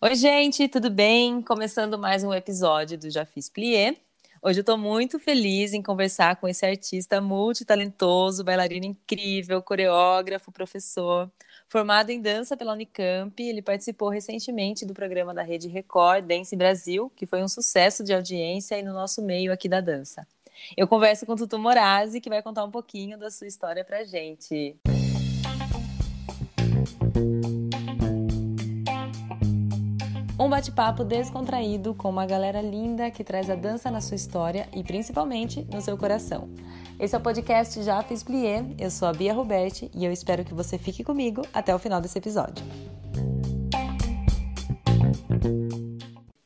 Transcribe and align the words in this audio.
Oi, 0.00 0.14
gente, 0.14 0.68
tudo 0.68 0.90
bem? 0.90 1.42
Começando 1.42 1.98
mais 1.98 2.22
um 2.22 2.32
episódio 2.32 2.96
do 2.96 3.10
Já 3.10 3.24
Fiz 3.24 3.48
Plié. 3.48 3.96
Hoje 4.40 4.60
eu 4.60 4.62
estou 4.62 4.78
muito 4.78 5.18
feliz 5.18 5.72
em 5.72 5.82
conversar 5.82 6.36
com 6.36 6.46
esse 6.46 6.64
artista 6.64 7.20
multitalentoso, 7.20 8.44
bailarino 8.44 8.86
incrível, 8.86 9.60
coreógrafo, 9.60 10.52
professor. 10.52 11.28
Formado 11.68 12.10
em 12.10 12.20
dança 12.20 12.56
pela 12.56 12.74
Unicamp, 12.74 13.42
ele 13.42 13.60
participou 13.60 14.08
recentemente 14.08 14.86
do 14.86 14.94
programa 14.94 15.34
da 15.34 15.42
Rede 15.42 15.66
Record 15.66 16.24
Dance 16.26 16.54
Brasil, 16.54 17.10
que 17.16 17.26
foi 17.26 17.42
um 17.42 17.48
sucesso 17.48 18.04
de 18.04 18.14
audiência 18.14 18.78
e 18.78 18.84
no 18.84 18.92
nosso 18.92 19.20
meio 19.20 19.52
aqui 19.52 19.68
da 19.68 19.80
dança. 19.80 20.24
Eu 20.76 20.86
converso 20.86 21.26
com 21.26 21.34
Tutu 21.34 21.58
Morazi, 21.58 22.20
que 22.20 22.30
vai 22.30 22.40
contar 22.40 22.62
um 22.62 22.70
pouquinho 22.70 23.18
da 23.18 23.32
sua 23.32 23.48
história 23.48 23.84
pra 23.84 24.04
gente. 24.04 24.76
Um 30.48 30.50
bate-papo 30.50 31.04
descontraído 31.04 31.94
com 31.94 32.08
uma 32.08 32.24
galera 32.24 32.62
linda 32.62 33.10
que 33.10 33.22
traz 33.22 33.50
a 33.50 33.54
dança 33.54 33.90
na 33.90 34.00
sua 34.00 34.14
história 34.14 34.66
e 34.74 34.82
principalmente 34.82 35.62
no 35.70 35.78
seu 35.82 35.94
coração. 35.98 36.48
Esse 36.98 37.14
é 37.14 37.18
o 37.18 37.20
podcast 37.20 37.82
Já 37.82 38.02
Fiz 38.02 38.22
Plié, 38.22 38.64
eu 38.78 38.90
sou 38.90 39.06
a 39.08 39.12
Bia 39.12 39.34
Roberti 39.34 39.90
e 39.94 40.06
eu 40.06 40.10
espero 40.10 40.46
que 40.46 40.54
você 40.54 40.78
fique 40.78 41.04
comigo 41.04 41.42
até 41.52 41.74
o 41.74 41.78
final 41.78 42.00
desse 42.00 42.16
episódio. 42.16 42.64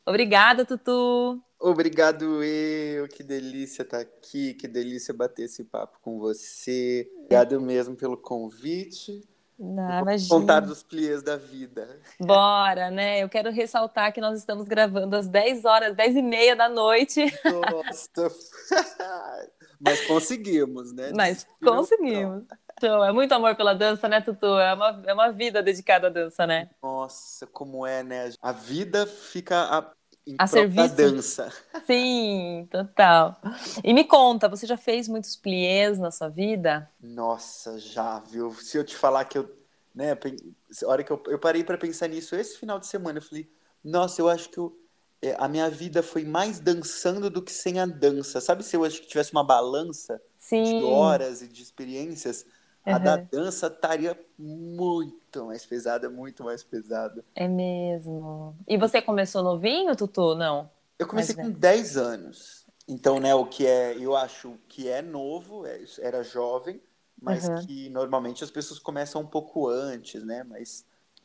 Obrigada, 0.04 0.64
Tutu! 0.64 1.40
Obrigado 1.60 2.42
eu, 2.42 3.06
que 3.06 3.22
delícia 3.22 3.82
estar 3.82 4.00
aqui, 4.00 4.54
que 4.54 4.66
delícia 4.66 5.14
bater 5.14 5.44
esse 5.44 5.62
papo 5.62 6.00
com 6.02 6.18
você. 6.18 7.08
Obrigado 7.18 7.60
mesmo 7.60 7.94
pelo 7.94 8.16
convite. 8.16 9.22
Não, 9.62 10.00
imagina. 10.00 10.28
Contar 10.28 10.58
dos 10.58 10.82
pliés 10.82 11.22
da 11.22 11.36
vida. 11.36 12.00
Bora, 12.18 12.90
né? 12.90 13.22
Eu 13.22 13.28
quero 13.28 13.52
ressaltar 13.52 14.12
que 14.12 14.20
nós 14.20 14.36
estamos 14.36 14.66
gravando 14.66 15.14
às 15.14 15.28
10 15.28 15.64
horas, 15.64 15.94
10 15.94 16.16
e 16.16 16.22
meia 16.22 16.56
da 16.56 16.68
noite. 16.68 17.24
Nossa! 17.44 18.28
Mas 19.80 20.04
conseguimos, 20.06 20.92
né? 20.92 21.12
Mas 21.14 21.46
conseguimos. 21.64 22.44
Então, 22.76 23.04
é 23.04 23.12
muito 23.12 23.32
amor 23.32 23.54
pela 23.54 23.72
dança, 23.72 24.08
né, 24.08 24.20
Tutu? 24.20 24.46
É 24.58 24.74
uma, 24.74 25.02
é 25.06 25.14
uma 25.14 25.30
vida 25.30 25.62
dedicada 25.62 26.08
à 26.08 26.10
dança, 26.10 26.44
né? 26.44 26.68
Nossa, 26.82 27.46
como 27.46 27.86
é, 27.86 28.02
né? 28.02 28.30
A 28.40 28.50
vida 28.50 29.06
fica 29.06 29.62
a, 29.62 29.92
em 30.26 30.34
a 30.38 30.46
serviço 30.46 30.96
da 30.96 31.10
dança. 31.10 31.52
Sim, 31.86 32.68
total. 32.70 33.40
E 33.84 33.92
me 33.92 34.04
conta, 34.04 34.48
você 34.48 34.66
já 34.66 34.76
fez 34.76 35.08
muitos 35.08 35.36
pliés 35.36 35.98
na 35.98 36.10
sua 36.10 36.28
vida? 36.28 36.90
Nossa, 37.00 37.78
já, 37.78 38.18
viu? 38.20 38.52
Se 38.54 38.76
eu 38.76 38.84
te 38.84 38.96
falar 38.96 39.24
que 39.24 39.38
eu, 39.38 39.61
né, 39.94 40.12
a 40.12 40.86
hora 40.88 41.04
que 41.04 41.10
eu, 41.10 41.22
eu 41.26 41.38
parei 41.38 41.62
para 41.62 41.78
pensar 41.78 42.08
nisso 42.08 42.34
esse 42.34 42.58
final 42.58 42.78
de 42.78 42.86
semana, 42.86 43.18
eu 43.18 43.22
falei, 43.22 43.48
nossa, 43.84 44.20
eu 44.20 44.28
acho 44.28 44.48
que 44.48 44.58
eu, 44.58 44.76
é, 45.20 45.36
a 45.38 45.48
minha 45.48 45.68
vida 45.70 46.02
foi 46.02 46.24
mais 46.24 46.58
dançando 46.58 47.30
do 47.30 47.42
que 47.42 47.52
sem 47.52 47.78
a 47.78 47.86
dança. 47.86 48.40
Sabe 48.40 48.64
se 48.64 48.76
eu 48.76 48.84
acho 48.84 49.00
que 49.00 49.06
tivesse 49.06 49.32
uma 49.32 49.44
balança 49.44 50.20
Sim. 50.38 50.64
de 50.64 50.84
horas 50.84 51.42
e 51.42 51.48
de 51.48 51.62
experiências, 51.62 52.44
uhum. 52.86 52.94
a 52.94 52.98
da 52.98 53.16
dança 53.16 53.68
estaria 53.68 54.18
muito 54.38 55.46
mais 55.46 55.64
pesada, 55.64 56.10
muito 56.10 56.42
mais 56.42 56.62
pesada. 56.62 57.24
É 57.34 57.46
mesmo. 57.46 58.56
E 58.66 58.76
você 58.76 59.00
começou 59.00 59.42
novinho, 59.42 59.94
Tutu? 59.94 60.34
Não? 60.34 60.70
Eu 60.98 61.06
comecei 61.06 61.34
com 61.34 61.50
10 61.50 61.96
anos. 61.96 62.66
Então, 62.88 63.20
né, 63.20 63.34
o 63.34 63.46
que 63.46 63.66
é, 63.66 63.96
eu 63.96 64.16
acho 64.16 64.58
que 64.68 64.88
é 64.88 65.00
novo, 65.00 65.64
é, 65.64 65.80
era 66.00 66.22
jovem, 66.22 66.80
mas 67.22 67.48
uhum. 67.48 67.66
que 67.66 67.88
normalmente 67.88 68.42
as 68.42 68.50
pessoas 68.50 68.80
começam 68.80 69.22
um 69.22 69.26
pouco 69.26 69.68
antes, 69.68 70.22
né? 70.24 70.44
Mas 70.44 70.84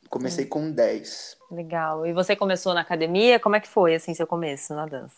comecei 0.09 0.43
Sim. 0.43 0.49
com 0.49 0.71
10. 0.71 1.37
Legal. 1.51 2.05
E 2.05 2.13
você 2.13 2.35
começou 2.35 2.73
na 2.73 2.81
academia? 2.81 3.39
Como 3.39 3.55
é 3.55 3.59
que 3.59 3.67
foi, 3.67 3.95
assim, 3.95 4.13
seu 4.13 4.27
começo 4.27 4.73
na 4.73 4.85
dança? 4.85 5.17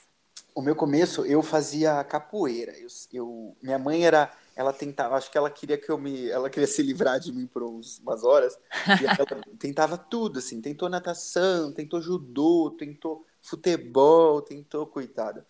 O 0.56 0.62
meu 0.62 0.76
começo, 0.76 1.26
eu 1.26 1.44
fazia 1.44 2.04
capoeira. 2.04 2.72
Eu, 2.78 2.88
eu 3.14 3.58
minha 3.62 3.78
mãe 3.78 4.06
era 4.06 4.32
ela 4.60 4.74
tentava, 4.74 5.16
acho 5.16 5.32
que 5.32 5.38
ela 5.38 5.50
queria 5.50 5.78
que 5.78 5.90
eu 5.90 5.98
me, 5.98 6.30
ela 6.30 6.50
queria 6.50 6.68
se 6.68 6.84
livrar 6.84 7.18
de 7.18 7.32
mim 7.32 7.48
por 7.48 7.64
uns, 7.64 7.98
umas 8.00 8.26
horas, 8.26 8.60
e 9.02 9.06
ela 9.06 9.16
tentava 9.58 9.98
tudo, 9.98 10.40
assim, 10.40 10.60
tentou 10.60 10.90
natação, 10.90 11.72
tentou 11.72 12.02
judô, 12.02 12.76
tentou 12.78 13.26
futebol, 13.42 14.42
tentou, 14.42 14.86
coitada. 14.86 15.48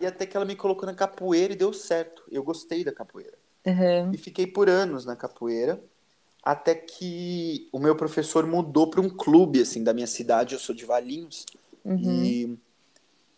E 0.00 0.06
até 0.06 0.24
que 0.24 0.34
ela 0.34 0.46
me 0.46 0.56
colocou 0.56 0.86
na 0.86 0.94
capoeira 0.94 1.52
e 1.52 1.56
deu 1.56 1.74
certo, 1.74 2.22
eu 2.30 2.42
gostei 2.42 2.82
da 2.82 2.90
capoeira. 2.90 3.36
Uhum. 3.66 4.12
E 4.12 4.18
fiquei 4.18 4.46
por 4.46 4.68
anos 4.68 5.04
na 5.04 5.14
capoeira, 5.14 5.82
até 6.42 6.74
que 6.74 7.68
o 7.72 7.78
meu 7.78 7.96
professor 7.96 8.46
mudou 8.46 8.90
para 8.90 9.00
um 9.00 9.08
clube, 9.08 9.60
assim, 9.60 9.84
da 9.84 9.94
minha 9.94 10.06
cidade, 10.06 10.54
eu 10.54 10.60
sou 10.60 10.74
de 10.74 10.84
Valinhos, 10.84 11.46
uhum. 11.84 12.24
e, 12.24 12.58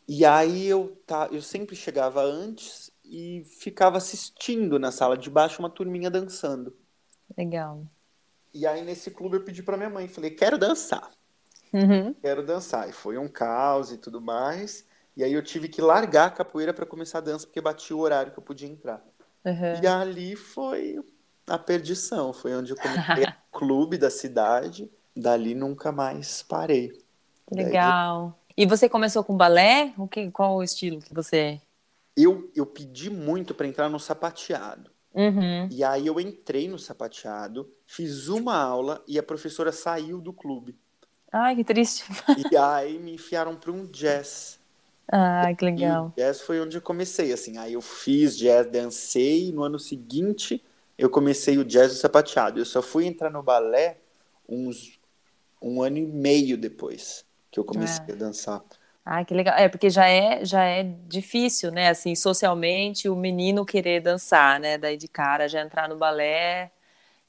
e 0.09 0.25
aí 0.25 0.67
eu, 0.67 0.97
tá, 1.07 1.29
eu 1.31 1.43
sempre 1.43 1.77
chegava 1.77 2.23
antes, 2.23 2.91
e 3.05 3.45
ficava 3.45 3.99
assistindo 3.99 4.79
na 4.79 4.91
sala 4.91 5.17
de 5.17 5.29
baixo 5.29 5.61
uma 5.61 5.69
turminha 5.69 6.11
dançando. 6.11 6.75
Legal. 7.37 7.85
E 8.53 8.67
aí 8.67 8.83
nesse 8.83 9.11
clube 9.11 9.37
eu 9.37 9.45
pedi 9.45 9.62
para 9.62 9.77
minha 9.77 9.91
mãe, 9.91 10.09
falei, 10.09 10.31
quero 10.31 10.56
dançar. 10.56 11.11
Uhum. 11.73 12.15
Quero 12.15 12.45
dançar. 12.45 12.89
E 12.89 12.93
foi 12.93 13.19
um 13.19 13.29
caos 13.29 13.93
e 13.93 13.99
tudo 13.99 14.21
mais. 14.21 14.87
E 15.17 15.23
aí 15.23 15.33
eu 15.33 15.43
tive 15.43 15.69
que 15.69 15.83
largar 15.83 16.27
a 16.27 16.31
capoeira 16.31 16.73
para 16.73 16.87
começar 16.87 17.19
a 17.19 17.21
dança, 17.21 17.47
porque 17.47 17.61
batia 17.61 17.97
o 17.97 18.01
horário 18.01 18.33
que 18.33 18.39
eu 18.39 18.43
podia 18.43 18.69
entrar. 18.69 19.05
Uhum. 19.44 19.82
E 19.82 19.87
ali 19.87 20.37
foi 20.37 21.05
a 21.47 21.59
perdição. 21.59 22.32
Foi 22.32 22.55
onde 22.55 22.72
eu 22.72 22.77
comecei 22.77 23.25
o 23.53 23.59
clube 23.59 23.99
da 23.99 24.10
cidade. 24.10 24.91
Dali 25.16 25.55
nunca 25.55 25.93
mais 25.93 26.43
parei. 26.43 26.93
Legal. 27.50 28.28
Daí... 28.28 28.65
E 28.65 28.66
você 28.66 28.88
começou 28.88 29.22
com 29.22 29.37
balé? 29.37 29.93
O 29.99 30.09
que, 30.09 30.31
qual 30.31 30.56
o 30.56 30.62
estilo 30.62 31.00
que 31.00 31.12
você 31.12 31.60
eu, 32.16 32.50
eu 32.55 32.65
pedi 32.65 33.10
muito 33.10 33.55
para 33.55 33.66
entrar 33.66 33.88
no 33.88 33.99
sapateado. 33.99 34.91
Uhum. 35.12 35.69
E 35.71 35.84
aí 35.84 36.06
eu 36.06 36.19
entrei 36.19 36.69
no 36.69 36.78
sapateado, 36.78 37.71
fiz 37.87 38.28
uma 38.28 38.56
aula 38.56 39.03
e 39.06 39.19
a 39.19 39.22
professora 39.22 39.72
saiu 39.72 40.21
do 40.21 40.32
clube. 40.32 40.76
Ai, 41.32 41.56
que 41.56 41.65
triste. 41.65 42.05
E 42.50 42.56
aí 42.56 42.99
me 42.99 43.15
enfiaram 43.15 43.56
para 43.56 43.72
um 43.72 43.87
jazz. 43.87 44.59
Ai, 45.10 45.54
que 45.54 45.65
legal. 45.65 46.12
E 46.16 46.20
jazz 46.20 46.41
foi 46.41 46.60
onde 46.60 46.76
eu 46.76 46.82
comecei, 46.82 47.32
assim. 47.32 47.59
Aí 47.59 47.75
eu 47.75 47.81
fiz 47.81 48.37
jazz, 48.37 48.66
dancei. 48.66 49.53
No 49.53 49.62
ano 49.62 49.78
seguinte, 49.78 50.62
eu 50.97 51.10
comecei 51.10 51.59
o 51.59 51.65
jazz 51.65 51.92
e 51.92 51.97
o 51.97 51.98
sapateado. 51.98 52.59
Eu 52.59 52.65
só 52.65 52.81
fui 52.81 53.06
entrar 53.06 53.31
no 53.31 53.43
balé 53.43 53.98
uns 54.48 54.98
um 55.60 55.82
ano 55.82 55.97
e 55.97 56.06
meio 56.06 56.59
depois 56.59 57.25
que 57.50 57.59
eu 57.59 57.64
comecei 57.64 58.04
é. 58.09 58.12
a 58.12 58.16
dançar. 58.16 58.62
Ah, 59.04 59.25
que 59.25 59.34
legal. 59.34 59.54
É, 59.56 59.69
porque 59.69 59.91
já 59.91 60.09
é, 60.09 60.44
já 60.44 60.64
é 60.64 60.82
difícil, 60.82 61.70
né? 61.70 61.88
Assim, 61.88 62.14
socialmente, 62.14 63.09
o 63.09 63.14
menino 63.14 63.64
querer 63.64 64.00
dançar, 64.00 64.59
né? 64.59 64.78
Daí 64.78 64.97
de 64.97 65.09
cara, 65.09 65.48
já 65.48 65.60
entrar 65.60 65.88
no 65.88 65.97
balé 65.97 66.70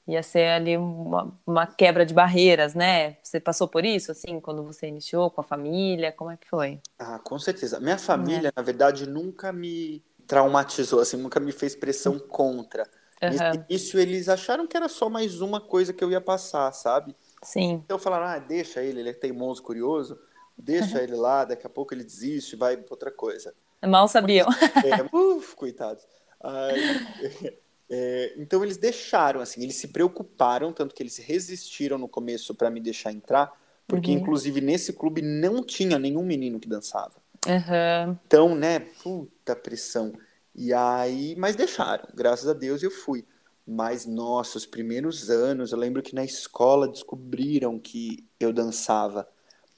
ia 0.06 0.22
ser 0.22 0.48
ali 0.48 0.76
uma, 0.76 1.36
uma 1.46 1.66
quebra 1.66 2.06
de 2.06 2.14
barreiras, 2.14 2.74
né? 2.74 3.16
Você 3.22 3.40
passou 3.40 3.66
por 3.66 3.84
isso, 3.84 4.12
assim, 4.12 4.40
quando 4.40 4.62
você 4.62 4.86
iniciou 4.86 5.30
com 5.30 5.40
a 5.40 5.44
família? 5.44 6.12
Como 6.12 6.30
é 6.30 6.36
que 6.36 6.48
foi? 6.48 6.80
Ah, 6.98 7.18
com 7.18 7.38
certeza. 7.38 7.80
Minha 7.80 7.98
família, 7.98 8.48
é. 8.48 8.52
na 8.56 8.62
verdade, 8.62 9.08
nunca 9.08 9.52
me 9.52 10.02
traumatizou, 10.26 11.00
assim, 11.00 11.16
nunca 11.16 11.40
me 11.40 11.52
fez 11.52 11.74
pressão 11.74 12.18
contra. 12.18 12.88
Uhum. 13.22 13.64
Início, 13.68 13.98
eles 13.98 14.28
acharam 14.28 14.66
que 14.66 14.76
era 14.76 14.88
só 14.88 15.08
mais 15.08 15.40
uma 15.40 15.60
coisa 15.60 15.92
que 15.92 16.04
eu 16.04 16.10
ia 16.10 16.20
passar, 16.20 16.70
sabe? 16.72 17.16
Sim. 17.42 17.82
Então 17.84 17.98
falaram, 17.98 18.26
ah, 18.26 18.38
deixa 18.38 18.82
ele, 18.82 19.00
ele 19.00 19.10
é 19.10 19.14
teimoso, 19.14 19.62
curioso 19.62 20.18
deixa 20.56 21.02
ele 21.02 21.14
lá, 21.14 21.44
daqui 21.44 21.66
a 21.66 21.70
pouco 21.70 21.92
ele 21.92 22.04
desiste, 22.04 22.56
vai 22.56 22.76
para 22.76 22.94
outra 22.94 23.10
coisa. 23.10 23.54
Mal 23.86 24.08
sabiam. 24.08 24.48
É, 24.84 25.16
uf, 25.16 25.54
coitados. 25.54 26.06
Aí, 26.40 27.58
é, 27.88 28.34
então 28.36 28.64
eles 28.64 28.76
deixaram, 28.76 29.40
assim, 29.40 29.62
eles 29.62 29.76
se 29.76 29.88
preocuparam, 29.88 30.72
tanto 30.72 30.94
que 30.94 31.02
eles 31.02 31.16
resistiram 31.18 31.98
no 31.98 32.08
começo 32.08 32.54
para 32.54 32.70
me 32.70 32.80
deixar 32.80 33.12
entrar, 33.12 33.52
porque 33.86 34.10
uhum. 34.10 34.18
inclusive 34.18 34.60
nesse 34.60 34.92
clube 34.92 35.22
não 35.22 35.62
tinha 35.62 35.98
nenhum 35.98 36.24
menino 36.24 36.58
que 36.58 36.68
dançava. 36.68 37.14
Uhum. 37.46 38.18
Então, 38.26 38.54
né, 38.54 38.80
puta 38.80 39.54
pressão. 39.54 40.12
E 40.54 40.72
aí, 40.72 41.36
mas 41.36 41.54
deixaram, 41.54 42.08
graças 42.14 42.48
a 42.48 42.52
Deus 42.52 42.82
eu 42.82 42.90
fui. 42.90 43.24
Mas, 43.68 44.06
nossa, 44.06 44.58
os 44.58 44.66
primeiros 44.66 45.28
anos, 45.28 45.72
eu 45.72 45.78
lembro 45.78 46.00
que 46.00 46.14
na 46.14 46.24
escola 46.24 46.86
descobriram 46.86 47.80
que 47.80 48.24
eu 48.38 48.52
dançava 48.52 49.28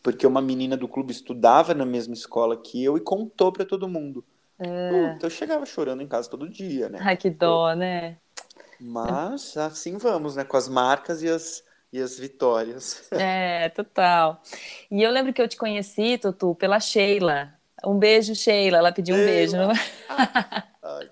porque 0.02 0.26
uma 0.26 0.40
menina 0.40 0.76
do 0.76 0.88
clube 0.88 1.12
estudava 1.12 1.74
na 1.74 1.84
mesma 1.84 2.14
escola 2.14 2.56
que 2.56 2.82
eu 2.82 2.96
e 2.96 3.00
contou 3.00 3.52
para 3.52 3.64
todo 3.64 3.88
mundo. 3.88 4.24
É. 4.58 5.12
Puta, 5.12 5.26
eu 5.26 5.30
chegava 5.30 5.64
chorando 5.64 6.02
em 6.02 6.08
casa 6.08 6.28
todo 6.28 6.48
dia, 6.48 6.88
né? 6.88 6.98
Ai, 7.00 7.16
que 7.16 7.30
dó, 7.30 7.72
né? 7.74 8.16
Mas 8.80 9.56
assim 9.56 9.96
vamos, 9.98 10.36
né? 10.36 10.44
Com 10.44 10.56
as 10.56 10.68
marcas 10.68 11.22
e 11.22 11.28
as, 11.28 11.64
e 11.92 12.00
as 12.00 12.18
vitórias. 12.18 13.08
É, 13.12 13.68
total. 13.70 14.42
E 14.90 15.02
eu 15.02 15.10
lembro 15.10 15.32
que 15.32 15.40
eu 15.40 15.48
te 15.48 15.56
conheci, 15.56 16.18
Tutu, 16.18 16.54
pela 16.54 16.80
Sheila. 16.80 17.54
Um 17.84 17.98
beijo, 17.98 18.34
Sheila. 18.34 18.78
Ela 18.78 18.92
pediu 18.92 19.14
um 19.14 19.18
beijo. 19.18 19.56
Ai, 20.82 21.10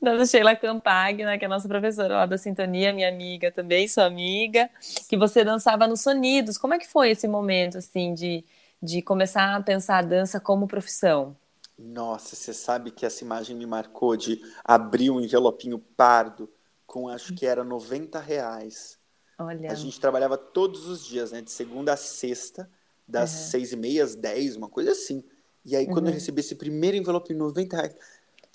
da 0.00 0.24
Sheila 0.24 0.54
Campagna, 0.54 1.38
que 1.38 1.44
é 1.44 1.46
a 1.46 1.48
nossa 1.48 1.68
professora 1.68 2.14
lá 2.18 2.26
da 2.26 2.38
Sintonia, 2.38 2.92
minha 2.92 3.08
amiga 3.08 3.50
também, 3.50 3.88
sua 3.88 4.04
amiga, 4.04 4.70
que 5.08 5.16
você 5.16 5.44
dançava 5.44 5.86
nos 5.86 6.02
Sonidos. 6.02 6.56
Como 6.56 6.74
é 6.74 6.78
que 6.78 6.86
foi 6.86 7.10
esse 7.10 7.26
momento, 7.26 7.78
assim, 7.78 8.14
de, 8.14 8.44
de 8.82 9.02
começar 9.02 9.56
a 9.56 9.62
pensar 9.62 9.98
a 9.98 10.02
dança 10.02 10.40
como 10.40 10.68
profissão? 10.68 11.36
Nossa, 11.78 12.34
você 12.34 12.52
sabe 12.52 12.90
que 12.90 13.06
essa 13.06 13.22
imagem 13.22 13.54
me 13.54 13.64
marcou 13.64 14.16
de 14.16 14.42
abrir 14.64 15.10
um 15.10 15.20
envelopinho 15.20 15.78
pardo 15.78 16.50
com 16.86 17.08
acho 17.08 17.34
que 17.34 17.46
era 17.46 17.62
90 17.62 18.18
reais. 18.18 18.98
Olha. 19.38 19.70
A 19.70 19.74
gente 19.74 20.00
trabalhava 20.00 20.36
todos 20.36 20.86
os 20.86 21.04
dias, 21.04 21.30
né? 21.30 21.40
De 21.40 21.50
segunda 21.50 21.92
a 21.92 21.96
sexta, 21.96 22.68
das 23.06 23.32
uhum. 23.32 23.50
seis 23.50 23.72
e 23.72 23.76
meia 23.76 24.02
às 24.02 24.16
dez, 24.16 24.56
uma 24.56 24.68
coisa 24.68 24.90
assim. 24.90 25.22
E 25.64 25.76
aí, 25.76 25.86
quando 25.86 26.04
uhum. 26.04 26.08
eu 26.08 26.14
recebi 26.14 26.40
esse 26.40 26.56
primeiro 26.56 26.96
envelope 26.96 27.32
em 27.32 27.36
90 27.36 27.76
reais, 27.76 27.94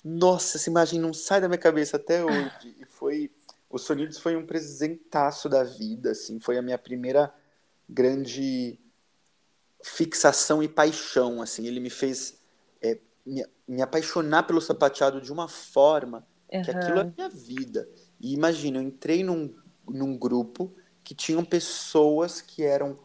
nossa, 0.04 0.58
essa 0.58 0.68
imagem 0.68 1.00
não 1.00 1.14
sai 1.14 1.40
da 1.40 1.48
minha 1.48 1.58
cabeça 1.58 1.96
até 1.96 2.22
hoje. 2.22 2.76
E 2.78 2.84
foi. 2.84 3.30
O 3.70 3.78
Sonidos 3.78 4.18
foi 4.18 4.36
um 4.36 4.44
presentaço 4.44 5.48
da 5.48 5.64
vida, 5.64 6.10
assim. 6.10 6.38
Foi 6.38 6.58
a 6.58 6.62
minha 6.62 6.78
primeira 6.78 7.32
grande 7.88 8.78
fixação 9.82 10.62
e 10.62 10.68
paixão, 10.68 11.40
assim. 11.40 11.66
Ele 11.66 11.80
me 11.80 11.90
fez 11.90 12.38
é, 12.82 12.98
me, 13.24 13.44
me, 13.66 13.82
apaixonar 13.82 14.44
pelo 14.44 14.60
sapateado 14.60 15.20
de 15.20 15.32
uma 15.32 15.48
forma 15.48 16.26
uhum. 16.52 16.62
que 16.62 16.70
aquilo 16.70 17.00
é 17.00 17.12
minha 17.16 17.28
vida. 17.28 17.88
E 18.20 18.32
imagina, 18.34 18.78
eu 18.78 18.82
entrei 18.82 19.22
num, 19.22 19.54
num 19.88 20.16
grupo 20.16 20.74
que 21.02 21.14
tinham 21.14 21.44
pessoas 21.44 22.40
que 22.40 22.62
eram 22.62 22.98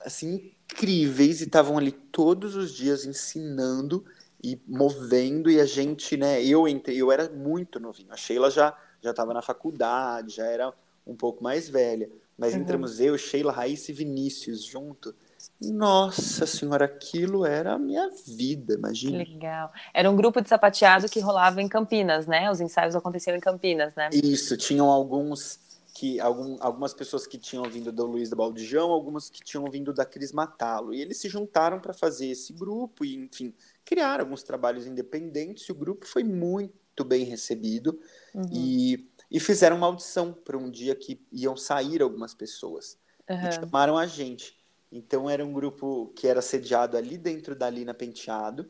assim 0.00 0.52
incríveis 0.72 1.40
e 1.40 1.44
estavam 1.44 1.76
ali 1.76 1.92
todos 1.92 2.54
os 2.54 2.72
dias 2.72 3.04
ensinando 3.04 4.04
e 4.42 4.58
movendo 4.66 5.50
e 5.50 5.60
a 5.60 5.66
gente, 5.66 6.16
né, 6.16 6.42
eu 6.42 6.66
entrei, 6.66 6.96
eu 6.96 7.12
era 7.12 7.28
muito 7.28 7.78
novinho. 7.78 8.12
A 8.12 8.16
Sheila 8.16 8.50
já 8.50 8.76
já 9.02 9.10
estava 9.10 9.32
na 9.32 9.42
faculdade, 9.42 10.36
já 10.36 10.46
era 10.46 10.72
um 11.06 11.16
pouco 11.16 11.42
mais 11.42 11.68
velha, 11.68 12.10
mas 12.36 12.54
uhum. 12.54 12.60
entramos 12.60 13.00
eu, 13.00 13.16
Sheila, 13.16 13.52
Raíssa 13.52 13.90
e 13.90 13.94
Vinícius 13.94 14.62
junto. 14.62 15.14
Nossa 15.60 16.46
senhora, 16.46 16.86
aquilo 16.86 17.44
era 17.44 17.74
a 17.74 17.78
minha 17.78 18.08
vida, 18.26 18.74
imagina. 18.74 19.18
Legal. 19.18 19.70
Era 19.92 20.10
um 20.10 20.16
grupo 20.16 20.40
de 20.40 20.48
sapateado 20.48 21.06
que 21.06 21.20
rolava 21.20 21.60
em 21.60 21.68
Campinas, 21.68 22.26
né? 22.26 22.50
Os 22.50 22.60
ensaios 22.60 22.96
aconteciam 22.96 23.36
em 23.36 23.40
Campinas, 23.40 23.94
né? 23.94 24.08
Isso, 24.12 24.56
tinham 24.56 24.88
alguns 24.88 25.60
que 25.92 26.18
algum, 26.18 26.56
algumas 26.60 26.94
pessoas 26.94 27.26
que 27.26 27.36
tinham 27.36 27.64
vindo 27.64 27.92
do 27.92 28.06
Luiz 28.06 28.30
da 28.30 28.36
Baldijão, 28.36 28.90
algumas 28.90 29.28
que 29.28 29.42
tinham 29.44 29.66
vindo 29.66 29.92
da 29.92 30.06
Cris 30.06 30.32
Matalo. 30.32 30.94
E 30.94 31.00
eles 31.02 31.18
se 31.18 31.28
juntaram 31.28 31.78
para 31.78 31.92
fazer 31.92 32.28
esse 32.28 32.54
grupo 32.54 33.04
e, 33.04 33.14
enfim, 33.16 33.52
criar 33.84 34.20
alguns 34.20 34.42
trabalhos 34.42 34.86
independentes, 34.86 35.64
e 35.64 35.72
o 35.72 35.74
grupo 35.74 36.06
foi 36.06 36.24
muito 36.24 37.04
bem 37.04 37.24
recebido 37.24 38.00
uhum. 38.34 38.48
e, 38.50 39.10
e 39.30 39.38
fizeram 39.38 39.76
uma 39.76 39.88
audição 39.88 40.32
para 40.32 40.56
um 40.56 40.70
dia 40.70 40.94
que 40.94 41.20
iam 41.30 41.54
sair 41.54 42.00
algumas 42.00 42.32
pessoas. 42.32 42.96
Uhum. 43.28 43.48
E 43.48 43.52
chamaram 43.52 43.98
a 43.98 44.06
gente. 44.06 44.59
Então 44.90 45.30
era 45.30 45.44
um 45.44 45.52
grupo 45.52 46.12
que 46.16 46.26
era 46.26 46.42
sediado 46.42 46.96
ali 46.96 47.16
dentro 47.16 47.54
da 47.54 47.70
Lina 47.70 47.94
Penteado 47.94 48.66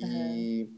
uhum. 0.00 0.06
e, 0.08 0.72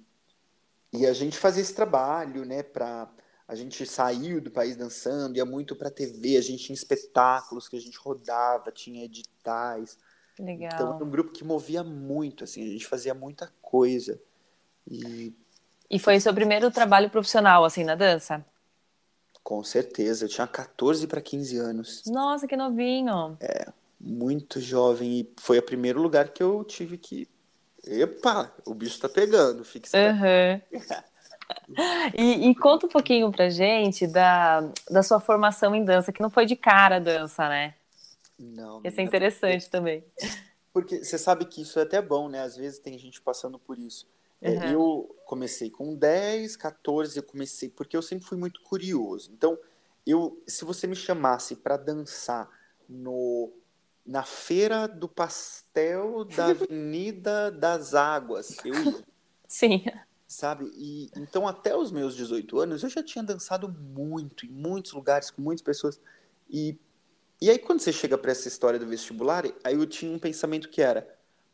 e 0.93 1.07
a 1.07 1.13
gente 1.13 1.37
fazia 1.37 1.63
esse 1.63 1.75
trabalho, 1.75 2.45
né, 2.45 2.63
para 2.63 3.11
a 3.49 3.55
gente 3.55 3.87
saiu 3.87 4.41
do 4.41 4.51
país 4.51 4.77
dançando, 4.77 5.37
ia 5.37 5.45
muito 5.45 5.77
para 5.77 5.91
TV, 5.91 6.37
a 6.37 6.41
gente 6.41 6.65
tinha 6.65 6.75
espetáculos 6.75 7.69
que 7.69 7.77
a 7.77 7.81
gente 7.81 7.97
rodava, 7.97 8.73
tinha 8.73 9.05
editais. 9.05 9.97
Legal. 10.39 10.71
Então 10.75 10.95
era 10.97 11.05
um 11.05 11.11
grupo 11.11 11.33
que 11.33 11.45
movia 11.45 11.85
muito, 11.85 12.43
assim, 12.43 12.65
a 12.65 12.73
gente 12.73 12.87
fazia 12.87 13.15
muita 13.15 13.53
coisa. 13.63 14.21
E, 14.89 15.33
e 15.89 15.99
foi 15.99 16.19
seu 16.19 16.35
primeiro 16.35 16.71
trabalho 16.73 17.09
profissional, 17.09 17.65
assim, 17.65 17.85
na 17.85 17.95
dança? 17.95 18.45
Com 19.45 19.63
certeza, 19.63 20.25
eu 20.25 20.29
tinha 20.29 20.47
14 20.47 21.07
para 21.07 21.21
15 21.21 21.57
anos. 21.57 22.03
Nossa, 22.07 22.49
que 22.49 22.57
novinho. 22.57 23.37
É, 23.41 23.73
muito 24.07 24.61
jovem. 24.61 25.21
E 25.21 25.35
foi 25.39 25.59
o 25.59 25.63
primeiro 25.63 26.01
lugar 26.01 26.29
que 26.29 26.43
eu 26.43 26.65
tive 26.65 26.97
que. 26.97 27.29
Epa, 27.85 28.53
o 28.65 28.75
bicho 28.75 29.01
tá 29.01 29.09
pegando, 29.09 29.65
fique 29.65 29.89
uhum. 29.95 30.81
e, 32.19 32.51
e, 32.51 32.55
conta 32.57 32.87
um 32.87 32.89
pouquinho 32.89 33.31
pra 33.31 33.49
gente 33.49 34.09
da, 34.09 34.73
da 34.91 35.05
sua 35.05 35.21
formação 35.21 35.73
em 35.73 35.85
dança, 35.85 36.13
que 36.13 36.21
não 36.21 36.31
foi 36.31 36.47
de 36.47 36.57
cara 36.57 36.97
a 36.97 37.01
dança, 37.01 37.49
né? 37.49 37.75
Não. 38.37 38.81
Isso 38.85 39.01
é 39.01 39.05
interessante 39.05 39.71
também. 39.71 40.05
Porque 40.73 41.05
você 41.05 41.17
sabe 41.17 41.45
que 41.45 41.63
isso 41.63 41.79
é 41.79 41.83
até 41.83 42.03
bom, 42.03 42.29
né? 42.29 42.43
Às 42.43 42.57
vezes 42.57 42.81
tem 42.81 42.99
gente 42.99 43.21
passando 43.21 43.59
por 43.59 43.79
isso. 43.79 44.07
Uhum. 44.43 44.65
Eu 44.65 45.17
comecei 45.25 45.71
com 45.71 45.95
10, 45.95 46.57
14, 46.57 47.17
eu 47.17 47.23
comecei, 47.23 47.69
porque 47.69 47.97
eu 47.97 48.03
sempre 48.03 48.27
fui 48.27 48.37
muito 48.37 48.61
curioso. 48.63 49.31
Então, 49.33 49.57
eu, 50.05 50.43
se 50.47 50.65
você 50.65 50.87
me 50.87 50.97
chamasse 50.97 51.57
para 51.57 51.77
dançar 51.77 52.51
no, 52.89 53.53
na 54.07 54.23
feira 54.23 54.87
do 54.87 55.09
pastel 55.09 56.25
da 56.25 56.47
Avenida 56.47 57.51
das 57.51 57.95
Águas, 57.95 58.57
eu 58.65 58.75
ia. 58.75 59.05
Sim. 59.49 59.85
Sabe? 60.27 60.71
E 60.75 61.11
então 61.17 61.47
até 61.47 61.77
os 61.77 61.93
meus 61.93 62.17
18 62.17 62.59
anos 62.59 62.83
eu 62.83 62.89
já 62.89 63.03
tinha 63.03 63.23
dançado 63.23 63.69
muito 63.69 64.45
em 64.45 64.51
muitos 64.51 64.93
lugares 64.93 65.31
com 65.31 65.41
muitas 65.41 65.63
pessoas 65.63 66.01
e 66.51 66.79
e 67.41 67.51
aí, 67.51 67.59
quando 67.59 67.81
você 67.81 67.93
chega 67.93 68.17
para 68.17 68.33
essa 68.33 68.49
história 68.49 68.79
do 68.79 68.87
vestibular, 68.87 69.45
aí 69.63 69.75
eu 69.75 69.87
tinha 69.87 70.11
um 70.11 70.19
pensamento 70.19 70.71
que 70.71 70.81
era: 70.81 71.07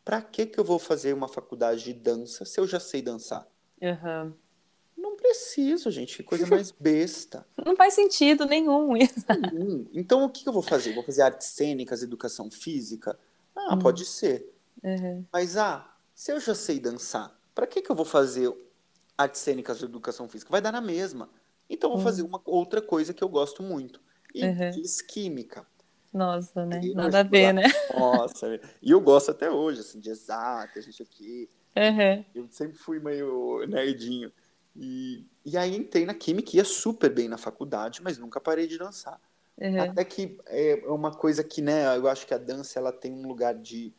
para 0.05 0.23
que, 0.23 0.47
que 0.47 0.59
eu 0.59 0.65
vou 0.65 0.79
fazer 0.79 1.13
uma 1.13 1.27
faculdade 1.27 1.83
de 1.83 1.93
dança 1.93 2.45
se 2.45 2.61
eu 2.61 2.67
já 2.67 2.79
sei 2.79 3.03
dançar? 3.03 3.47
Uhum. 3.81 4.33
Preciso, 5.33 5.91
gente, 5.91 6.19
que 6.19 6.23
coisa 6.23 6.47
mais 6.47 6.71
besta. 6.71 7.47
Não 7.65 7.75
faz 7.75 7.95
sentido 7.95 8.45
nenhum 8.45 8.95
isso. 8.95 9.25
Nenhum. 9.51 9.89
Então, 9.95 10.25
o 10.25 10.29
que, 10.29 10.47
eu 10.47 10.53
vou 10.53 10.61
fazer? 10.61 10.93
Vou 10.93 11.03
fazer 11.03 11.23
artes 11.23 11.47
cênicas, 11.49 12.03
educação 12.03 12.51
física? 12.51 13.19
Ah, 13.57 13.73
uhum. 13.73 13.79
pode 13.79 14.05
ser. 14.05 14.55
Uhum. 14.85 15.25
Mas, 15.33 15.57
ah, 15.57 15.91
se 16.15 16.33
eu 16.33 16.39
já 16.39 16.55
sei 16.55 16.79
dançar, 16.79 17.35
para 17.55 17.67
que, 17.67 17.81
que 17.81 17.91
eu 17.91 17.97
vou 17.97 18.05
fazer 18.05 18.53
artes 19.17 19.41
cênicas 19.41 19.83
ou 19.83 19.89
educação 19.89 20.29
física? 20.29 20.51
Vai 20.51 20.61
dar 20.61 20.71
na 20.71 20.83
mesma. 20.83 21.31
Então, 21.69 21.89
eu 21.91 21.97
vou 21.97 22.05
fazer 22.05 22.23
uma 22.23 22.43
outra 22.45 22.83
coisa 22.83 23.15
que 23.15 23.25
eu 23.25 23.29
gosto 23.29 23.63
muito. 23.63 24.03
E 24.35 24.43
fiz 24.75 25.01
química. 25.01 25.67
Nossa, 26.13 26.67
né? 26.67 26.79
E 26.85 26.93
Nada 26.93 27.21
a 27.21 27.23
ver, 27.23 27.55
né? 27.55 27.63
Nossa, 27.99 28.61
e 28.83 28.91
eu 28.91 29.01
gosto 29.01 29.31
até 29.31 29.51
hoje, 29.51 29.81
assim, 29.81 29.99
de 29.99 30.11
exatas, 30.11 30.87
isso 30.87 31.03
aqui. 31.03 31.49
Uhum. 31.75 32.25
Eu 32.35 32.49
sempre 32.51 32.77
fui 32.77 33.01
meio 33.01 33.65
nerdinho. 33.67 34.31
E, 34.75 35.27
e 35.45 35.57
aí 35.57 35.77
entrei 35.77 36.07
na 36.07 36.15
química, 36.15 36.57
ia 36.57 36.65
super 36.65 37.13
bem 37.13 37.29
na 37.29 37.37
faculdade, 37.37 38.01
mas 38.03 38.19
nunca 38.19 38.41
parei 38.41 38.67
de 38.67 38.79
dançar. 38.79 39.21
Uhum. 39.59 39.83
Até 39.83 40.05
que 40.05 40.39
é 40.47 40.83
uma 40.87 41.13
coisa 41.13 41.45
que, 41.45 41.61
né, 41.61 41.97
eu 41.97 42.09
acho 42.09 42.27
que 42.27 42.35
a 42.35 42.39
dança 42.39 42.79
ela 42.79 42.93
tem 42.93 43.13
um 43.13 43.29
lugar 43.29 43.55
de, 43.55 43.93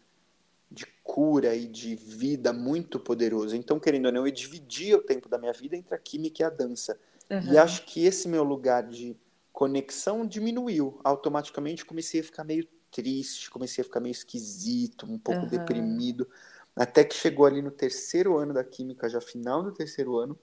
de 0.70 0.86
cura 1.04 1.56
e 1.56 1.68
de 1.68 1.96
vida 1.96 2.52
muito 2.52 3.00
poderoso. 3.00 3.56
Então, 3.56 3.80
querendo 3.80 4.08
ou 4.08 4.12
não, 4.12 4.26
eu 4.26 4.32
dividia 4.32 4.98
o 4.98 5.02
tempo 5.02 5.30
da 5.30 5.38
minha 5.38 5.54
vida 5.54 5.76
entre 5.76 5.94
a 5.94 5.98
química 5.98 6.42
e 6.42 6.46
a 6.46 6.50
dança. 6.50 7.00
Uhum. 7.30 7.54
E 7.54 7.58
acho 7.58 7.86
que 7.86 8.06
esse 8.06 8.28
meu 8.28 8.44
lugar 8.44 8.84
de 8.84 9.16
conexão 9.52 10.26
diminuiu. 10.26 11.00
Automaticamente 11.04 11.86
comecei 11.86 12.22
a 12.22 12.24
ficar 12.24 12.44
meio 12.44 12.68
triste, 12.92 13.50
comecei 13.50 13.82
a 13.84 13.86
ficar 13.86 14.00
meio 14.00 14.12
esquisito, 14.12 15.06
um 15.06 15.20
pouco 15.20 15.42
uhum. 15.42 15.48
deprimido. 15.48 16.28
Até 16.76 17.04
que 17.04 17.14
chegou 17.14 17.46
ali 17.46 17.62
no 17.62 17.70
terceiro 17.70 18.38
ano 18.38 18.54
da 18.54 18.64
química, 18.64 19.08
já 19.08 19.22
final 19.22 19.62
do 19.62 19.72
terceiro 19.72 20.18
ano, 20.18 20.38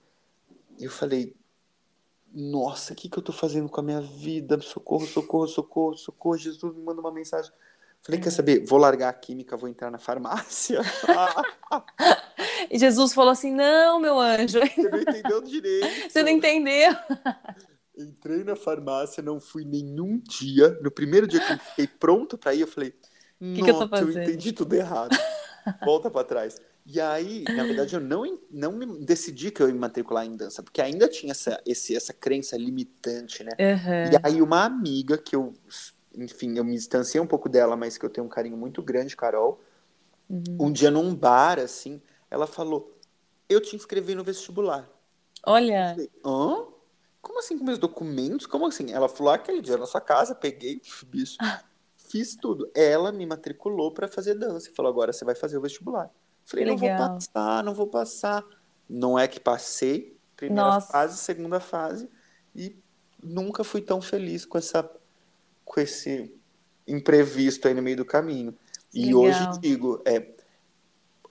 e 0.81 0.85
eu 0.85 0.91
falei: 0.91 1.37
Nossa, 2.33 2.95
o 2.95 2.97
que, 2.97 3.09
que 3.09 3.19
eu 3.19 3.23
tô 3.23 3.33
fazendo 3.33 3.69
com 3.69 3.81
a 3.81 3.85
minha 3.85 4.01
vida? 4.01 4.59
Socorro, 4.61 5.07
socorro, 5.07 5.47
socorro, 5.47 5.95
socorro. 5.95 6.39
Jesus 6.39 6.75
me 6.75 6.83
manda 6.83 7.01
uma 7.01 7.13
mensagem. 7.13 7.53
Falei, 8.03 8.19
quer 8.19 8.31
saber? 8.31 8.65
Vou 8.65 8.79
largar 8.79 9.11
a 9.11 9.13
química, 9.13 9.59
vou 9.59 9.69
entrar 9.69 9.91
na 9.91 9.99
farmácia. 9.99 10.81
e 12.71 12.79
Jesus 12.79 13.13
falou 13.13 13.31
assim: 13.31 13.53
Não, 13.53 14.01
meu 14.01 14.19
anjo. 14.19 14.59
Você 14.75 14.89
não 14.89 15.03
entendeu 15.03 15.43
direito. 15.43 15.87
Você 16.09 16.23
não 16.23 16.31
entendeu. 16.31 16.97
Entrei 17.95 18.43
na 18.43 18.57
farmácia, 18.57 19.23
não 19.23 19.39
fui 19.39 19.67
nenhum 19.67 20.19
dia. 20.19 20.79
No 20.81 20.91
primeiro 20.91 21.27
dia 21.27 21.41
que 21.41 21.53
eu 21.53 21.59
fiquei 21.59 21.87
pronto 21.87 22.39
para 22.39 22.55
ir, 22.55 22.63
eu 22.63 22.67
falei: 22.67 22.95
que 23.39 23.63
que 23.63 23.71
eu, 23.71 23.89
eu 23.93 24.11
entendi 24.11 24.53
tudo 24.53 24.75
errado. 24.75 25.15
Volta 25.85 26.11
para 26.11 26.25
trás. 26.25 26.59
E 26.87 27.01
aí, 27.01 27.45
na 27.45 27.65
verdade, 27.65 27.95
eu 27.95 28.01
não, 28.01 28.39
não 28.51 28.73
me 28.73 29.05
decidi 29.05 29.51
que 29.51 29.63
eu 29.63 29.69
ia 29.69 29.73
me 29.73 29.79
matricular 29.79 30.25
em 30.25 30.35
dança, 30.35 30.63
porque 30.63 30.81
ainda 30.81 31.09
tinha 31.09 31.33
essa, 31.33 31.61
esse, 31.65 31.95
essa 31.95 32.13
crença 32.13 32.57
limitante, 32.57 33.45
né? 33.45 33.53
Uhum. 33.59 34.13
E 34.13 34.21
aí, 34.23 34.43
uma 34.43 34.65
amiga 34.65 35.17
que 35.17 35.37
eu, 35.37 35.53
enfim, 36.17 36.57
eu 36.57 36.65
me 36.65 36.75
distanciei 36.75 37.21
um 37.21 37.27
pouco 37.27 37.49
dela, 37.49 37.77
mas 37.77 37.97
que 37.97 38.05
eu 38.05 38.11
tenho 38.11 38.27
um 38.27 38.31
carinho 38.31 38.57
muito 38.57 38.83
grande, 38.83 39.17
Carol, 39.17 39.61
uhum. 40.29 40.43
um 40.59 40.73
dia 40.73 40.91
num 40.91 41.15
bar, 41.15 41.59
assim, 41.59 42.01
ela 42.31 42.47
falou: 42.47 42.97
Eu 43.49 43.61
te 43.61 43.77
inscrevi 43.77 44.15
no 44.15 44.25
vestibular. 44.25 44.89
Olha. 45.47 45.91
Eu 45.91 45.95
falei, 45.95 46.11
Hã? 46.25 46.67
Como 47.21 47.39
assim 47.39 47.59
com 47.59 47.65
meus 47.65 47.79
documentos? 47.79 48.47
Como 48.47 48.67
assim? 48.67 48.93
Ela 48.93 49.09
falou 49.09 49.33
aquele 49.33 49.61
dia 49.61 49.77
na 49.77 49.87
sua 49.87 50.01
casa, 50.01 50.35
peguei, 50.35 50.81
bicho, 51.07 51.37
fiz 51.97 52.35
tudo. 52.35 52.71
Ela 52.75 53.13
me 53.13 53.27
matriculou 53.27 53.93
para 53.93 54.09
fazer 54.09 54.35
dança 54.35 54.71
e 54.71 54.75
falou: 54.75 54.91
agora 54.91 55.13
você 55.13 55.25
vai 55.25 55.35
fazer 55.35 55.59
o 55.59 55.61
vestibular. 55.61 56.11
Falei, 56.51 56.67
não 56.67 56.77
vou 56.77 56.89
passar, 56.89 57.63
não 57.63 57.75
vou 57.75 57.87
passar. 57.87 58.45
Não 58.89 59.19
é 59.19 59.29
que 59.29 59.39
passei, 59.39 60.17
Primeira 60.37 60.65
Nossa. 60.65 60.91
fase, 60.91 61.19
segunda 61.19 61.61
fase, 61.61 62.09
e 62.55 62.75
nunca 63.23 63.63
fui 63.63 63.81
tão 63.81 64.01
feliz 64.01 64.45
com 64.45 64.59
essa 64.59 64.91
com 65.65 65.81
esse 65.81 66.35
imprevisto 66.89 67.69
aí 67.69 67.75
no 67.75 67.83
meio 67.83 67.99
do 67.99 68.05
caminho. 68.05 68.57
E 68.93 69.07
Legal. 69.07 69.21
hoje 69.21 69.61
digo, 69.61 70.03
é 70.05 70.27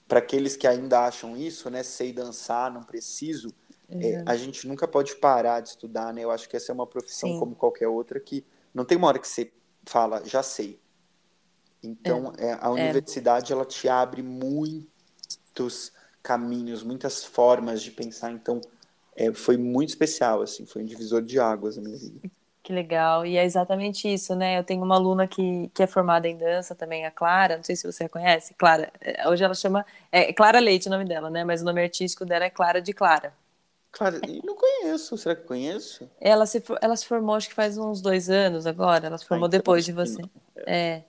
para 0.07 0.19
aqueles 0.19 0.55
que 0.55 0.65
ainda 0.65 1.01
acham 1.05 1.35
isso, 1.35 1.69
né, 1.69 1.83
sei 1.83 2.13
dançar, 2.13 2.71
não 2.71 2.83
preciso, 2.83 3.53
é, 3.89 4.23
a 4.25 4.35
gente 4.35 4.67
nunca 4.67 4.87
pode 4.87 5.15
parar 5.15 5.59
de 5.59 5.69
estudar, 5.69 6.13
né? 6.13 6.23
Eu 6.23 6.31
acho 6.31 6.47
que 6.47 6.55
essa 6.55 6.71
é 6.71 6.73
uma 6.73 6.85
profissão 6.85 7.29
Sim. 7.29 7.39
como 7.39 7.55
qualquer 7.55 7.87
outra 7.87 8.19
que 8.19 8.45
não 8.73 8.85
tem 8.85 8.97
uma 8.97 9.07
hora 9.07 9.19
que 9.19 9.27
você 9.27 9.51
fala, 9.85 10.23
já 10.23 10.43
sei. 10.43 10.79
Então, 11.81 12.31
é, 12.37 12.57
a 12.61 12.69
universidade 12.69 13.51
ela 13.51 13.65
te 13.65 13.89
abre 13.89 14.21
muitos 15.49 15.91
caminhos, 16.21 16.83
muitas 16.83 17.23
formas 17.23 17.81
de 17.81 17.91
pensar. 17.91 18.31
Então, 18.31 18.61
é, 19.15 19.33
foi 19.33 19.57
muito 19.57 19.89
especial, 19.89 20.41
assim, 20.41 20.65
foi 20.65 20.83
um 20.83 20.85
divisor 20.85 21.21
de 21.21 21.39
águas 21.39 21.75
na 21.75 21.83
minha 21.83 21.97
vida. 21.97 22.29
Que 22.61 22.71
legal. 22.71 23.25
E 23.25 23.35
é 23.35 23.43
exatamente 23.43 24.07
isso, 24.07 24.35
né? 24.35 24.59
Eu 24.59 24.63
tenho 24.63 24.83
uma 24.83 24.95
aluna 24.95 25.27
que, 25.27 25.71
que 25.73 25.81
é 25.81 25.87
formada 25.87 26.27
em 26.27 26.37
dança 26.37 26.75
também, 26.75 27.05
a 27.05 27.09
Clara. 27.09 27.57
Não 27.57 27.63
sei 27.63 27.75
se 27.75 27.91
você 27.91 28.03
a 28.03 28.09
conhece. 28.09 28.53
Clara. 28.53 28.91
é, 29.01 29.27
Hoje 29.27 29.43
ela 29.43 29.55
chama. 29.55 29.83
É 30.11 30.31
Clara 30.31 30.59
Leite 30.59 30.87
o 30.87 30.91
nome 30.91 31.05
dela, 31.05 31.31
né? 31.31 31.43
Mas 31.43 31.61
o 31.61 31.65
nome 31.65 31.81
artístico 31.81 32.25
dela 32.25 32.45
é 32.45 32.49
Clara 32.49 32.79
de 32.79 32.93
Clara. 32.93 33.33
Claro, 33.91 34.21
e 34.27 34.45
não 34.45 34.55
conheço, 34.55 35.17
será 35.17 35.35
que 35.35 35.47
conheço? 35.47 36.07
Ela 36.21 36.45
se, 36.45 36.61
ela 36.79 36.95
se 36.95 37.07
formou, 37.07 37.33
acho 37.33 37.49
que 37.49 37.55
faz 37.55 37.75
uns 37.75 38.01
dois 38.01 38.29
anos 38.29 38.67
agora. 38.67 39.07
Ela 39.07 39.17
se 39.17 39.25
formou 39.25 39.47
então 39.47 39.57
depois 39.57 39.83
de 39.83 39.91
você. 39.91 40.21
não. 40.21 40.29
É. 40.67 41.01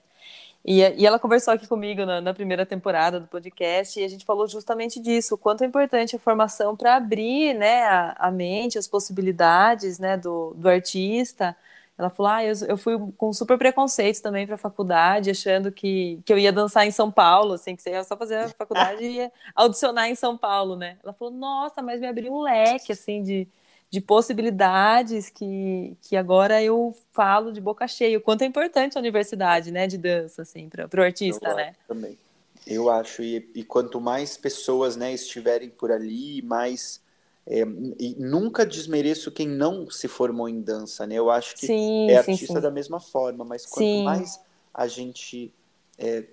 E, 0.63 0.79
e 0.81 1.05
ela 1.05 1.17
conversou 1.17 1.53
aqui 1.53 1.67
comigo 1.67 2.05
na, 2.05 2.21
na 2.21 2.33
primeira 2.33 2.65
temporada 2.65 3.19
do 3.19 3.27
podcast 3.27 3.99
e 3.99 4.03
a 4.03 4.07
gente 4.07 4.23
falou 4.23 4.47
justamente 4.47 4.99
disso, 4.99 5.33
o 5.33 5.37
quanto 5.37 5.63
é 5.63 5.67
importante 5.67 6.15
a 6.15 6.19
formação 6.19 6.75
para 6.75 6.95
abrir, 6.95 7.55
né, 7.55 7.83
a, 7.83 8.15
a 8.19 8.31
mente, 8.31 8.77
as 8.77 8.87
possibilidades, 8.87 9.97
né, 9.97 10.15
do, 10.17 10.53
do 10.55 10.69
artista. 10.69 11.55
Ela 11.97 12.09
falou, 12.09 12.31
ah, 12.31 12.43
eu, 12.43 12.53
eu 12.67 12.77
fui 12.77 12.97
com 13.17 13.33
super 13.33 13.57
preconceito 13.57 14.21
também 14.21 14.45
para 14.45 14.55
a 14.55 14.57
faculdade, 14.57 15.29
achando 15.29 15.71
que, 15.71 16.19
que 16.25 16.33
eu 16.33 16.37
ia 16.37 16.51
dançar 16.51 16.85
em 16.85 16.91
São 16.91 17.11
Paulo, 17.11 17.53
assim, 17.53 17.75
que 17.75 17.81
você 17.81 17.91
ia 17.91 18.03
só 18.03 18.15
fazer 18.15 18.37
a 18.37 18.49
faculdade 18.49 19.03
e 19.03 19.15
ia 19.17 19.31
audicionar 19.55 20.09
em 20.09 20.15
São 20.15 20.37
Paulo, 20.37 20.75
né? 20.75 20.97
Ela 21.03 21.13
falou, 21.13 21.33
nossa, 21.33 21.81
mas 21.81 21.99
me 21.99 22.07
abriu 22.07 22.33
um 22.33 22.41
leque, 22.41 22.91
assim, 22.91 23.21
de, 23.21 23.47
de 23.91 24.01
possibilidades 24.01 25.29
que, 25.29 25.97
que 26.01 26.15
agora 26.17 26.63
eu 26.63 26.95
falo 27.11 27.51
de 27.53 27.61
boca 27.61 27.87
cheia. 27.87 28.17
O 28.17 28.21
quanto 28.21 28.43
é 28.43 28.45
importante 28.47 28.97
a 28.97 29.01
universidade, 29.01 29.71
né, 29.71 29.87
de 29.87 29.97
dança, 29.97 30.43
assim, 30.43 30.69
para 30.69 30.87
o 31.01 31.03
artista, 31.03 31.49
Eu 31.49 31.55
né? 31.55 31.75
acho 31.75 31.79
também. 31.87 32.19
Eu 32.65 32.89
acho, 32.89 33.23
e, 33.23 33.51
e 33.55 33.63
quanto 33.63 33.99
mais 33.99 34.37
pessoas, 34.37 34.95
né, 34.95 35.13
estiverem 35.13 35.69
por 35.69 35.91
ali, 35.91 36.41
mais. 36.43 37.01
é, 37.45 37.61
e 37.99 38.15
nunca 38.19 38.65
desmereço 38.65 39.31
quem 39.31 39.47
não 39.47 39.89
se 39.89 40.07
formou 40.07 40.47
em 40.47 40.61
dança, 40.61 41.07
né? 41.07 41.15
Eu 41.15 41.29
acho 41.31 41.57
que 41.57 41.67
Sim, 41.67 42.07
é 42.07 42.17
sim, 42.17 42.17
artista 42.17 42.59
sim. 42.59 42.61
da 42.61 42.71
mesma 42.71 42.99
forma, 42.99 43.43
mas 43.45 43.65
quanto 43.65 43.97
Sim. 43.97 44.03
mais 44.03 44.39
a 44.73 44.87
gente 44.87 45.53
é, 45.97 46.25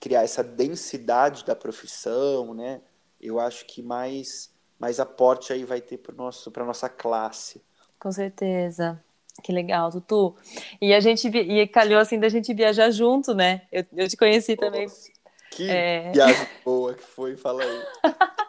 criar 0.00 0.22
essa 0.24 0.44
densidade 0.44 1.44
da 1.44 1.56
profissão, 1.56 2.54
né? 2.54 2.82
Eu 3.20 3.40
acho 3.40 3.66
que 3.66 3.82
mais, 3.82 4.52
mais 4.78 5.00
aporte 5.00 5.52
aí 5.52 5.64
vai 5.64 5.80
ter 5.80 5.98
para 5.98 6.14
nosso, 6.14 6.50
para 6.50 6.64
nossa 6.64 6.88
classe. 6.88 7.62
Com 7.98 8.12
certeza. 8.12 9.02
Que 9.42 9.52
legal, 9.52 9.90
Tutu. 9.90 10.34
E 10.80 10.94
a 10.94 11.00
gente 11.00 11.28
e 11.28 11.66
calhou 11.66 11.98
assim 11.98 12.18
da 12.18 12.28
gente 12.28 12.54
viajar 12.54 12.90
junto, 12.90 13.34
né? 13.34 13.62
Eu, 13.70 13.84
eu 13.94 14.08
te 14.08 14.16
conheci 14.16 14.56
também. 14.56 14.84
Nossa, 14.84 15.10
que 15.50 15.68
É. 15.68 16.10
viagem 16.12 16.48
boa 16.64 16.94
que 16.94 17.02
foi, 17.02 17.36
fala 17.36 17.62
aí. 17.62 17.82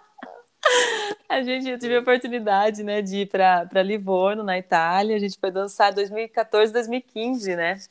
A 1.30 1.44
gente 1.44 1.70
eu 1.70 1.78
tive 1.78 1.96
a 1.96 2.00
oportunidade, 2.00 2.84
né, 2.84 3.02
de 3.02 3.18
ir 3.18 3.26
para 3.28 3.84
Livorno, 3.84 4.44
na 4.44 4.58
Itália. 4.58 5.16
A 5.16 5.20
gente 5.20 5.38
foi 5.40 5.52
dançar 5.52 5.94
2014, 5.94 6.72
2015, 6.72 7.56
né? 7.56 7.82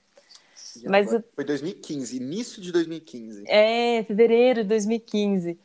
Mas? 0.85 1.11
Foi 1.35 1.45
2015, 1.45 2.16
início 2.16 2.62
de 2.62 2.73
2015. 2.73 3.45
É, 3.47 4.02
fevereiro 4.05 4.62
de 4.62 4.69
2015. 4.69 5.59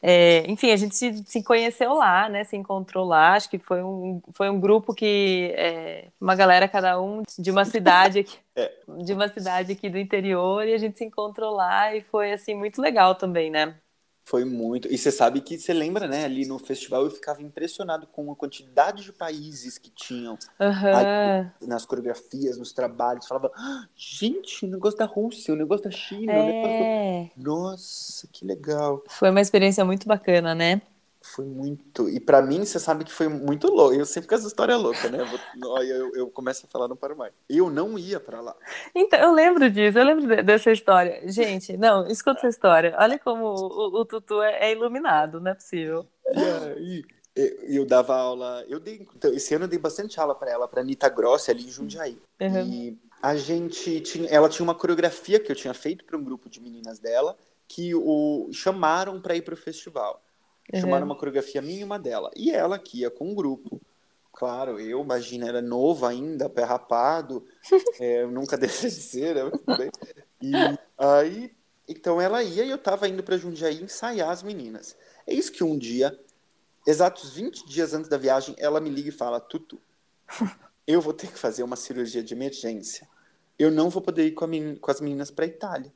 É, 0.00 0.44
enfim, 0.50 0.70
a 0.70 0.76
gente 0.76 0.94
se, 0.96 1.24
se 1.26 1.42
conheceu 1.42 1.94
lá, 1.94 2.28
né? 2.28 2.44
Se 2.44 2.56
encontrou 2.56 3.04
lá. 3.04 3.34
Acho 3.34 3.50
que 3.50 3.58
foi 3.58 3.82
um, 3.82 4.20
foi 4.32 4.48
um 4.48 4.60
grupo 4.60 4.94
que 4.94 5.52
é, 5.56 6.08
uma 6.20 6.34
galera 6.34 6.68
cada 6.68 7.00
um 7.00 7.22
de 7.38 7.50
uma 7.50 7.64
cidade 7.64 8.20
aqui, 8.20 8.38
É. 8.56 8.72
de 9.04 9.12
uma 9.12 9.28
cidade 9.28 9.72
aqui 9.72 9.88
do 9.88 9.98
interior 9.98 10.66
e 10.66 10.74
a 10.74 10.78
gente 10.78 10.98
se 10.98 11.04
encontrou 11.04 11.54
lá 11.54 11.94
e 11.94 12.02
foi 12.02 12.32
assim 12.32 12.54
muito 12.54 12.80
legal 12.82 13.14
também, 13.14 13.50
né? 13.50 13.76
Foi 14.28 14.44
muito. 14.44 14.92
E 14.92 14.98
você 14.98 15.10
sabe 15.10 15.40
que 15.40 15.58
você 15.58 15.72
lembra, 15.72 16.06
né? 16.06 16.26
Ali 16.26 16.44
no 16.44 16.58
festival 16.58 17.02
eu 17.02 17.10
ficava 17.10 17.40
impressionado 17.40 18.06
com 18.06 18.30
a 18.30 18.36
quantidade 18.36 19.02
de 19.02 19.10
países 19.10 19.78
que 19.78 19.88
tinham 19.88 20.36
Aham. 20.60 21.50
nas 21.62 21.86
coreografias, 21.86 22.58
nos 22.58 22.74
trabalhos. 22.74 23.26
Falava, 23.26 23.50
"Ah, 23.56 23.86
gente, 23.96 24.66
o 24.66 24.68
negócio 24.68 24.98
da 24.98 25.06
Rússia, 25.06 25.54
o 25.54 25.56
negócio 25.56 25.84
da 25.84 25.90
China, 25.90 26.42
o 26.42 26.44
negócio. 26.44 26.84
É, 26.84 27.30
Nossa, 27.38 28.28
que 28.30 28.44
legal. 28.44 29.02
foi 29.08 29.30
uma 29.30 29.40
experiência 29.40 29.82
muito 29.82 30.06
bacana, 30.06 30.54
né? 30.54 30.82
Foi 31.34 31.44
muito. 31.44 32.08
E 32.08 32.18
pra 32.18 32.40
mim, 32.40 32.64
você 32.64 32.78
sabe 32.78 33.04
que 33.04 33.12
foi 33.12 33.28
muito 33.28 33.68
louco. 33.68 33.94
Eu 33.94 34.06
sempre 34.06 34.28
com 34.28 34.34
essa 34.34 34.46
história 34.46 34.76
louca, 34.76 35.08
né? 35.08 35.18
Eu, 35.20 35.76
eu, 35.82 36.14
eu 36.14 36.30
começo 36.30 36.66
a 36.66 36.68
falar, 36.68 36.88
não 36.88 36.96
paro 36.96 37.16
mais. 37.16 37.32
Eu 37.48 37.68
não 37.70 37.98
ia 37.98 38.18
pra 38.18 38.40
lá. 38.40 38.56
Então, 38.94 39.18
eu 39.18 39.32
lembro 39.32 39.70
disso, 39.70 39.98
eu 39.98 40.04
lembro 40.04 40.26
de- 40.26 40.42
dessa 40.42 40.70
história. 40.70 41.20
Gente, 41.30 41.76
não, 41.76 42.06
escuta 42.06 42.38
essa 42.40 42.48
história. 42.48 42.96
Olha 42.98 43.18
como 43.18 43.46
o, 43.46 44.00
o 44.00 44.04
Tutu 44.04 44.42
é, 44.42 44.68
é 44.68 44.72
iluminado, 44.72 45.40
não 45.40 45.50
é 45.50 45.54
possível. 45.54 46.06
E 46.32 46.40
aí, 46.76 47.04
eu, 47.68 47.86
dava 47.86 48.16
aula. 48.16 48.64
Eu 48.68 48.80
dei, 48.80 49.06
então, 49.14 49.32
esse 49.32 49.54
ano 49.54 49.64
eu 49.64 49.68
dei 49.68 49.78
bastante 49.78 50.18
aula 50.18 50.34
pra 50.34 50.50
ela, 50.50 50.66
pra 50.66 50.80
Anitta 50.80 51.08
Grossi, 51.08 51.50
ali 51.50 51.64
em 51.64 51.70
Jundiaí. 51.70 52.18
Uhum. 52.40 52.66
E 52.66 52.98
a 53.22 53.36
gente 53.36 54.00
tinha. 54.00 54.28
Ela 54.28 54.48
tinha 54.48 54.64
uma 54.64 54.74
coreografia 54.74 55.38
que 55.38 55.50
eu 55.52 55.56
tinha 55.56 55.74
feito 55.74 56.04
para 56.04 56.16
um 56.16 56.24
grupo 56.24 56.48
de 56.48 56.60
meninas 56.60 56.98
dela, 56.98 57.36
que 57.68 57.94
o 57.94 58.48
chamaram 58.52 59.20
pra 59.20 59.36
ir 59.36 59.42
pro 59.42 59.56
festival. 59.56 60.22
Uhum. 60.72 60.80
Chamaram 60.80 61.06
uma 61.06 61.16
coreografia 61.16 61.62
minha 61.62 61.80
e 61.80 61.84
uma 61.84 61.98
dela. 61.98 62.30
E 62.36 62.50
ela 62.50 62.78
que 62.78 63.00
ia 63.00 63.10
com 63.10 63.30
o 63.32 63.34
grupo. 63.34 63.80
Claro, 64.32 64.78
eu, 64.78 65.00
imagina, 65.02 65.48
era 65.48 65.60
novo 65.60 66.06
ainda, 66.06 66.48
pé 66.48 66.62
rapado, 66.62 67.44
é, 67.98 68.22
eu 68.22 68.30
nunca 68.30 68.56
deixei 68.58 68.88
de 68.90 68.96
ser, 68.96 69.34
né? 69.34 69.50
E 70.40 70.52
aí, 70.96 71.52
então 71.88 72.20
ela 72.20 72.42
ia 72.42 72.64
e 72.64 72.70
eu 72.70 72.78
tava 72.78 73.08
indo 73.08 73.22
pra 73.22 73.36
Jundiaí 73.36 73.82
ensaiar 73.82 74.30
as 74.30 74.42
meninas. 74.42 74.96
É 75.26 75.34
isso 75.34 75.50
que 75.50 75.64
um 75.64 75.76
dia, 75.76 76.16
exatos 76.86 77.32
20 77.32 77.66
dias 77.66 77.92
antes 77.94 78.08
da 78.08 78.16
viagem, 78.16 78.54
ela 78.58 78.80
me 78.80 78.90
liga 78.90 79.08
e 79.08 79.12
fala: 79.12 79.40
Tutu, 79.40 79.80
eu 80.86 81.00
vou 81.00 81.12
ter 81.12 81.26
que 81.32 81.38
fazer 81.38 81.62
uma 81.64 81.76
cirurgia 81.76 82.22
de 82.22 82.32
emergência. 82.34 83.08
Eu 83.58 83.72
não 83.72 83.90
vou 83.90 84.00
poder 84.00 84.24
ir 84.26 84.32
com, 84.32 84.44
a 84.44 84.48
men- 84.48 84.76
com 84.76 84.90
as 84.90 85.00
meninas 85.00 85.30
pra 85.32 85.46
Itália. 85.46 85.92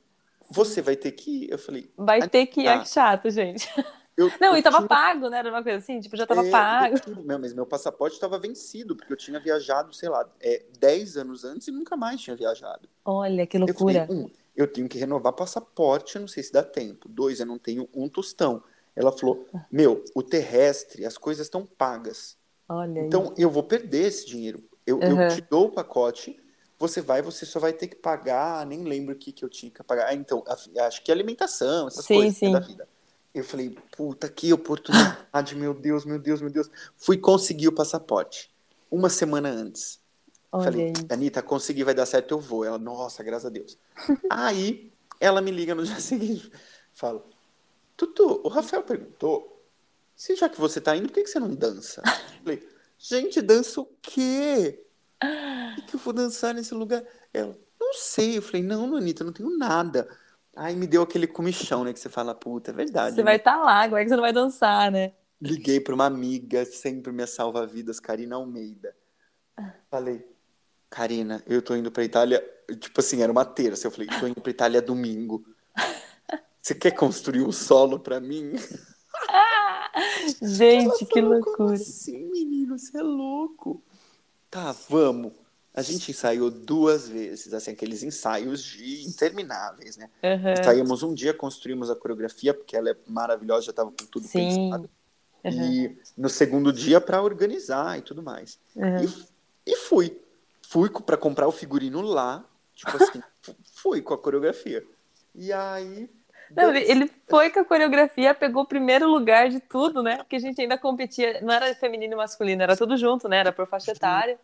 Você 0.50 0.82
vai 0.82 0.96
ter 0.96 1.12
que 1.12 1.44
ir. 1.44 1.50
Eu 1.52 1.58
falei: 1.58 1.88
Vai 1.96 2.28
ter 2.28 2.46
que 2.46 2.62
ir, 2.62 2.66
Ah. 2.66 2.74
ah, 2.74 2.78
que 2.80 2.88
chato, 2.88 3.30
gente. 3.30 3.68
Eu, 4.16 4.30
Não, 4.40 4.48
eu 4.52 4.56
e 4.56 4.62
tava 4.62 4.78
tinha- 4.78 4.88
pago, 4.88 5.28
né? 5.28 5.38
Era 5.38 5.50
uma 5.50 5.62
coisa 5.62 5.78
assim, 5.78 6.00
tipo, 6.00 6.16
já 6.16 6.26
tava 6.26 6.42
É, 6.42 6.50
pago. 6.50 6.94
eu 6.96 7.00
tinha- 7.00 7.16
meu, 7.22 7.38
mas 7.38 7.52
meu 7.54 7.66
passaporte 7.66 8.14
estava 8.14 8.38
vencido, 8.38 8.94
porque 8.96 9.12
eu 9.12 9.16
tinha 9.16 9.38
viajado, 9.40 9.94
sei 9.94 10.08
lá, 10.08 10.28
é, 10.40 10.62
10 10.78 11.16
anos 11.16 11.44
antes 11.44 11.68
e 11.68 11.70
nunca 11.70 11.96
mais 11.96 12.20
tinha 12.20 12.36
viajado. 12.36 12.88
Olha, 13.04 13.46
que 13.46 13.56
Eu 13.56 13.68
falei, 13.74 13.98
loucura. 13.98 14.06
um, 14.10 14.30
eu 14.56 14.66
tenho 14.66 14.88
que 14.88 14.98
renovar 14.98 15.32
passaporte, 15.32 16.16
eu 16.16 16.20
não 16.20 16.28
sei 16.28 16.42
se 16.42 16.52
dá 16.52 16.62
tempo. 16.62 17.08
Dois, 17.08 17.40
eu 17.40 17.46
não 17.46 17.58
tenho 17.58 17.88
um 17.94 18.08
tostão. 18.08 18.62
Ela 18.94 19.10
falou, 19.10 19.46
meu, 19.70 20.04
o 20.14 20.22
terrestre, 20.22 21.06
as 21.06 21.16
coisas 21.16 21.46
estão 21.46 21.64
pagas. 21.64 22.36
Olha. 22.68 23.00
Então, 23.00 23.34
eu 23.38 23.50
vou 23.50 23.62
perder 23.62 24.06
esse 24.06 24.26
dinheiro. 24.26 24.62
Eu, 24.86 25.00
eu 25.00 25.16
Uhum. 25.16 25.28
te 25.28 25.40
dou 25.40 25.66
o 25.68 25.70
pacote, 25.72 26.38
você 26.78 27.00
vai, 27.00 27.22
você 27.22 27.46
só 27.46 27.58
vai 27.60 27.72
ter 27.72 27.86
que 27.88 27.96
pagar, 27.96 28.66
nem 28.66 28.82
lembro 28.84 29.14
o 29.14 29.18
que, 29.18 29.32
que 29.32 29.44
eu 29.44 29.48
tinha 29.48 29.70
que 29.70 29.82
pagar. 29.82 30.08
Ah, 30.08 30.14
então, 30.14 30.44
a- 30.46 30.86
acho 30.86 31.02
que 31.02 31.10
alimentação, 31.12 31.86
essas 31.88 32.04
Sim, 32.04 32.14
coisas 32.16 32.34
né, 32.42 32.48
sim. 32.48 32.52
da 32.52 32.60
vida. 32.60 32.88
Eu 33.34 33.42
falei, 33.44 33.76
puta, 33.96 34.28
que 34.28 34.52
oportunidade, 34.52 35.56
meu 35.56 35.72
Deus, 35.72 36.04
meu 36.04 36.18
Deus, 36.18 36.40
meu 36.40 36.50
Deus. 36.50 36.70
Fui 36.96 37.16
conseguir 37.16 37.68
o 37.68 37.72
passaporte. 37.72 38.52
Uma 38.90 39.08
semana 39.08 39.48
antes. 39.48 39.98
Olha 40.50 40.64
Falei. 40.64 40.92
Anitta, 41.08 41.42
consegui, 41.42 41.82
vai 41.82 41.94
dar 41.94 42.04
certo, 42.04 42.32
eu 42.32 42.40
vou. 42.40 42.62
Ela, 42.62 42.78
nossa, 42.78 43.22
graças 43.22 43.46
a 43.46 43.48
Deus. 43.48 43.78
Aí, 44.28 44.92
ela 45.18 45.40
me 45.40 45.50
liga 45.50 45.74
no 45.74 45.82
dia 45.82 45.98
seguinte, 46.00 46.52
fala, 46.92 47.24
Tutu, 47.96 48.42
o 48.44 48.48
Rafael 48.48 48.82
perguntou, 48.82 49.62
se 50.14 50.36
já 50.36 50.48
que 50.48 50.60
você 50.60 50.80
tá 50.80 50.94
indo, 50.94 51.08
por 51.08 51.14
que, 51.14 51.22
que 51.22 51.30
você 51.30 51.40
não 51.40 51.54
dança? 51.54 52.02
Falei, 52.42 52.68
gente, 52.98 53.40
dança 53.40 53.80
o 53.80 53.88
quê? 54.02 54.84
O 55.22 55.74
que, 55.76 55.82
que 55.82 55.94
eu 55.94 56.00
vou 56.00 56.12
dançar 56.12 56.52
nesse 56.52 56.74
lugar? 56.74 57.02
Ela, 57.32 57.56
não 57.80 57.94
sei. 57.94 58.36
Eu 58.36 58.42
falei, 58.42 58.62
não, 58.62 58.94
Anitta, 58.94 59.22
eu 59.22 59.26
não 59.26 59.32
tenho 59.32 59.56
nada. 59.56 60.08
Aí 60.56 60.76
me 60.76 60.86
deu 60.86 61.02
aquele 61.02 61.26
comichão, 61.26 61.84
né, 61.84 61.92
que 61.92 62.00
você 62.00 62.08
fala, 62.08 62.34
puta, 62.34 62.70
é 62.70 62.74
verdade. 62.74 63.14
Você 63.14 63.22
né? 63.22 63.24
vai 63.24 63.36
estar 63.36 63.56
lá, 63.56 63.84
como 63.84 63.96
é 63.96 64.02
que 64.02 64.08
você 64.10 64.16
não 64.16 64.22
vai 64.22 64.32
dançar, 64.32 64.90
né? 64.90 65.12
Liguei 65.40 65.80
para 65.80 65.94
uma 65.94 66.06
amiga, 66.06 66.64
sempre 66.64 67.12
minha 67.12 67.26
salva-vidas, 67.26 67.98
Karina 67.98 68.36
Almeida. 68.36 68.94
Falei, 69.90 70.24
Karina, 70.88 71.42
eu 71.46 71.60
tô 71.60 71.74
indo 71.74 71.90
pra 71.90 72.04
Itália. 72.04 72.42
Tipo 72.78 73.00
assim, 73.00 73.22
era 73.22 73.32
uma 73.32 73.44
terça. 73.44 73.86
Eu 73.86 73.90
falei, 73.90 74.06
tô 74.20 74.26
indo 74.26 74.40
pra 74.40 74.50
Itália 74.50 74.80
domingo. 74.80 75.44
Você 76.62 76.74
quer 76.74 76.92
construir 76.92 77.42
um 77.42 77.50
solo 77.50 77.98
pra 77.98 78.20
mim? 78.20 78.52
Gente, 80.42 81.04
que 81.06 81.20
falou, 81.20 81.40
Como 81.40 81.58
loucura. 81.58 81.74
assim, 81.74 82.30
menina? 82.30 82.52
mano, 82.72 82.78
você 82.78 82.98
é 82.98 83.02
louco. 83.02 83.82
Tá, 84.50 84.74
vamos. 84.88 85.32
A 85.74 85.80
gente 85.80 86.10
ensaiou 86.10 86.50
duas 86.50 87.08
vezes, 87.08 87.52
assim, 87.54 87.70
aqueles 87.70 88.02
ensaios 88.02 88.62
de 88.62 89.06
intermináveis, 89.06 89.96
né? 89.96 90.10
Uhum. 90.22 90.64
Saímos 90.64 91.02
um 91.02 91.14
dia, 91.14 91.32
construímos 91.32 91.88
a 91.88 91.96
coreografia, 91.96 92.52
porque 92.52 92.76
ela 92.76 92.90
é 92.90 92.96
maravilhosa, 93.06 93.66
já 93.66 93.70
estava 93.70 93.90
com 93.90 94.04
tudo 94.06 94.26
Sim. 94.26 94.48
pensado. 94.70 94.90
Uhum. 95.42 95.50
E 95.72 95.98
no 96.16 96.28
segundo 96.28 96.72
dia 96.72 97.00
para 97.00 97.22
organizar 97.22 97.98
e 97.98 98.02
tudo 98.02 98.22
mais. 98.22 98.58
Uhum. 98.76 99.04
E, 99.66 99.72
e 99.72 99.76
fui. 99.76 100.20
Fui 100.68 100.90
para 100.90 101.16
comprar 101.16 101.48
o 101.48 101.52
figurino 101.52 102.02
lá, 102.02 102.44
tipo 102.74 102.94
assim, 102.96 103.22
fu- 103.40 103.56
fui 103.74 104.02
com 104.02 104.12
a 104.12 104.18
coreografia. 104.18 104.84
E 105.34 105.52
aí. 105.52 106.08
Não, 106.54 106.74
ele, 106.74 107.10
foi 107.30 107.48
com 107.48 107.60
a 107.60 107.64
coreografia, 107.64 108.34
pegou 108.34 108.64
o 108.64 108.66
primeiro 108.66 109.08
lugar 109.10 109.48
de 109.48 109.58
tudo, 109.58 110.02
né? 110.02 110.18
Porque 110.18 110.36
a 110.36 110.38
gente 110.38 110.60
ainda 110.60 110.76
competia, 110.76 111.40
não 111.40 111.52
era 111.52 111.74
feminino 111.74 112.12
e 112.12 112.16
masculino, 112.16 112.62
era 112.62 112.76
tudo 112.76 112.94
junto, 112.98 113.26
né? 113.26 113.38
Era 113.38 113.52
por 113.52 113.66
faixa 113.66 113.92
etária. 113.92 114.38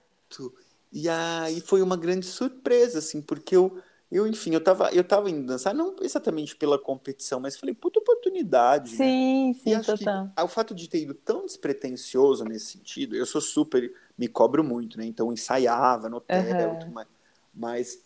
E 0.93 1.09
aí 1.09 1.61
foi 1.61 1.83
uma 1.83 1.97
grande 1.97 2.27
surpresa, 2.27 2.99
assim, 2.99 3.21
porque 3.21 3.55
eu, 3.55 3.81
eu 4.11 4.27
enfim, 4.27 4.55
eu 4.55 4.63
tava, 4.63 4.91
eu 4.93 5.05
tava 5.05 5.31
indo 5.31 5.47
dançar, 5.47 5.75
não 5.75 5.97
exatamente 6.01 6.57
pela 6.57 6.79
competição, 6.79 7.41
mas 7.41 7.57
falei, 7.59 7.75
puta 7.75 7.99
oportunidade, 8.01 8.97
né? 8.97 8.97
Sim, 8.97 9.55
E 9.67 9.71
sim, 9.71 9.75
acho 9.75 9.99
total. 9.99 10.31
o 10.43 10.49
fato 10.49 10.75
de 10.75 10.89
ter 10.89 11.03
ido 11.03 11.15
tão 11.15 11.45
despretensioso 11.45 12.45
nesse 12.45 12.67
sentido, 12.73 13.15
eu 13.17 13.27
sou 13.27 13.41
super, 13.41 13.93
me 14.17 14.29
cobro 14.29 14.65
muito, 14.65 14.97
né? 14.99 15.05
Então 15.05 15.33
ensaiava 15.33 16.09
no 16.09 16.17
hotel 16.19 16.43
mais. 16.91 17.09
Mas 17.55 18.03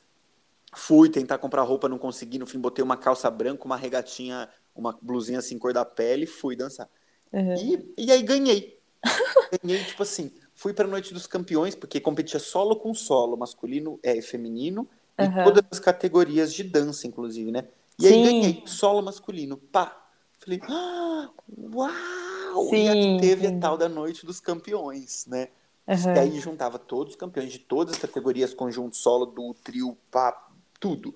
fui 0.74 1.08
tentar 1.08 1.38
comprar 1.38 1.62
roupa, 1.62 1.88
não 1.88 1.98
consegui, 1.98 2.38
no 2.38 2.46
fim 2.46 2.58
botei 2.58 2.82
uma 2.82 2.96
calça 2.96 3.30
branca, 3.30 3.64
uma 3.64 3.76
regatinha, 3.76 4.48
uma 4.74 4.96
blusinha 5.00 5.38
assim, 5.38 5.58
cor 5.58 5.72
da 5.72 5.84
pele, 5.84 6.24
e 6.24 6.26
fui 6.26 6.56
dançar. 6.56 6.88
Uhum. 7.32 7.54
E, 7.54 7.94
e 8.06 8.10
aí 8.12 8.22
ganhei. 8.22 8.78
ganhei, 9.62 9.84
tipo 9.84 10.02
assim, 10.02 10.32
fui 10.62 10.72
pra 10.72 10.86
Noite 10.86 11.12
dos 11.12 11.26
Campeões, 11.26 11.74
porque 11.74 11.98
competia 11.98 12.38
solo 12.38 12.76
com 12.76 12.94
solo, 12.94 13.36
masculino 13.36 13.98
é, 14.00 14.16
e 14.16 14.22
feminino, 14.22 14.88
e 15.18 15.24
Aham. 15.24 15.42
todas 15.42 15.64
as 15.72 15.80
categorias 15.80 16.54
de 16.54 16.62
dança, 16.62 17.04
inclusive, 17.08 17.50
né? 17.50 17.66
E 17.98 18.06
aí 18.06 18.14
Sim. 18.14 18.22
ganhei, 18.22 18.62
solo 18.64 19.02
masculino, 19.02 19.56
pá. 19.56 20.06
Falei, 20.38 20.60
ah, 20.68 21.30
uau! 21.74 22.74
e 22.74 22.88
aí 22.88 23.02
Sim, 23.02 23.16
teve 23.18 23.48
sim. 23.48 23.56
a 23.56 23.60
tal 23.60 23.76
da 23.76 23.88
Noite 23.88 24.24
dos 24.24 24.38
Campeões, 24.38 25.26
né? 25.26 25.48
Uhum. 25.84 26.14
E 26.14 26.18
aí 26.20 26.38
juntava 26.38 26.78
todos 26.78 27.14
os 27.14 27.18
campeões 27.18 27.50
de 27.50 27.58
todas 27.58 27.96
as 27.96 28.00
categorias, 28.00 28.54
conjunto, 28.54 28.96
solo, 28.96 29.26
do 29.26 29.52
trio, 29.64 29.98
pá, 30.12 30.48
tudo. 30.78 31.12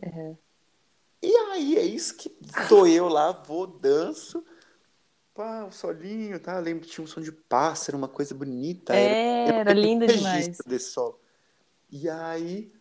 Uhum. 0.00 0.36
E 1.20 1.36
aí 1.36 1.76
é 1.76 1.82
isso 1.82 2.16
que 2.16 2.28
tô 2.68 2.86
eu 2.86 3.08
lá, 3.08 3.32
vou, 3.32 3.66
danço, 3.66 4.44
pá, 5.36 5.64
o 5.64 5.70
solinho, 5.70 6.40
tá? 6.40 6.58
Lembro 6.58 6.84
que 6.86 6.90
tinha 6.90 7.04
um 7.04 7.06
som 7.06 7.20
de 7.20 7.30
pássaro, 7.30 7.98
uma 7.98 8.08
coisa 8.08 8.34
bonita. 8.34 8.96
É, 8.96 9.48
era 9.48 9.72
tenho 9.72 9.84
lindo 9.84 10.06
registro 10.06 10.30
demais. 10.30 10.58
desse 10.66 10.90
solo. 10.92 11.20
E 11.90 12.08
aí, 12.08 12.72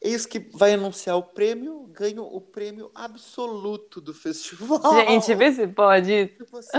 eis 0.00 0.26
que 0.26 0.38
vai 0.38 0.74
anunciar 0.74 1.16
o 1.16 1.22
prêmio, 1.22 1.88
ganho 1.92 2.22
o 2.24 2.40
prêmio 2.40 2.90
absoluto 2.94 4.00
do 4.00 4.12
festival. 4.12 4.80
Gente, 5.06 5.34
vê 5.34 5.50
se 5.52 5.66
pode. 5.66 6.28
Tipo 6.28 6.58
assim, 6.58 6.78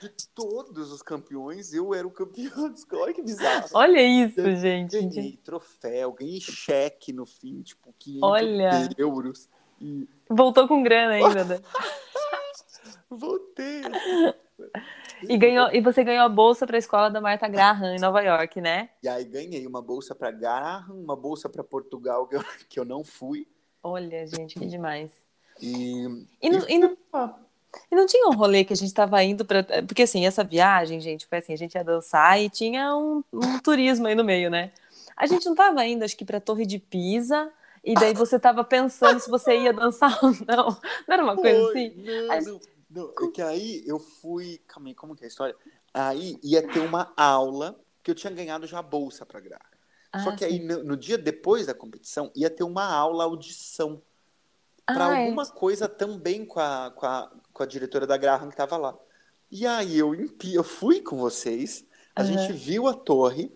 de 0.00 0.28
todos 0.34 0.90
os 0.90 1.02
campeões, 1.02 1.74
eu 1.74 1.94
era 1.94 2.06
o 2.06 2.10
campeão. 2.10 2.74
Olha 2.94 3.12
que 3.12 3.22
bizarro. 3.22 3.68
Olha 3.74 4.02
isso, 4.02 4.42
gente. 4.56 4.98
Ganhei 5.00 5.38
troféu, 5.44 6.12
ganhei 6.12 6.40
cheque 6.40 7.12
no 7.12 7.26
fim, 7.26 7.60
tipo, 7.60 7.94
500 7.98 8.22
Olha. 8.22 8.88
euros. 8.96 9.48
E 9.80 10.08
Voltou 10.28 10.66
com 10.66 10.82
grana 10.82 11.14
ainda, 11.14 11.44
né? 11.44 11.60
voltei. 13.10 13.82
E, 15.28 15.36
ganhou, 15.36 15.70
e 15.72 15.80
você 15.80 16.04
ganhou 16.04 16.24
a 16.24 16.28
bolsa 16.28 16.66
para 16.66 16.76
a 16.76 16.78
escola 16.78 17.10
da 17.10 17.20
Marta 17.20 17.48
Graham, 17.48 17.94
em 17.94 18.00
Nova 18.00 18.20
York, 18.22 18.60
né? 18.60 18.90
E 19.02 19.08
aí 19.08 19.24
ganhei 19.24 19.66
uma 19.66 19.82
bolsa 19.82 20.14
para 20.14 20.30
Graham, 20.30 20.86
uma 20.90 21.16
bolsa 21.16 21.48
para 21.48 21.64
Portugal, 21.64 22.26
que 22.26 22.36
eu, 22.36 22.44
que 22.68 22.80
eu 22.80 22.84
não 22.84 23.02
fui. 23.04 23.46
Olha, 23.82 24.26
gente, 24.26 24.58
que 24.58 24.66
demais. 24.66 25.10
E, 25.60 26.26
E 26.40 26.50
não, 26.50 26.68
e 26.68 26.78
não, 26.78 26.96
e 27.90 27.94
não 27.94 28.06
tinha 28.06 28.28
um 28.28 28.34
rolê 28.34 28.64
que 28.64 28.72
a 28.72 28.76
gente 28.76 28.92
tava 28.92 29.22
indo 29.22 29.44
para. 29.44 29.64
Porque 29.86 30.02
assim, 30.02 30.26
essa 30.26 30.42
viagem, 30.44 31.00
gente, 31.00 31.26
foi 31.26 31.38
assim: 31.38 31.52
a 31.52 31.56
gente 31.56 31.74
ia 31.74 31.84
dançar 31.84 32.40
e 32.40 32.48
tinha 32.48 32.94
um, 32.96 33.22
um 33.32 33.58
turismo 33.58 34.06
aí 34.06 34.14
no 34.14 34.24
meio, 34.24 34.50
né? 34.50 34.72
A 35.16 35.26
gente 35.26 35.44
não 35.46 35.54
tava 35.54 35.84
indo, 35.86 36.02
acho 36.04 36.16
que 36.16 36.24
pra 36.24 36.40
Torre 36.40 36.64
de 36.64 36.78
Pisa, 36.78 37.50
e 37.84 37.94
daí 37.94 38.14
você 38.14 38.38
tava 38.38 38.64
pensando 38.64 39.20
se 39.20 39.30
você 39.30 39.54
ia 39.58 39.72
dançar 39.72 40.18
ou 40.24 40.30
não. 40.46 40.68
Não 41.06 41.14
era 41.14 41.22
uma 41.22 41.36
coisa 41.36 41.60
Foi, 41.60 41.86
assim? 41.86 42.02
Não, 42.02 42.30
Aí- 42.32 42.60
não. 42.90 43.12
É 43.22 43.28
que 43.28 43.42
aí 43.42 43.82
eu 43.86 43.98
fui. 43.98 44.58
Calma 44.66 44.88
aí, 44.88 44.94
como 44.94 45.14
que 45.14 45.24
é 45.24 45.26
a 45.26 45.28
história? 45.28 45.56
Aí 45.92 46.38
ia 46.42 46.62
ter 46.62 46.80
uma 46.80 47.12
aula, 47.16 47.80
que 48.02 48.10
eu 48.10 48.14
tinha 48.14 48.32
ganhado 48.32 48.66
já 48.66 48.78
a 48.78 48.82
bolsa 48.82 49.26
para 49.26 49.40
Graham. 49.40 49.60
Só 50.16 50.30
Ah, 50.30 50.36
que 50.36 50.44
aí 50.44 50.58
sim. 50.58 50.66
no, 50.66 50.84
no 50.84 50.96
dia 50.96 51.16
depois 51.18 51.66
da 51.66 51.74
competição 51.74 52.30
ia 52.34 52.50
ter 52.50 52.64
uma 52.64 52.84
aula 52.84 53.24
audição 53.24 54.02
para 54.92 55.04
Ah, 55.04 55.18
é. 55.20 55.26
alguma 55.26 55.46
coisa 55.46 55.88
também 55.88 56.44
com 56.44 56.60
a, 56.60 56.90
com, 56.94 57.06
a, 57.06 57.30
com 57.52 57.62
a 57.62 57.66
diretora 57.66 58.06
da 58.06 58.16
Graham 58.16 58.48
que 58.48 58.54
estava 58.54 58.76
lá. 58.76 58.98
E 59.50 59.66
aí 59.66 59.98
eu, 59.98 60.14
eu 60.52 60.64
fui 60.64 61.00
com 61.00 61.16
vocês, 61.18 61.84
a 62.14 62.22
Aham. 62.22 62.32
gente 62.36 62.52
viu 62.52 62.86
a 62.86 62.94
torre, 62.94 63.52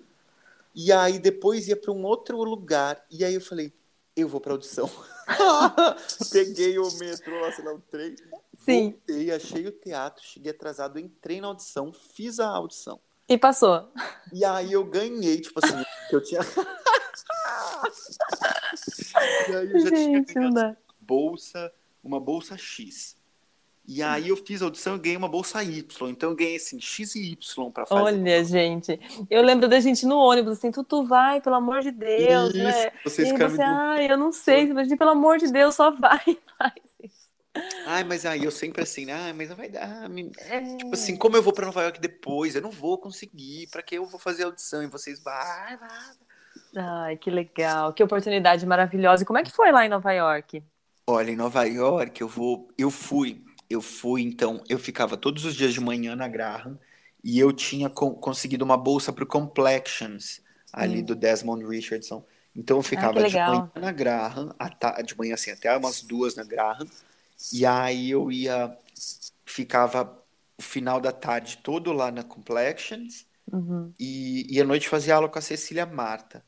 e 0.75 0.92
aí 0.92 1.18
depois 1.18 1.68
ia 1.68 1.77
para 1.77 1.92
um 1.92 2.05
outro 2.05 2.42
lugar, 2.42 3.05
e 3.11 3.25
aí 3.25 3.35
eu 3.35 3.40
falei, 3.40 3.73
eu 4.16 4.29
vou 4.29 4.40
para 4.40 4.53
audição. 4.53 4.90
Peguei 6.31 6.79
o 6.79 6.90
metrô 6.98 7.40
lá, 7.40 7.53
sei 7.53 7.64
lá, 7.64 7.74
o 7.74 7.81
trem, 7.81 8.14
Sim. 8.59 8.90
voltei, 8.90 9.31
achei 9.33 9.66
o 9.66 9.72
teatro, 9.72 10.22
cheguei 10.24 10.53
atrasado, 10.53 10.98
entrei 10.98 11.40
na 11.40 11.48
audição, 11.48 11.92
fiz 11.92 12.38
a 12.40 12.48
audição. 12.48 13.00
E 13.29 13.38
passou. 13.38 13.90
E 14.33 14.44
aí 14.44 14.72
eu 14.72 14.85
ganhei, 14.85 15.40
tipo 15.40 15.59
assim, 15.64 15.83
que 16.09 16.16
eu 16.16 16.22
tinha. 16.22 16.40
e 19.48 19.55
aí 19.55 19.72
eu 19.72 19.81
já 19.81 19.90
tinha 19.90 20.18
Gente, 20.18 20.35
não 20.35 20.53
ganhado 20.53 20.85
bolsa, 21.05 21.72
uma 22.03 22.18
bolsa 22.18 22.57
X. 22.57 23.16
E 23.87 24.03
aí 24.03 24.29
eu 24.29 24.37
fiz 24.37 24.62
a 24.62 24.64
audição 24.64 24.97
e 24.97 24.99
ganhei 24.99 25.16
uma 25.16 25.29
bolsa 25.29 25.62
Y. 25.62 26.09
Então 26.11 26.31
eu 26.31 26.37
ganhei 26.37 26.57
assim, 26.57 26.81
X 26.81 27.14
e 27.14 27.33
Y 27.33 27.70
pra 27.70 27.85
fazer. 27.85 28.01
Olha, 28.01 28.42
gente. 28.44 28.99
Eu 29.29 29.42
lembro 29.42 29.68
da 29.68 29.79
gente 29.79 30.07
no 30.07 30.16
ônibus, 30.16 30.55
assim, 30.59 30.70
Tutu, 30.70 31.05
vai, 31.05 31.40
pelo 31.40 31.57
amor 31.57 31.83
de 31.83 31.90
Deus, 31.90 32.51
Isso, 32.55 32.59
né? 32.59 32.90
vocês 33.05 33.29
e 33.29 33.33
você, 33.37 33.62
ai, 33.62 34.11
eu 34.11 34.16
não 34.16 34.33
sei, 34.33 34.73
mas 34.73 34.88
pelo 34.97 35.11
amor 35.11 35.38
de 35.38 35.53
Deus, 35.53 35.75
só 35.75 35.90
vai, 35.90 36.18
faz 36.59 36.73
isso. 37.03 37.25
Ai, 37.87 38.03
mas 38.03 38.25
aí 38.27 38.42
eu 38.44 38.51
sempre 38.51 38.83
assim, 38.83 39.11
ah, 39.11 39.33
mas 39.35 39.49
não 39.51 39.57
vai 39.57 39.68
dar. 39.68 40.09
me- 40.09 40.33
É. 40.38 40.61
Tipo 40.77 40.94
assim, 40.94 41.16
como 41.16 41.37
eu 41.37 41.42
vou 41.42 41.53
pra 41.53 41.66
Nova 41.66 41.83
York 41.83 42.01
depois? 42.01 42.55
Eu 42.57 42.62
não 42.62 42.70
vou 42.70 42.99
conseguir. 42.99 43.68
Pra 43.70 43.83
que 43.83 43.97
eu 43.97 44.07
vou 44.07 44.18
fazer 44.18 44.44
audição? 44.44 44.83
E 44.83 44.87
vocês, 44.87 45.23
vai, 45.23 45.77
vai. 45.77 45.88
Ai, 46.77 47.16
que 47.16 47.31
legal, 47.31 47.92
que 47.92 48.03
oportunidade 48.03 48.66
maravilhosa. 48.66 49.23
E 49.23 49.27
como 49.27 49.38
é 49.38 49.42
que 49.44 49.53
foi 49.53 49.70
lá 49.70 49.85
em 49.85 49.88
Nova 49.88 50.12
York? 50.12 50.62
Olha, 51.07 51.31
em 51.31 51.37
Nova 51.37 51.64
York, 51.64 52.20
eu 52.20 52.29
vou. 52.29 52.68
Eu 52.77 52.90
fui. 52.90 53.44
Eu 53.68 53.81
fui, 53.81 54.22
então, 54.22 54.62
eu 54.68 54.79
ficava 54.79 55.16
todos 55.16 55.44
os 55.44 55.55
dias 55.55 55.72
de 55.74 55.81
manhã 55.81 56.14
na 56.16 56.29
Graham 56.29 56.79
e 57.22 57.38
eu 57.38 57.53
tinha 57.53 57.88
co- 57.90 58.14
conseguido 58.14 58.64
uma 58.64 58.77
bolsa 58.77 59.12
pro 59.12 59.27
Complexions, 59.27 60.42
ali 60.72 61.03
Hum. 61.03 61.05
do 61.05 61.14
Desmond 61.14 61.64
Richardson. 61.66 62.24
Então 62.55 62.77
eu 62.79 62.83
que 63.12 63.18
ficava 63.18 63.24
de 63.24 63.38
legal. 63.38 63.70
manhã 63.74 63.81
na 63.81 63.90
Graham, 63.92 64.50
de 65.05 65.16
manhã 65.16 65.35
assim, 65.35 65.50
até 65.50 65.77
umas 65.77 66.03
duas 66.03 66.37
na 66.37 66.44
Graham, 66.44 66.88
e 67.53 67.66
aí 67.66 68.11
eu 68.11 68.31
ia, 68.33 68.77
ficava 69.46 70.05
o 70.59 70.62
final 70.62 71.00
da 71.00 71.12
tarde 71.12 71.59
todo 71.59 71.92
lá 71.92 72.11
na 72.11 72.24
Complexions, 72.24 73.27
Uhum. 73.53 73.94
e, 73.98 74.46
e 74.57 74.61
à 74.61 74.64
noite 74.64 74.88
fazia 74.88 75.16
aula 75.16 75.29
com 75.29 75.38
a 75.38 75.42
Cecília 75.42 75.87
Marta. 75.87 76.44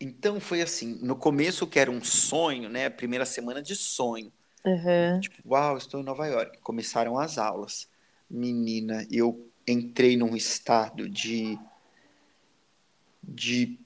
Então 0.00 0.40
foi 0.40 0.62
assim, 0.62 0.98
no 1.02 1.14
começo 1.16 1.66
que 1.66 1.78
era 1.78 1.90
um 1.90 2.02
sonho, 2.02 2.68
né? 2.68 2.88
Primeira 2.90 3.24
semana 3.26 3.62
de 3.62 3.76
sonho. 3.76 4.32
Uhum. 4.64 5.20
Tipo, 5.20 5.36
uau, 5.46 5.76
estou 5.76 6.00
em 6.00 6.04
Nova 6.04 6.26
York. 6.26 6.58
Começaram 6.60 7.18
as 7.18 7.38
aulas. 7.38 7.88
Menina, 8.28 9.06
eu 9.10 9.50
entrei 9.66 10.16
num 10.16 10.36
estado 10.36 11.08
de. 11.08 11.58
de. 13.22 13.78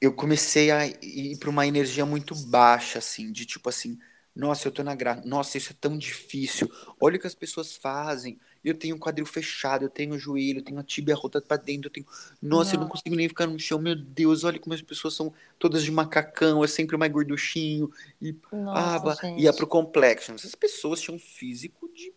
Eu 0.00 0.14
comecei 0.14 0.70
a 0.70 0.86
ir 0.86 1.38
para 1.38 1.50
uma 1.50 1.66
energia 1.66 2.06
muito 2.06 2.34
baixa, 2.34 2.98
assim, 2.98 3.30
de 3.30 3.44
tipo 3.44 3.68
assim, 3.68 3.98
nossa, 4.34 4.66
eu 4.66 4.72
tô 4.72 4.82
na 4.82 4.94
graça, 4.94 5.22
nossa, 5.26 5.58
isso 5.58 5.72
é 5.72 5.76
tão 5.78 5.98
difícil. 5.98 6.70
Olha 6.98 7.16
o 7.16 7.20
que 7.20 7.26
as 7.26 7.34
pessoas 7.34 7.76
fazem. 7.76 8.40
Eu 8.64 8.74
tenho 8.74 8.96
o 8.96 8.98
quadril 8.98 9.24
fechado, 9.24 9.84
eu 9.84 9.88
tenho 9.88 10.14
o 10.14 10.18
joelho, 10.18 10.58
eu 10.58 10.64
tenho 10.64 10.78
a 10.78 10.82
tíbia 10.82 11.14
rota 11.14 11.40
para 11.40 11.56
dentro, 11.56 11.88
eu 11.88 11.92
tenho. 11.92 12.06
Nossa, 12.42 12.74
eu 12.76 12.80
não 12.80 12.88
consigo 12.88 13.16
nem 13.16 13.28
ficar 13.28 13.46
no 13.46 13.58
chão, 13.58 13.78
meu 13.78 13.96
Deus, 13.96 14.44
olha 14.44 14.58
como 14.58 14.74
as 14.74 14.82
pessoas 14.82 15.14
são 15.14 15.32
todas 15.58 15.82
de 15.82 15.90
macacão, 15.90 16.62
é 16.62 16.66
sempre 16.66 16.96
mais 16.96 17.10
gorduchinho. 17.10 17.90
E 18.20 18.34
aba, 18.74 19.14
gente. 19.14 19.40
ia 19.42 19.52
pro 19.52 19.66
Complexion. 19.66 20.34
Essas 20.34 20.54
pessoas 20.54 21.00
tinham 21.00 21.18
físico 21.18 21.88
de 21.94 22.12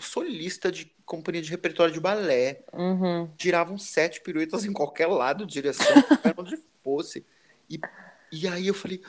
solista 0.00 0.70
de 0.72 0.90
companhia 1.04 1.42
de 1.42 1.50
repertório 1.50 1.92
de 1.92 2.00
balé. 2.00 2.62
Uhum. 2.72 3.28
Giravam 3.38 3.78
sete 3.78 4.20
piruetas 4.20 4.64
em 4.64 4.72
qualquer 4.72 5.06
lado, 5.06 5.46
direção, 5.46 5.86
para 6.22 6.34
onde 6.36 6.58
fosse. 6.82 7.24
E, 7.68 7.80
e 8.32 8.46
aí 8.48 8.66
eu 8.66 8.74
falei, 8.74 9.00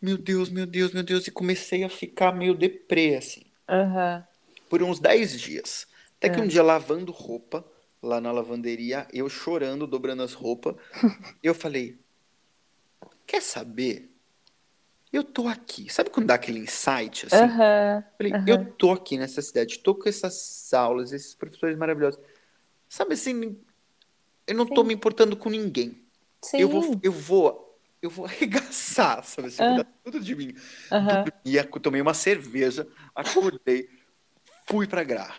meu 0.00 0.18
Deus, 0.18 0.50
meu 0.50 0.66
Deus, 0.66 0.92
meu 0.92 1.02
Deus. 1.02 1.26
E 1.26 1.30
comecei 1.30 1.84
a 1.84 1.88
ficar 1.88 2.32
meio 2.32 2.54
deprê, 2.54 3.16
assim, 3.16 3.42
Uhum. 3.68 4.22
por 4.68 4.82
uns 4.82 4.98
dez 5.00 5.40
dias. 5.40 5.86
Até 6.24 6.30
que 6.34 6.40
É. 6.40 6.42
um 6.42 6.46
dia, 6.46 6.62
lavando 6.62 7.12
roupa, 7.12 7.62
lá 8.02 8.18
na 8.18 8.32
lavanderia, 8.32 9.06
eu 9.12 9.28
chorando, 9.28 9.86
dobrando 9.86 10.22
as 10.22 10.32
roupas. 10.32 10.74
eu 11.42 11.54
falei: 11.54 11.98
Quer 13.26 13.42
saber? 13.42 14.10
Eu 15.12 15.22
tô 15.22 15.46
aqui. 15.46 15.92
Sabe 15.92 16.08
quando 16.10 16.26
dá 16.26 16.34
aquele 16.34 16.58
insight 16.60 17.26
assim? 17.26 17.46
Falei, 18.18 18.32
eu 18.48 18.72
tô 18.72 18.90
aqui 18.90 19.16
nessa 19.16 19.40
cidade, 19.40 19.78
tô 19.78 19.94
com 19.94 20.08
essas 20.08 20.72
aulas, 20.74 21.12
esses 21.12 21.34
professores 21.34 21.76
maravilhosos. 21.76 22.18
Sabe 22.88 23.14
assim, 23.14 23.56
eu 24.46 24.54
não 24.56 24.66
tô 24.66 24.80
Sim. 24.80 24.88
me 24.88 24.94
importando 24.94 25.36
com 25.36 25.50
ninguém. 25.50 26.02
Sim. 26.42 26.58
Eu 26.58 26.68
vou, 26.68 27.00
eu 27.00 27.12
vou, 27.12 27.78
eu 28.02 28.10
vou 28.10 28.24
arregaçar, 28.26 29.22
sabe 29.24 29.48
assim, 29.48 29.58
dar 29.76 29.86
tudo 30.02 30.18
de 30.18 30.34
mim. 30.34 30.52
E 31.44 31.60
ac- 31.60 31.78
tomei 31.80 32.00
uma 32.00 32.14
cerveja, 32.14 32.84
acordei, 33.14 33.88
fui 34.66 34.88
pra 34.88 35.04
Gra. 35.04 35.32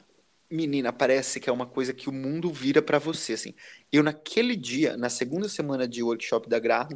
Menina, 0.55 0.91
parece 0.93 1.39
que 1.39 1.49
é 1.49 1.53
uma 1.53 1.65
coisa 1.65 1.93
que 1.93 2.09
o 2.09 2.13
mundo 2.13 2.51
vira 2.51 2.81
pra 2.81 2.97
você, 2.97 3.33
assim. 3.33 3.53
Eu 3.91 4.01
naquele 4.01 4.55
dia, 4.55 4.97
na 4.97 5.09
segunda 5.09 5.49
semana 5.49 5.87
de 5.87 6.01
workshop 6.01 6.49
da 6.49 6.57
Gra, 6.59 6.87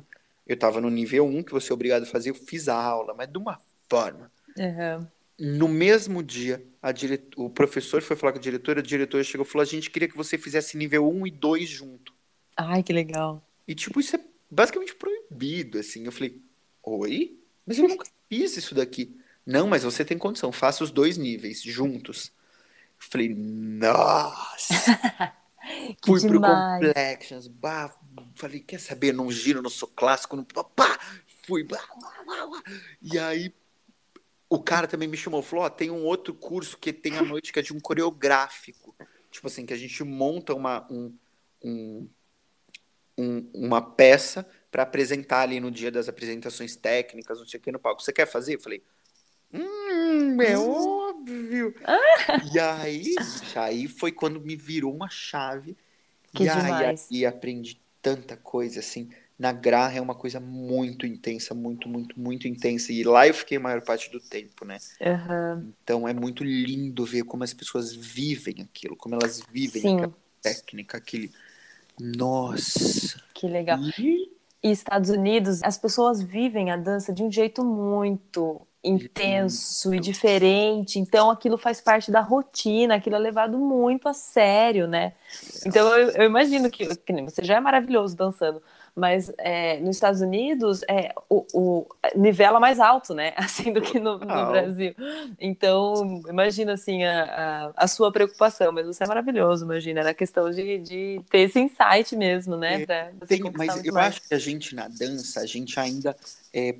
eu 0.48 0.58
tava 0.58 0.82
no 0.82 0.90
nível 0.90 1.26
1, 1.26 1.44
que 1.44 1.52
você 1.52 1.72
é 1.72 1.74
obrigado 1.74 2.04
a 2.04 2.08
fazer, 2.08 2.32
eu 2.32 2.36
fiz 2.36 2.68
a 2.68 2.76
aula, 2.76 3.14
mas 3.14 3.28
de 3.30 3.38
uma 3.38 3.60
forma. 3.90 4.32
Aham. 4.58 5.08
No 5.40 5.68
mesmo 5.70 6.22
dia, 6.22 6.62
dire... 6.94 7.24
o 7.38 7.50
professor 7.50 8.02
foi 8.02 8.16
falar 8.16 8.34
com 8.34 8.40
a 8.40 8.42
diretora, 8.42 8.80
a 8.80 8.84
diretora 8.84 9.24
chegou 9.24 9.46
e 9.46 9.50
falou: 9.50 9.62
a 9.62 9.66
gente 9.66 9.90
queria 9.90 10.10
que 10.10 10.18
você 10.18 10.38
fizesse 10.38 10.76
nível 10.76 11.08
1 11.10 11.28
e 11.28 11.32
2 11.32 11.70
junto. 11.70 12.14
Ai, 12.58 12.84
que 12.84 12.92
legal. 12.92 13.42
E, 13.66 13.74
tipo, 13.74 14.02
isso 14.02 14.18
é 14.18 14.20
basicamente 14.52 14.96
proibido, 14.96 15.80
assim. 15.80 16.04
Eu 16.04 16.12
falei: 16.12 16.42
oi? 16.84 17.38
Mas 17.66 17.78
eu 17.78 17.88
nunca 17.88 18.06
fiz 18.28 18.58
isso 18.58 18.76
daqui. 18.76 19.16
Não, 19.46 19.68
mas 19.68 19.84
você 19.84 20.04
tem 20.04 20.18
condição, 20.18 20.52
faça 20.52 20.84
os 20.84 20.92
dois 20.92 21.18
níveis 21.18 21.62
juntos. 21.62 22.32
Falei: 23.00 23.34
nossa! 23.34 24.74
Fui 26.06 26.20
pro 26.22 26.40
demais. 26.40 26.88
Complexions, 26.88 27.48
bah, 27.48 27.96
falei: 28.36 28.60
quer 28.60 28.80
saber? 28.80 29.14
Não 29.14 29.32
giro, 29.32 29.62
não 29.62 29.70
sou 29.70 29.88
clássico, 29.88 30.36
não. 30.36 30.44
Pá, 30.44 31.00
fui, 31.46 31.64
bah, 31.64 31.84
bah, 32.02 32.24
bah, 32.26 32.48
bah. 32.48 32.64
E 33.02 33.18
aí 33.20 33.54
o 34.50 34.62
cara 34.62 34.88
também 34.88 35.08
me 35.08 35.16
chamou, 35.16 35.44
falou, 35.44 35.66
ó, 35.66 35.70
tem 35.70 35.92
um 35.92 36.04
outro 36.06 36.34
curso 36.34 36.78
que 36.78 36.92
tem 36.92 37.18
à 37.18 37.22
noite 37.22 37.54
que 37.54 37.60
é 37.60 37.62
de 37.62 37.72
um 37.72 37.80
coreográfico. 37.80 38.96
Tipo 39.30 39.46
assim, 39.48 39.64
que 39.66 39.74
a 39.74 39.78
gente 39.78 40.04
monta 40.04 40.56
uma, 40.56 40.88
um, 40.92 41.16
um, 41.64 42.10
um- 43.18 43.52
uma 43.54 43.80
peça 43.82 44.48
para 44.72 44.84
apresentar 44.84 45.42
ali 45.42 45.60
no 45.60 45.70
dia 45.70 45.92
das 45.92 46.10
apresentações 46.10 46.76
técnicas, 46.76 47.38
não 47.38 47.46
sei 47.46 47.60
o 47.60 47.64
que, 47.64 47.72
no 47.72 47.80
palco. 47.80 48.02
Você 48.02 48.12
quer 48.12 48.26
fazer? 48.26 48.56
Eu 48.56 48.60
falei, 48.60 48.84
hum, 49.54 50.42
é 50.42 50.58
óbvio. 51.20 51.74
E 52.54 52.60
aí, 52.60 53.16
aí 53.56 53.88
foi 53.88 54.12
quando 54.12 54.40
me 54.40 54.56
virou 54.56 54.94
uma 54.94 55.10
chave. 55.10 55.76
Que 56.34 56.44
e 56.44 56.50
aí, 56.50 56.64
demais. 56.64 57.08
aí 57.12 57.26
aprendi 57.26 57.80
tanta 58.02 58.38
coisa, 58.38 58.80
assim. 58.80 59.10
Na 59.38 59.52
Graha 59.52 59.98
é 59.98 60.02
uma 60.02 60.16
coisa 60.16 60.40
muito 60.40 61.06
intensa, 61.06 61.54
muito, 61.54 61.88
muito, 61.88 62.20
muito 62.20 62.48
intensa. 62.48 62.92
E 62.92 63.04
lá 63.04 63.28
eu 63.28 63.34
fiquei 63.34 63.58
a 63.58 63.62
maior 63.62 63.82
parte 63.82 64.12
do 64.12 64.20
tempo, 64.20 64.66
né? 64.66 64.78
Aham. 65.02 65.68
Então 65.84 66.08
é 66.08 66.14
muito 66.14 66.44
lindo 66.44 67.06
ver 67.06 67.24
como 67.24 67.44
as 67.44 67.54
pessoas 67.54 67.94
vivem 67.94 68.62
aquilo, 68.62 68.96
como 68.96 69.16
elas 69.16 69.42
vivem 69.52 69.82
Sim, 69.82 69.96
aquela 69.96 70.14
técnica, 70.42 70.98
aquele. 70.98 71.32
Nossa! 72.00 73.22
que 73.34 73.48
legal. 73.48 73.80
E- 73.98 74.30
E 74.62 74.72
Estados 74.72 75.10
Unidos, 75.10 75.64
as 75.64 75.78
pessoas 75.78 76.22
vivem 76.22 76.70
a 76.70 76.76
dança 76.76 77.14
de 77.14 77.24
um 77.24 77.32
jeito 77.32 77.64
muito 77.64 78.60
intenso 78.84 79.94
e 79.94 80.00
diferente. 80.00 81.00
Então, 81.00 81.30
aquilo 81.30 81.58
faz 81.58 81.82
parte 81.82 82.12
da 82.12 82.22
rotina, 82.22 82.96
aquilo 82.96 83.16
é 83.16 83.20
levado 83.20 83.58
muito 83.58 84.08
a 84.08 84.14
sério, 84.14 84.88
né? 84.88 85.14
Então, 85.66 85.88
eu, 85.98 86.10
eu 86.12 86.24
imagino 86.24 86.70
que, 86.70 86.96
que 86.96 87.22
você 87.22 87.44
já 87.44 87.56
é 87.56 87.60
maravilhoso 87.60 88.16
dançando, 88.16 88.62
mas 88.96 89.32
é, 89.38 89.80
nos 89.80 89.96
Estados 89.96 90.22
Unidos 90.22 90.82
é 90.90 91.14
o, 91.30 91.46
o 91.54 91.88
nivela 92.16 92.60
mais 92.60 92.80
alto, 92.80 93.14
né? 93.14 93.34
Assim 93.38 93.72
do 93.74 93.82
que 93.82 94.00
no, 94.00 94.18
no 94.20 94.28
Total. 94.28 94.46
Brasil. 94.46 94.94
Então, 95.40 96.22
imagina 96.28 96.74
assim 96.74 97.04
a, 97.04 97.68
a, 97.68 97.84
a 97.84 97.88
sua 97.88 98.12
preocupação, 98.12 98.72
mas 98.72 98.86
você 98.86 99.04
é 99.04 99.08
maravilhoso, 99.08 99.66
imagina. 99.66 100.00
Era 100.02 100.14
questão 100.14 100.50
de, 100.52 100.80
de 100.80 101.22
ter 101.30 101.40
esse 101.40 101.60
insight 101.60 102.16
mesmo, 102.16 102.56
né? 102.58 102.80
É, 102.80 102.82
Pra 102.82 103.12
Tem- 103.28 103.52
mas 103.56 103.76
eu 103.84 103.94
mais. 103.94 104.16
acho 104.16 104.22
que 104.28 104.34
a 104.34 104.40
gente 104.40 104.74
na 104.76 104.88
dança, 104.88 105.42
a 105.42 105.46
gente 105.46 105.80
ainda 105.80 106.16
é, 106.54 106.80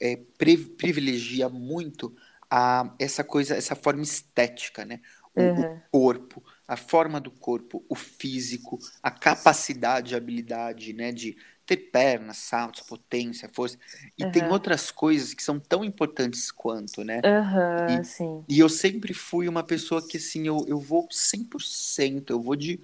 é, 0.00 0.16
pri- 0.38 0.58
privilegia 0.76 1.48
muito 1.48 2.14
a, 2.50 2.94
essa 2.98 3.22
coisa, 3.24 3.54
essa 3.56 3.74
forma 3.76 4.02
estética, 4.02 4.84
né? 4.84 5.00
O, 5.34 5.62
o 5.62 5.64
Uhum. 5.64 5.82
corpo, 5.90 6.42
a 6.68 6.76
forma 6.76 7.20
do 7.20 7.30
corpo, 7.30 7.84
o 7.88 7.94
físico, 7.94 8.78
a 9.02 9.10
capacidade, 9.10 10.14
a 10.14 10.18
habilidade, 10.18 10.92
né? 10.92 11.12
De 11.12 11.36
ter 11.64 11.76
pernas, 11.90 12.38
saltos, 12.38 12.82
potência, 12.82 13.48
força. 13.54 13.78
E 14.18 14.24
tem 14.24 14.46
Uhum. 14.46 14.50
outras 14.50 14.90
coisas 14.90 15.34
que 15.34 15.42
são 15.42 15.58
tão 15.60 15.84
importantes 15.84 16.50
quanto, 16.50 17.04
né? 17.04 17.24
Aham, 17.24 17.84
E- 17.86 18.04
sim. 18.04 18.46
E 18.48 18.60
eu 18.60 18.68
sempre 18.68 19.12
fui 19.12 19.48
uma 19.48 19.64
pessoa 19.64 20.06
que, 20.06 20.18
assim, 20.18 20.46
eu, 20.46 20.64
eu 20.68 20.78
vou 20.78 21.08
100%, 21.10 22.30
eu 22.32 22.40
vou 22.40 22.54
de, 22.54 22.80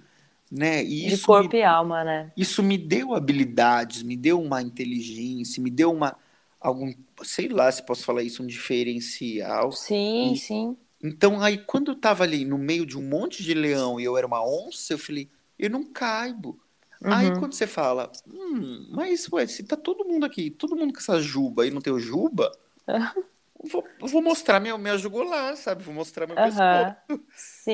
né? 0.51 0.83
E 0.83 1.07
De 1.07 1.07
isso 1.07 1.31
corpo 1.31 1.55
me, 1.55 1.55
e 1.55 1.63
alma, 1.63 2.03
né? 2.03 2.33
isso 2.35 2.63
me 2.63 2.77
deu 2.77 3.13
habilidades, 3.13 4.01
me 4.03 4.17
deu 4.17 4.41
uma 4.41 4.61
inteligência, 4.61 5.61
me 5.61 5.69
deu 5.69 5.91
uma, 5.91 6.17
algum, 6.59 6.93
sei 7.23 7.47
lá 7.49 7.71
se 7.71 7.85
posso 7.85 8.03
falar 8.05 8.23
isso, 8.23 8.41
um 8.43 8.47
diferencial. 8.47 9.79
Sim, 9.79 10.35
E 10.35 10.37
sim. 10.37 10.77
Então, 11.03 11.41
aí, 11.41 11.57
quando 11.57 11.91
eu 11.91 11.95
tava 11.99 12.23
ali 12.23 12.45
no 12.45 12.57
meio 12.57 12.85
de 12.85 12.97
um 12.97 13.01
monte 13.01 13.43
de 13.43 13.53
leão 13.53 13.99
e 13.99 14.03
eu 14.05 14.17
era 14.17 14.25
uma 14.27 14.43
onça, 14.45 14.93
eu 14.93 14.97
falei, 14.99 15.29
eu 15.59 15.69
não 15.69 15.83
caibo. 15.83 16.59
Aí, 17.03 17.31
Uhum. 17.31 17.39
quando 17.39 17.53
você 17.53 17.67
fala, 17.67 18.11
hum, 18.27 18.87
mas, 18.91 19.27
ué, 19.31 19.45
se 19.47 19.63
tá 19.63 19.75
todo 19.75 20.05
mundo 20.05 20.25
aqui, 20.25 20.49
todo 20.49 20.75
mundo 20.75 20.93
com 20.93 20.99
essa 20.99 21.19
juba 21.21 21.67
e 21.67 21.71
não 21.71 21.81
tem 21.81 21.91
o 21.93 21.99
juba, 21.99 22.51
vou, 23.71 23.83
vou 23.99 24.21
mostrar 24.21 24.59
minha, 24.59 24.77
minha 24.77 24.97
jugular, 24.97 25.55
sabe? 25.57 25.83
Vou 25.83 25.93
mostrar 25.93 26.27
meu 26.27 26.37
pescoço. 26.37 26.91
Aham. 26.91 26.95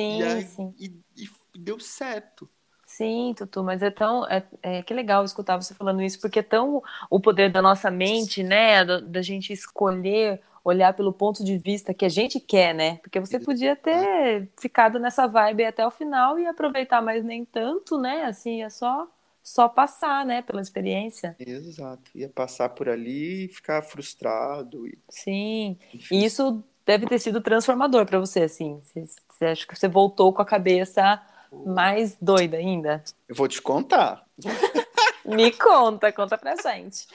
E 0.08 0.22
Sim, 0.22 0.24
aí, 0.24 0.48
sim. 0.56 0.74
e, 0.78 1.00
e 1.16 1.28
deu 1.58 1.78
certo. 1.80 2.48
Sim, 2.86 3.34
Tutu, 3.36 3.62
mas 3.62 3.82
é 3.82 3.90
tão. 3.90 4.26
É, 4.28 4.44
é 4.62 4.82
que 4.82 4.92
legal 4.92 5.24
escutar 5.24 5.56
você 5.56 5.74
falando 5.74 6.02
isso, 6.02 6.20
porque 6.20 6.40
é 6.40 6.42
tão 6.42 6.82
o 7.08 7.20
poder 7.20 7.50
da 7.50 7.62
nossa 7.62 7.90
mente, 7.90 8.42
né? 8.42 8.84
Da, 8.84 9.00
da 9.00 9.22
gente 9.22 9.52
escolher 9.52 10.42
olhar 10.64 10.94
pelo 10.94 11.12
ponto 11.12 11.44
de 11.44 11.58
vista 11.58 11.94
que 11.94 12.04
a 12.04 12.08
gente 12.08 12.38
quer, 12.38 12.74
né? 12.74 12.96
Porque 12.96 13.20
você 13.20 13.38
podia 13.38 13.74
ter 13.74 14.48
ficado 14.58 14.98
nessa 14.98 15.26
vibe 15.26 15.64
até 15.64 15.86
o 15.86 15.90
final 15.90 16.38
e 16.38 16.46
aproveitar, 16.46 17.00
mas 17.02 17.24
nem 17.24 17.44
tanto, 17.44 17.98
né? 17.98 18.24
Assim, 18.24 18.62
é 18.62 18.70
só, 18.70 19.08
só 19.42 19.68
passar, 19.68 20.24
né? 20.24 20.42
Pela 20.42 20.60
experiência. 20.60 21.36
Exato. 21.38 22.10
Ia 22.14 22.28
passar 22.28 22.68
por 22.70 22.88
ali 22.88 23.46
e 23.46 23.48
ficar 23.48 23.82
frustrado. 23.82 24.86
E, 24.86 24.98
Sim. 25.08 25.78
enfim. 25.94 26.16
E 26.16 26.24
isso 26.24 26.62
deve 26.84 27.06
ter 27.06 27.18
sido 27.18 27.40
transformador 27.40 28.06
para 28.06 28.18
você, 28.18 28.42
assim. 28.42 28.80
Você, 28.82 29.04
você 29.28 29.44
acha 29.46 29.66
que 29.66 29.76
você 29.76 29.88
voltou 29.88 30.32
com 30.32 30.42
a 30.42 30.46
cabeça 30.46 31.20
mais 31.66 32.16
doida 32.20 32.56
ainda? 32.56 33.02
Eu 33.28 33.34
vou 33.34 33.48
te 33.48 33.60
contar. 33.60 34.24
Me 35.24 35.52
conta, 35.52 36.10
conta 36.12 36.36
pra 36.38 36.56
gente. 36.56 37.06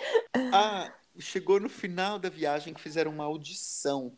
Ah, 0.53 0.91
chegou 1.19 1.59
no 1.59 1.69
final 1.69 2.19
da 2.19 2.29
viagem 2.29 2.73
que 2.73 2.81
fizeram 2.81 3.11
uma 3.11 3.23
audição 3.25 4.17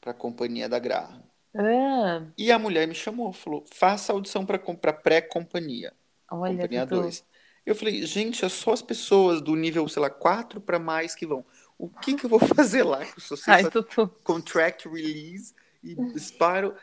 para 0.00 0.12
a 0.12 0.14
companhia 0.14 0.68
da 0.68 0.78
Graha. 0.78 1.22
Ah, 1.54 2.32
E 2.36 2.50
a 2.50 2.58
mulher 2.58 2.86
me 2.88 2.94
chamou, 2.94 3.32
falou: 3.32 3.64
faça 3.72 4.12
audição 4.12 4.44
para 4.46 4.58
pré-companhia, 4.92 5.92
olha, 6.30 6.54
companhia 6.62 6.86
Tutu. 6.86 7.02
2. 7.02 7.24
Eu 7.64 7.74
falei: 7.74 8.04
gente, 8.06 8.44
é 8.44 8.48
só 8.48 8.72
as 8.72 8.82
pessoas 8.82 9.40
do 9.40 9.54
nível, 9.54 9.88
sei 9.88 10.02
lá, 10.02 10.10
4 10.10 10.60
para 10.60 10.78
mais 10.78 11.14
que 11.14 11.26
vão. 11.26 11.44
O 11.78 11.88
que 11.88 12.14
que 12.14 12.24
eu 12.26 12.30
vou 12.30 12.38
fazer 12.54 12.82
lá? 12.82 13.00
Eu 13.04 13.36
sei 13.36 13.54
Ai, 13.54 13.70
Tutu. 13.70 14.08
contract 14.24 14.88
release 14.88 15.54
e 15.82 15.94
disparo. 15.94 16.74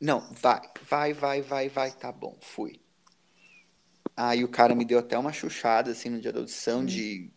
Não, 0.00 0.20
vai, 0.34 0.60
vai, 0.82 1.12
vai, 1.12 1.42
vai, 1.42 1.68
vai, 1.68 1.90
tá 1.92 2.12
bom, 2.12 2.36
fui. 2.40 2.80
Aí 4.16 4.42
o 4.44 4.48
cara 4.48 4.74
me 4.74 4.84
deu 4.84 4.98
até 4.98 5.16
uma 5.18 5.32
chuchada 5.32 5.92
assim 5.92 6.10
no 6.10 6.20
dia 6.20 6.32
da 6.32 6.40
audição 6.40 6.84
de 6.84 7.30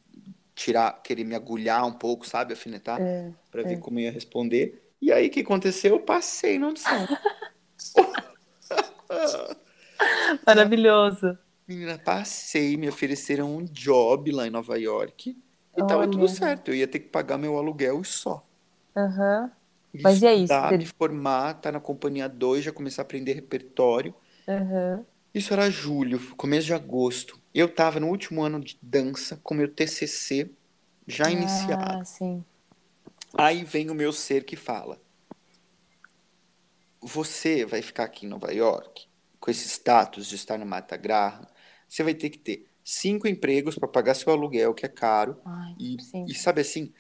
tirar, 0.64 1.02
querer 1.04 1.24
me 1.24 1.36
agulhar 1.36 1.86
um 1.86 1.94
pouco, 1.94 2.28
sabe, 2.28 2.54
alfinetar, 2.54 3.00
É, 3.00 3.34
para 3.52 3.64
ver 3.64 3.78
é. 3.78 3.78
como 3.78 4.00
eu 4.00 4.04
ia 4.06 4.12
responder. 4.12 4.82
E 5.02 5.12
aí 5.12 5.28
o 5.28 5.32
que 5.32 5.42
aconteceu? 5.42 5.96
Eu 5.96 6.02
passei 6.02 6.60
na 6.60 6.68
audição. 6.68 7.08
Maravilhoso. 10.46 11.38
Menina, 11.68 11.98
passei, 11.98 12.78
me 12.78 12.88
ofereceram 12.88 13.58
um 13.58 13.66
job 13.66 14.32
lá 14.32 14.46
em 14.46 14.50
Nova 14.52 14.78
York 14.80 15.36
e 15.76 15.82
tava 15.84 16.04
Olha. 16.04 16.12
tudo 16.12 16.28
certo. 16.28 16.70
Eu 16.70 16.76
ia 16.76 16.88
ter 16.88 17.00
que 17.00 17.10
pagar 17.10 17.38
meu 17.38 17.58
aluguel 17.58 18.02
e 18.02 18.06
só. 18.06 18.46
Aham. 18.96 19.52
Mas 20.04 20.22
e 20.24 20.48
Estudar, 20.48 20.74
você- 20.74 20.78
me 20.78 20.86
formar, 20.86 21.54
tá 21.62 21.72
na 21.72 21.80
companhia 21.80 22.28
2, 22.28 22.64
já 22.66 22.72
começar 22.74 23.02
a 23.02 23.06
aprender 23.06 23.34
repertório. 23.34 24.14
Aham. 24.48 25.06
Isso 25.34 25.54
era 25.54 25.70
julho, 25.70 26.20
começo 26.36 26.68
de 26.68 26.74
agosto. 26.74 27.40
Eu 27.54 27.74
tava 27.74 28.00
no 28.00 28.08
último 28.08 28.44
ano 28.44 28.60
de 28.60 28.78
dança 28.82 29.40
com 29.44 29.54
meu 29.54 29.68
TCC 29.68 30.52
já 31.08 31.30
iniciado. 31.32 32.00
Ah, 32.00 32.04
sim. 32.06 32.44
Aí 33.38 33.64
vem 33.64 33.90
o 33.90 33.96
meu 33.96 34.12
ser 34.12 34.44
que 34.44 34.56
fala: 34.56 35.02
Você 37.02 37.66
vai 37.66 37.82
ficar 37.82 38.04
aqui 38.04 38.26
em 38.26 38.30
Nova 38.30 38.54
York 38.54 39.08
com 39.40 39.50
esse 39.50 39.68
status 39.68 40.28
de 40.28 40.36
estar 40.36 40.58
no 40.58 40.66
Mata 40.66 40.96
Graham, 40.96 41.48
você 41.90 42.04
vai 42.04 42.14
ter 42.14 42.30
que 42.30 42.38
ter 42.38 42.68
cinco 42.84 43.28
empregos 43.28 43.76
para 43.76 43.88
pagar 43.88 44.14
seu 44.14 44.32
aluguel, 44.32 44.74
que 44.74 44.86
é 44.86 44.90
caro, 44.90 45.42
Ai, 45.44 45.76
e, 45.80 45.98
sim. 46.02 46.26
e 46.28 46.36
sabe 46.36 46.62
assim, 46.62 46.94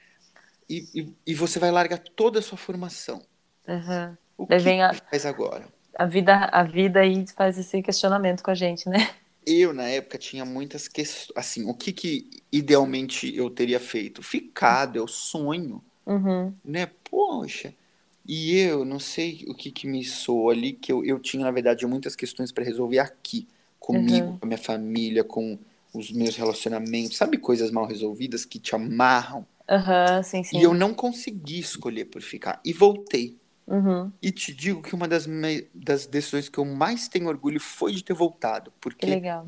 e, 0.68 0.88
e, 0.96 1.16
e 1.28 1.36
você 1.36 1.60
vai 1.60 1.70
largar 1.70 2.00
toda 2.00 2.40
a 2.40 2.42
sua 2.42 2.58
formação. 2.58 3.22
Uhum. 3.68 4.18
O 4.38 4.48
Daí 4.48 4.58
que 4.58 4.64
vem 4.64 4.82
a- 4.82 4.94
faz 4.94 5.26
agora? 5.26 5.72
A 5.98 6.06
vida, 6.06 6.50
a 6.52 6.64
vida 6.64 7.00
aí 7.02 7.26
faz 7.36 7.58
esse 7.58 7.82
questionamento 7.82 8.44
com 8.44 8.52
a 8.52 8.56
gente, 8.56 8.90
né? 8.90 8.98
Eu, 9.46 9.74
na 9.74 9.88
época, 9.90 10.18
tinha 10.18 10.46
muitas 10.46 10.88
questões. 10.88 11.32
Assim, 11.36 11.66
o 11.66 11.74
que, 11.74 11.92
que 11.92 12.30
idealmente 12.52 13.36
eu 13.36 13.50
teria 13.50 13.80
feito? 13.80 14.22
Ficado, 14.22 14.98
é 15.00 15.02
o 15.02 15.08
sonho, 15.08 15.84
Uhum. 16.06 16.60
né? 16.64 16.88
Poxa. 17.10 17.76
E 18.28 18.58
eu 18.60 18.86
não 18.86 19.00
sei 19.00 19.46
o 19.50 19.56
que, 19.56 19.72
que 19.72 19.88
me 19.88 20.04
soou 20.06 20.50
ali, 20.52 20.74
que 20.74 20.92
eu, 20.92 21.06
eu 21.06 21.20
tinha, 21.20 21.44
na 21.46 21.52
verdade, 21.52 21.86
muitas 21.88 22.16
questões 22.16 22.52
para 22.52 22.64
resolver 22.66 23.00
aqui, 23.00 23.48
comigo, 23.80 24.34
Uhum. 24.34 24.40
com 24.40 24.46
a 24.46 24.48
minha 24.48 24.58
família, 24.60 25.24
com 25.24 25.60
os 25.94 26.12
meus 26.12 26.36
relacionamentos. 26.38 27.18
Sabe 27.18 27.38
coisas 27.38 27.72
mal 27.72 27.86
resolvidas 27.88 28.46
que 28.46 28.60
te 28.60 28.76
amarram? 28.76 29.48
Aham, 29.68 30.22
sim, 30.24 30.44
sim. 30.44 30.60
E 30.60 30.64
eu 30.64 30.74
não 30.74 30.94
consegui 30.94 31.60
escolher 31.60 32.06
por 32.06 32.22
ficar. 32.22 32.62
E 32.66 32.74
voltei. 32.74 33.41
Uhum. 33.72 34.12
E 34.22 34.32
te 34.32 34.54
digo 34.54 34.82
que 34.82 34.94
uma 34.94 35.08
das, 35.08 35.26
me- 35.26 35.68
das 35.74 36.06
decisões 36.06 36.50
que 36.50 36.58
eu 36.60 36.66
mais 36.66 37.08
tenho 37.08 37.28
orgulho 37.28 37.60
foi 37.60 37.92
de 37.94 38.04
ter 38.04 38.14
voltado. 38.14 38.72
Que 38.72 38.82
Porque 38.82 39.12
legal. 39.16 39.48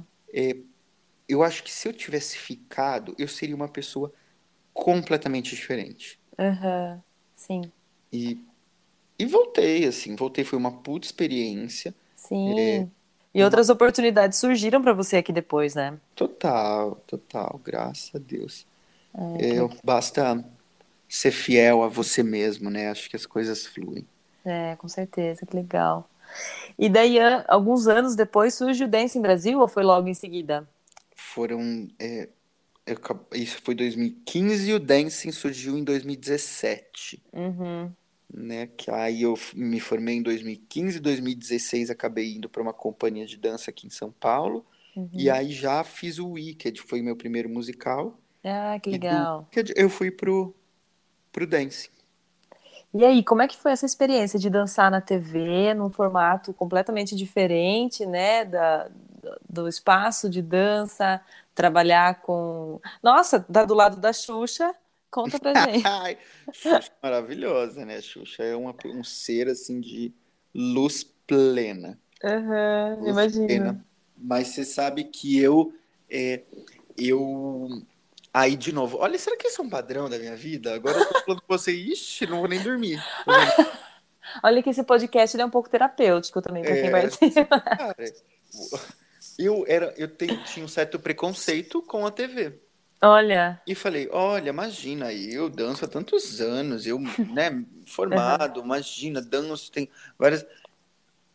eu 1.28 1.44
acho 1.44 1.64
que 1.64 1.72
se 1.72 1.88
eu 1.88 1.94
tivesse 1.94 2.38
ficado, 2.38 3.16
eu 3.18 3.28
seria 3.28 3.56
uma 3.56 3.68
pessoa 3.68 4.12
completamente 4.74 5.56
diferente. 5.56 6.20
Aham, 6.38 7.02
sim. 7.36 7.72
E, 8.12 8.38
e 9.20 9.26
voltei, 9.26 9.86
assim, 9.86 10.16
voltei, 10.16 10.44
foi 10.44 10.58
uma 10.58 10.72
puta 10.72 11.08
experiência. 11.08 11.94
Sim. 12.16 12.60
É. 12.60 12.88
E 13.36 13.44
outras 13.44 13.70
oportunidades 13.70 14.38
surgiram 14.38 14.82
para 14.82 14.94
você 14.94 15.18
aqui 15.18 15.34
depois, 15.34 15.74
né? 15.76 16.00
Total, 16.16 16.96
total, 17.08 17.60
graças 17.64 18.14
a 18.16 18.20
Deus. 18.20 18.66
É, 19.14 19.58
É, 19.58 19.70
basta 19.84 20.44
ser 21.10 21.32
fiel 21.32 21.84
a 21.84 21.88
você 21.88 22.24
mesmo, 22.24 22.70
né? 22.70 22.90
Acho 22.90 23.10
que 23.10 23.16
as 23.16 23.26
coisas 23.26 23.66
fluem. 23.66 24.06
É, 24.46 24.76
com 24.76 24.88
certeza, 24.88 25.46
que 25.46 25.56
legal. 25.56 26.10
E 26.78 26.90
daí, 26.90 27.18
alguns 27.48 27.88
anos 27.88 28.16
depois, 28.16 28.54
surge 28.54 28.84
o 28.84 28.88
Dance 28.88 29.18
em 29.18 29.22
Brasil 29.22 29.60
ou 29.60 29.68
foi 29.68 29.84
logo 29.84 30.08
em 30.08 30.14
seguida? 30.14 30.68
Foram. 31.16 31.88
é, 32.00 32.30
eu 32.86 32.98
isso 33.34 33.62
foi 33.62 33.76
2015 33.76 34.70
e 34.70 34.74
o 34.74 34.80
Dancing 34.80 35.32
surgiu 35.32 35.78
em 35.78 35.84
2017. 35.84 37.22
Uhum. 37.32 37.92
né? 38.34 38.68
Que 38.68 38.92
aí 38.92 39.22
eu 39.22 39.36
me 39.54 39.80
formei 39.80 40.16
em 40.16 40.22
2015, 40.22 41.00
2016 41.00 41.90
acabei 41.90 42.36
indo 42.36 42.50
para 42.50 42.62
uma 42.62 42.74
companhia 42.74 43.26
de 43.26 43.38
dança 43.38 43.72
aqui 43.72 43.88
em 43.88 43.92
São 43.92 44.12
Paulo. 44.12 44.66
Uhum. 44.96 45.10
E 45.14 45.30
aí 45.30 45.52
já 45.52 45.84
fiz 45.84 46.20
o 46.20 46.32
Wicked, 46.32 46.82
foi 46.82 47.02
meu 47.02 47.16
primeiro 47.16 47.50
musical. 47.50 48.20
Ah, 48.44 48.78
que 48.82 48.90
legal. 48.90 49.48
Wicked 49.56 49.74
eu 49.78 49.90
fui 49.90 50.12
pro 50.12 50.54
pro 51.32 51.48
dance. 51.48 51.90
E 52.94 53.04
aí, 53.04 53.24
como 53.24 53.42
é 53.42 53.48
que 53.48 53.58
foi 53.58 53.72
essa 53.72 53.86
experiência 53.86 54.38
de 54.38 54.50
dançar 54.50 54.92
na 54.92 55.02
TV, 55.02 55.74
num 55.74 55.90
formato 55.90 56.54
completamente 56.54 57.16
diferente, 57.16 58.06
né, 58.06 58.46
da, 58.46 58.90
do 59.50 59.68
espaço 59.68 60.30
de 60.30 60.42
dança, 60.42 61.20
trabalhar 61.56 62.22
com... 62.22 62.80
Nossa, 63.02 63.40
tá 63.40 63.66
do 63.66 63.74
lado 63.74 63.98
da 63.98 64.14
Xuxa, 64.14 64.76
conta 65.10 65.40
pra 65.40 65.54
gente. 65.66 65.84
Xuxa 66.52 66.92
é 66.92 67.08
maravilhosa, 67.08 67.84
né? 67.84 68.00
Xuxa 68.00 68.44
é 68.44 68.56
uma, 68.56 68.76
um 68.86 69.04
ser 69.04 69.48
assim 69.48 69.80
de 69.80 70.14
luz 70.54 71.04
plena. 71.26 72.00
Aham, 72.24 73.00
imagino. 73.08 73.48
plena. 73.48 73.86
Mas 74.16 74.50
você 74.50 74.64
sabe 74.64 75.06
que 75.06 75.40
eu 75.40 75.74
é, 76.10 76.44
eu 76.98 77.82
aí 78.34 78.56
de 78.58 78.72
novo, 78.74 78.98
olha, 78.98 79.18
será 79.20 79.38
que 79.38 79.48
isso 79.48 79.62
é 79.62 79.66
um 79.66 79.70
padrão 79.70 80.10
da 80.10 80.18
minha 80.20 80.36
vida? 80.36 80.74
Agora 80.74 81.00
eu 81.00 81.06
tô 81.06 81.16
falando 81.26 81.42
com 81.42 81.48
você, 81.58 81.72
ixi, 81.74 82.28
não 82.28 82.40
vou 82.40 82.48
nem 82.50 82.62
dormir. 82.62 83.06
Olha 84.44 84.62
que 84.64 84.70
esse 84.70 84.84
podcast 84.84 85.40
é 85.40 85.46
um 85.46 85.50
pouco 85.50 85.70
terapêutico 85.70 86.42
também, 86.42 86.66
para 86.66 86.78
quem 86.78 86.90
É, 86.90 86.92
participa. 86.92 87.64
Cara, 87.78 87.96
eu 89.38 89.66
era, 89.68 89.94
eu 89.98 90.08
tenho, 90.08 90.42
tinha 90.44 90.66
um 90.66 90.68
certo 90.68 91.00
preconceito 91.00 91.82
com 91.82 92.06
a 92.06 92.12
TV. 92.12 92.60
Olha, 93.04 93.62
E 93.68 93.76
falei, 93.76 94.10
olha, 94.12 94.50
imagina, 94.50 95.14
eu 95.14 95.50
danço 95.50 95.86
há 95.86 95.88
tantos 95.88 96.42
anos, 96.42 96.88
eu, 96.88 97.00
né, 97.28 97.66
formado, 97.88 98.62
imagina, 98.62 99.22
danço, 99.22 99.72
tem 99.72 99.90
várias. 100.20 100.46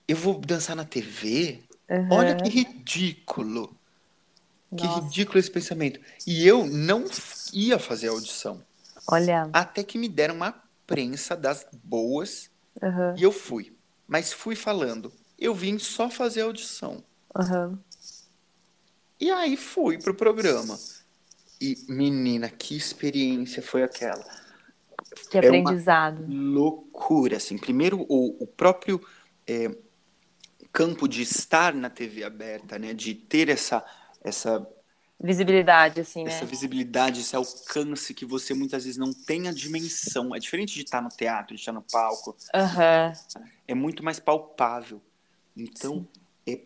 Eu 0.09 0.17
vou 0.17 0.41
dançar 0.41 0.77
na 0.77 0.85
TV? 0.85 1.63
aham, 1.89 2.09
Olha 2.09 2.35
que 2.35 2.49
ridículo. 2.49 3.78
Que 4.77 4.87
nossa, 4.87 5.01
ridículo 5.01 5.39
esse 5.39 5.51
pensamento. 5.51 6.01
E 6.27 6.47
eu 6.47 6.67
não 6.67 7.05
ia 7.53 7.79
fazer 7.79 8.09
audição. 8.09 8.63
olha, 9.07 9.51
Até 9.53 9.83
que 9.85 9.99
me 9.99 10.09
deram 10.09 10.35
uma 10.37 10.53
prensa 10.87 11.37
das 11.37 11.67
boas 11.85 12.51
aham, 12.83 13.15
e 13.17 13.23
eu 13.23 13.33
fui. 13.33 13.77
Mas 14.07 14.33
fui 14.33 14.57
falando. 14.57 15.13
Eu 15.39 15.55
vim 15.55 15.79
só 15.79 16.11
fazer 16.11 16.43
audição. 16.43 17.05
aham. 17.35 17.79
E 19.21 19.31
aí 19.31 19.57
fui 19.57 19.99
pro 19.99 20.15
programa. 20.15 20.79
E, 21.61 21.77
menina, 21.89 22.49
que 22.49 22.77
experiência 22.77 23.63
foi 23.63 23.83
aquela? 23.83 24.25
Que 25.31 25.39
É 25.39 25.41
aprendizado. 25.41 26.25
loucura, 26.27 27.37
assim. 27.39 27.59
Primeiro, 27.59 28.05
o, 28.09 28.43
o 28.45 28.47
próprio 28.47 29.01
é, 29.47 29.71
campo 30.73 31.09
de 31.09 31.23
estar 31.23 31.75
na 31.75 31.91
TV 31.91 32.25
aberta, 32.25 32.79
né? 32.79 32.95
De 32.95 33.15
ter 33.15 33.49
essa, 33.49 33.85
essa, 34.23 34.67
Visibilidade, 35.21 36.01
assim, 36.01 36.25
essa 36.25 36.45
né? 36.45 36.51
visibilidade, 36.51 37.21
esse 37.21 37.35
alcance 37.35 38.15
que 38.15 38.25
você 38.25 38.55
muitas 38.55 38.85
vezes 38.85 38.97
não 38.97 39.13
tem 39.13 39.49
a 39.49 39.53
dimensão. 39.53 40.33
É 40.35 40.39
diferente 40.39 40.75
de 40.75 40.83
estar 40.83 41.03
no 41.03 41.09
teatro, 41.09 41.55
de 41.55 41.61
estar 41.61 41.73
no 41.73 41.83
palco. 41.83 42.37
Aham, 42.55 43.13
É 43.67 43.75
muito 43.75 44.05
mais 44.05 44.21
palpável. 44.21 45.03
Então, 45.57 46.07
é, 46.47 46.61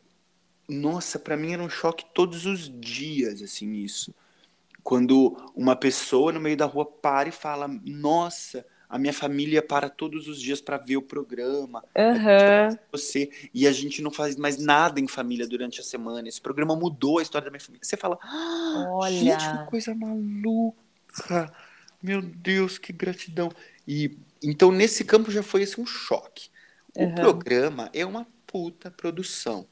nossa, 0.69 1.19
para 1.19 1.37
mim 1.37 1.55
era 1.55 1.63
um 1.63 1.71
choque 1.71 2.05
todos 2.13 2.45
os 2.45 2.69
dias, 2.81 3.41
assim, 3.41 3.73
isso. 3.73 4.15
Quando 4.83 5.53
uma 5.55 5.75
pessoa 5.75 6.31
no 6.33 6.41
meio 6.41 6.57
da 6.57 6.67
rua 6.67 6.85
para 6.85 7.31
e 7.31 7.33
fala: 7.33 7.69
Nossa, 7.69 8.67
a 8.93 8.99
minha 8.99 9.13
família 9.13 9.63
para 9.63 9.89
todos 9.89 10.29
os 10.29 10.39
dias 10.39 10.61
para 10.61 10.77
ver 10.77 10.99
o 10.99 11.03
programa, 11.03 11.83
aham. 11.97 12.79
você, 12.93 13.31
e 13.55 13.67
a 13.67 13.73
gente 13.73 14.03
não 14.03 14.11
faz 14.11 14.37
mais 14.37 14.59
nada 14.59 15.01
em 15.01 15.09
família 15.09 15.47
durante 15.49 15.81
a 15.81 15.85
semana. 15.85 16.29
Esse 16.29 16.41
programa 16.41 16.77
mudou 16.77 17.19
a 17.19 17.23
história 17.23 17.47
da 17.47 17.51
minha 17.51 17.61
família. 17.61 17.83
Você 17.83 17.97
fala: 17.97 18.19
"Ah, 18.23 18.85
Olha. 18.91 19.11
Gente, 19.11 19.51
que 19.51 19.59
coisa 19.71 19.95
maluca! 19.95 20.77
Meu 22.03 22.21
Deus, 22.21 22.77
que 22.79 22.93
gratidão! 22.93 23.51
E 23.89 24.19
então 24.43 24.71
nesse 24.71 25.05
campo 25.05 25.31
já 25.31 25.43
foi 25.43 25.63
assim, 25.63 25.81
um 25.81 25.87
choque. 25.87 26.51
O 26.95 27.05
Uhum. 27.07 27.15
programa 27.15 27.89
é 27.95 28.05
uma 28.05 28.27
puta 28.47 28.91
produção. 28.91 29.67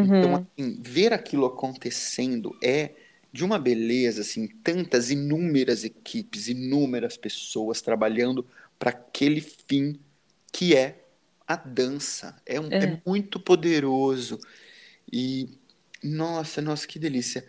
Então, 0.00 0.30
Uhum. 0.30 0.46
assim, 0.56 0.80
ver 0.80 1.12
aquilo 1.12 1.44
acontecendo 1.44 2.56
é 2.62 2.94
de 3.32 3.44
uma 3.44 3.58
beleza, 3.58 4.22
assim, 4.22 4.48
tantas 4.48 5.10
inúmeras 5.10 5.84
equipes, 5.84 6.48
inúmeras 6.48 7.16
pessoas 7.16 7.80
trabalhando 7.80 8.46
para 8.78 8.90
aquele 8.90 9.40
fim 9.40 9.98
que 10.52 10.74
é 10.76 11.04
a 11.46 11.56
dança. 11.56 12.40
É, 12.46 12.60
um- 12.60 12.68
é 12.80 12.86
É. 12.86 13.02
muito 13.06 13.38
poderoso. 13.40 14.38
E, 15.12 15.48
nossa, 16.02 16.62
nossa, 16.62 16.86
que 16.86 16.98
delícia. 16.98 17.46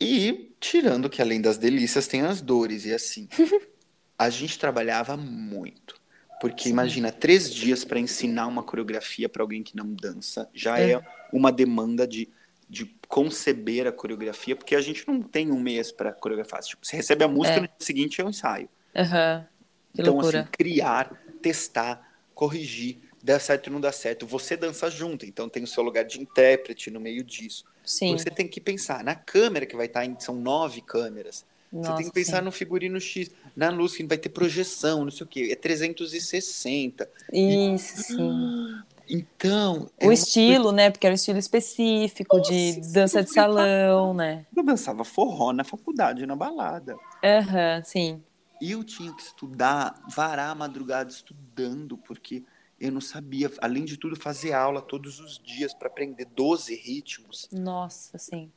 E, 0.00 0.52
tirando 0.60 1.08
que 1.10 1.22
além 1.22 1.40
das 1.40 1.58
delícias 1.58 2.06
tem 2.08 2.22
as 2.22 2.40
dores, 2.40 2.84
e 2.86 2.92
assim, 2.94 3.28
a 4.18 4.30
gente 4.30 4.58
trabalhava 4.58 5.16
muito. 5.16 6.00
Porque 6.40 6.68
Sim. 6.68 6.70
imagina, 6.70 7.12
três 7.12 7.52
dias 7.52 7.84
para 7.84 8.00
ensinar 8.00 8.46
uma 8.48 8.62
coreografia 8.62 9.28
para 9.28 9.42
alguém 9.42 9.62
que 9.62 9.76
não 9.76 9.94
dança 9.94 10.48
já 10.54 10.78
É. 10.78 10.92
é 10.92 11.02
uma 11.32 11.52
demanda 11.52 12.06
de, 12.06 12.28
de 12.68 12.84
conceber 13.12 13.86
a 13.86 13.92
coreografia, 13.92 14.56
porque 14.56 14.74
a 14.74 14.80
gente 14.80 15.06
não 15.06 15.20
tem 15.20 15.50
um 15.50 15.60
mês 15.60 15.92
para 15.92 16.12
coreografar. 16.12 16.62
Tipo, 16.62 16.86
você 16.86 16.96
recebe 16.96 17.22
a 17.22 17.28
música, 17.28 17.58
É. 17.58 17.60
no 17.60 17.66
dia 17.66 17.76
seguinte 17.78 18.18
é 18.22 18.24
o 18.24 18.30
ensaio. 18.30 18.70
Que 18.94 20.00
então, 20.00 20.14
loucura. 20.14 20.40
assim, 20.40 20.48
criar, 20.50 21.22
testar, 21.42 22.10
corrigir, 22.34 22.96
dá 23.22 23.38
certo 23.38 23.66
ou 23.66 23.74
não 23.74 23.82
dá 23.82 23.92
certo. 23.92 24.26
Você 24.26 24.56
dança 24.56 24.90
junto, 24.90 25.26
então 25.26 25.46
tem 25.46 25.62
o 25.62 25.66
seu 25.66 25.82
lugar 25.82 26.04
de 26.06 26.18
intérprete 26.22 26.90
no 26.90 26.98
meio 26.98 27.22
disso. 27.22 27.66
Sim. 27.84 28.16
Você 28.16 28.30
tem 28.30 28.48
que 28.48 28.58
pensar 28.58 29.04
na 29.04 29.14
câmera 29.14 29.66
que 29.66 29.76
vai 29.76 29.84
estar 29.86 30.06
em. 30.06 30.18
São 30.18 30.34
nove 30.34 30.80
câmeras. 30.80 31.44
Você 31.70 31.82
tem 31.82 31.90
Nossa, 31.90 32.04
que 32.04 32.12
pensar 32.12 32.38
sim. 32.38 32.44
no 32.46 32.52
figurino 32.52 32.98
X, 32.98 33.30
na 33.54 33.68
luz 33.68 33.94
que 33.94 34.04
vai 34.04 34.16
ter 34.16 34.30
projeção, 34.30 35.04
não 35.04 35.10
sei 35.10 35.24
o 35.26 35.28
quê. 35.28 35.48
É 35.52 35.54
360. 35.54 37.10
Isso, 37.30 38.02
sim. 38.04 38.78
Então. 39.08 39.88
é 39.98 40.06
O 40.06 40.08
uma 40.08 40.14
estilo, 40.14 40.72
né? 40.72 40.90
Porque 40.90 41.06
era 41.06 41.12
um 41.12 41.16
estilo 41.16 41.38
específico 41.38 42.40
de 42.40 42.76
Nossa, 42.76 42.92
dança 42.92 43.22
de 43.22 43.32
salão, 43.32 44.14
né? 44.14 44.46
Eu 44.54 44.62
dançava 44.62 45.04
forró 45.04 45.52
na 45.52 45.64
faculdade, 45.64 46.26
na 46.26 46.36
balada. 46.36 46.96
Aham, 47.24 47.82
sim. 47.84 48.22
E 48.60 48.72
eu 48.72 48.84
tinha 48.84 49.12
que 49.12 49.22
estudar, 49.22 50.00
varar 50.14 50.50
a 50.50 50.54
madrugada 50.54 51.10
estudando, 51.10 51.98
porque 51.98 52.44
eu 52.78 52.92
não 52.92 53.00
sabia, 53.00 53.50
além 53.60 53.84
de 53.84 53.96
tudo, 53.96 54.14
fazer 54.14 54.52
aula 54.52 54.80
todos 54.80 55.20
os 55.20 55.38
dias 55.38 55.74
para 55.74 55.88
aprender 55.88 56.26
12 56.26 56.74
ritmos. 56.74 57.48
Nossa, 57.52 58.18
sim. 58.18 58.52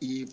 E, 0.00 0.24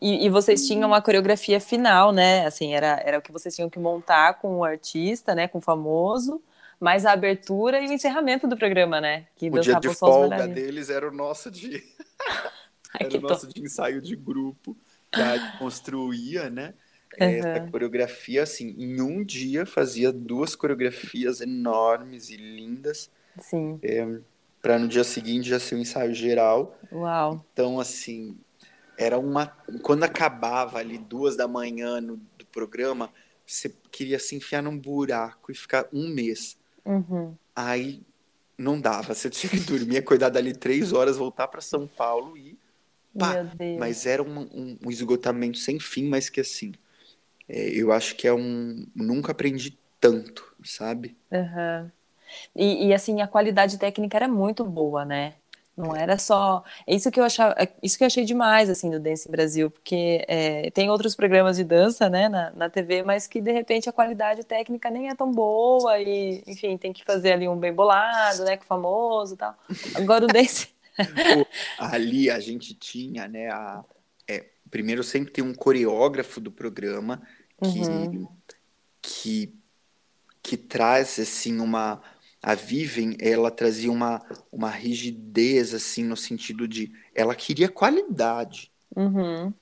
e, 0.00 0.26
e, 0.26 0.30
vocês 0.30 0.66
tinham 0.66 0.88
uma 0.88 1.02
coreografia 1.02 1.60
final, 1.60 2.10
né? 2.10 2.46
Assim, 2.46 2.72
era, 2.72 3.00
era 3.04 3.18
o 3.18 3.22
que 3.22 3.30
vocês 3.30 3.54
tinham 3.54 3.68
que 3.68 3.78
montar 3.78 4.34
com 4.34 4.58
o 4.58 4.64
artista, 4.64 5.34
né? 5.34 5.46
Com 5.46 5.58
o 5.58 5.60
famoso, 5.60 6.42
mais 6.80 7.04
a 7.04 7.12
abertura 7.12 7.80
e 7.80 7.86
o 7.86 7.92
encerramento 7.92 8.48
do 8.48 8.56
programa, 8.56 9.00
né? 9.00 9.26
Que 9.36 9.50
o 9.50 9.60
dia 9.60 9.78
de 9.78 9.94
folga 9.94 10.48
deles 10.48 10.88
era 10.88 11.06
o 11.06 11.12
nosso 11.12 11.50
dia. 11.50 11.82
Ai, 12.98 13.06
era 13.06 13.18
o 13.18 13.20
nosso 13.20 13.46
de 13.46 13.60
ensaio 13.60 14.00
de 14.00 14.16
grupo, 14.16 14.76
que 15.12 15.20
a 15.20 15.58
construía, 15.58 16.48
né? 16.48 16.74
Uhum. 17.20 17.26
Essa 17.26 17.68
coreografia, 17.70 18.42
assim, 18.42 18.74
em 18.78 19.00
um 19.00 19.22
dia 19.22 19.66
fazia 19.66 20.10
duas 20.10 20.54
coreografias 20.54 21.40
enormes 21.40 22.30
e 22.30 22.36
lindas. 22.36 23.10
Sim. 23.38 23.78
É, 23.82 24.18
para 24.62 24.78
no 24.78 24.88
dia 24.88 25.04
seguinte 25.04 25.48
já 25.48 25.58
ser 25.60 25.74
um 25.74 25.78
ensaio 25.78 26.14
geral. 26.14 26.78
Uau. 26.90 27.44
Então, 27.52 27.78
assim, 27.78 28.38
era 28.96 29.18
uma. 29.18 29.46
Quando 29.82 30.04
acabava 30.04 30.78
ali 30.78 30.98
duas 30.98 31.36
da 31.36 31.48
manhã 31.48 32.00
no, 32.00 32.16
do 32.38 32.46
programa, 32.46 33.10
você 33.46 33.74
queria 33.90 34.18
se 34.18 34.36
enfiar 34.36 34.62
num 34.62 34.78
buraco 34.78 35.50
e 35.50 35.54
ficar 35.54 35.88
um 35.92 36.08
mês. 36.08 36.59
Uhum. 36.90 37.34
Aí 37.54 38.02
não 38.58 38.80
dava. 38.80 39.14
Você 39.14 39.30
tinha 39.30 39.50
que 39.50 39.60
dormir, 39.60 39.98
acordar 39.98 40.28
dali 40.28 40.52
três 40.52 40.92
horas, 40.92 41.16
voltar 41.16 41.48
para 41.48 41.60
São 41.60 41.86
Paulo 41.86 42.36
e. 42.36 42.58
Pá. 43.18 43.46
Mas 43.78 44.06
era 44.06 44.22
um, 44.22 44.40
um, 44.40 44.78
um 44.86 44.90
esgotamento 44.90 45.58
sem 45.58 45.80
fim, 45.80 46.08
mas 46.08 46.28
que 46.28 46.40
assim 46.40 46.72
é, 47.48 47.68
eu 47.70 47.90
acho 47.90 48.14
que 48.14 48.28
é 48.28 48.32
um. 48.32 48.86
Nunca 48.94 49.32
aprendi 49.32 49.76
tanto, 50.00 50.54
sabe? 50.64 51.16
Uhum. 51.32 51.90
E, 52.54 52.86
e, 52.86 52.94
assim, 52.94 53.20
a 53.20 53.26
qualidade 53.26 53.76
técnica 53.76 54.16
era 54.16 54.28
muito 54.28 54.64
boa, 54.64 55.04
né? 55.04 55.34
Não 55.80 55.96
era 55.96 56.18
só. 56.18 56.62
É 56.86 56.94
isso 56.94 57.10
que 57.10 57.18
eu 57.18 57.24
achava, 57.24 57.54
é 57.58 57.68
isso 57.82 57.96
que 57.96 58.04
eu 58.04 58.06
achei 58.06 58.24
demais 58.24 58.68
assim 58.68 58.90
do 58.90 59.00
Dance 59.00 59.30
Brasil, 59.30 59.70
porque 59.70 60.24
é, 60.28 60.70
tem 60.70 60.90
outros 60.90 61.14
programas 61.16 61.56
de 61.56 61.64
dança, 61.64 62.10
né, 62.10 62.28
na, 62.28 62.50
na 62.50 62.68
TV, 62.68 63.02
mas 63.02 63.26
que 63.26 63.40
de 63.40 63.50
repente 63.50 63.88
a 63.88 63.92
qualidade 63.92 64.44
técnica 64.44 64.90
nem 64.90 65.08
é 65.08 65.14
tão 65.14 65.32
boa 65.32 65.98
e, 65.98 66.42
enfim, 66.46 66.76
tem 66.76 66.92
que 66.92 67.04
fazer 67.04 67.32
ali 67.32 67.48
um 67.48 67.56
bem 67.56 67.72
bolado, 67.72 68.44
né, 68.44 68.56
com 68.56 68.64
o 68.64 68.66
famoso, 68.66 69.34
e 69.34 69.36
tal. 69.38 69.56
Agora 69.94 70.24
o 70.24 70.28
Dance. 70.28 70.68
ali 71.78 72.30
a 72.30 72.38
gente 72.38 72.74
tinha, 72.74 73.26
né, 73.26 73.48
a, 73.48 73.82
é, 74.28 74.44
primeiro 74.70 75.02
sempre 75.02 75.32
tem 75.32 75.42
um 75.42 75.54
coreógrafo 75.54 76.40
do 76.40 76.52
programa 76.52 77.22
que, 77.62 77.80
uhum. 77.80 78.28
que, 79.00 79.54
que 80.42 80.56
traz 80.56 81.18
assim 81.18 81.58
uma 81.58 82.02
a 82.42 82.54
Vivian 82.54 83.14
ela 83.18 83.50
trazia 83.50 83.90
uma, 83.90 84.22
uma 84.50 84.70
rigidez 84.70 85.74
assim 85.74 86.04
no 86.04 86.16
sentido 86.16 86.66
de 86.66 86.92
ela 87.14 87.34
queria 87.34 87.68
qualidade 87.68 88.70
uhum. 88.94 89.52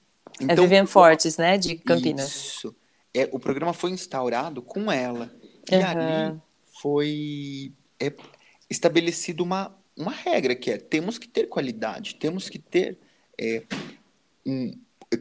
então, 0.41 0.65
a 0.65 0.69
Vivian 0.69 0.87
Fortes 0.87 1.37
né 1.37 1.59
de 1.59 1.77
Campinas 1.77 2.29
isso 2.29 2.77
é 3.15 3.29
o 3.33 3.39
programa 3.39 3.73
foi 3.73 3.91
instaurado 3.91 4.63
com 4.63 4.91
ela 4.91 5.31
e 5.71 5.77
uhum. 5.77 5.85
ali 5.85 6.41
foi 6.81 7.73
é, 8.01 8.13
estabelecido 8.71 9.43
uma 9.43 9.77
uma 9.97 10.13
regra 10.13 10.55
que 10.55 10.71
é 10.71 10.79
temos 10.79 11.19
que 11.19 11.27
ter 11.27 11.49
qualidade 11.49 12.15
temos 12.15 12.49
que 12.49 12.59
ter 12.59 12.99
é, 13.37 13.63
um, 14.47 14.73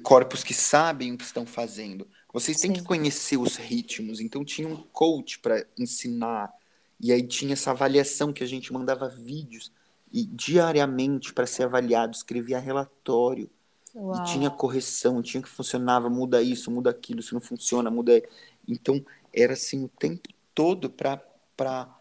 corpos 0.03 0.43
que 0.43 0.53
sabem 0.53 1.13
o 1.13 1.17
que 1.17 1.23
estão 1.23 1.45
fazendo 1.45 2.07
vocês 2.37 2.59
têm 2.59 2.69
Sim. 2.69 2.81
que 2.81 2.85
conhecer 2.85 3.37
os 3.37 3.55
ritmos. 3.55 4.19
Então 4.19 4.45
tinha 4.45 4.67
um 4.67 4.77
coach 4.93 5.39
para 5.39 5.65
ensinar. 5.75 6.51
E 6.99 7.12
aí 7.12 7.21
tinha 7.21 7.53
essa 7.53 7.71
avaliação 7.71 8.33
que 8.33 8.43
a 8.43 8.47
gente 8.47 8.73
mandava 8.73 9.07
vídeos 9.07 9.71
e 10.12 10.25
diariamente 10.25 11.33
para 11.33 11.45
ser 11.45 11.63
avaliado, 11.63 12.15
escrevia 12.15 12.60
relatório. 12.60 13.49
Uau. 13.95 14.21
E 14.21 14.25
tinha 14.25 14.49
correção, 14.49 15.21
tinha 15.21 15.41
que 15.41 15.49
funcionava, 15.49 16.10
muda 16.10 16.41
isso, 16.41 16.69
muda 16.69 16.89
aquilo, 16.89 17.21
se 17.21 17.33
não 17.33 17.41
funciona, 17.41 17.89
muda. 17.89 18.21
Então 18.67 19.03
era 19.33 19.53
assim 19.53 19.83
o 19.83 19.88
tempo 19.88 20.29
todo 20.53 20.89
para 20.89 21.96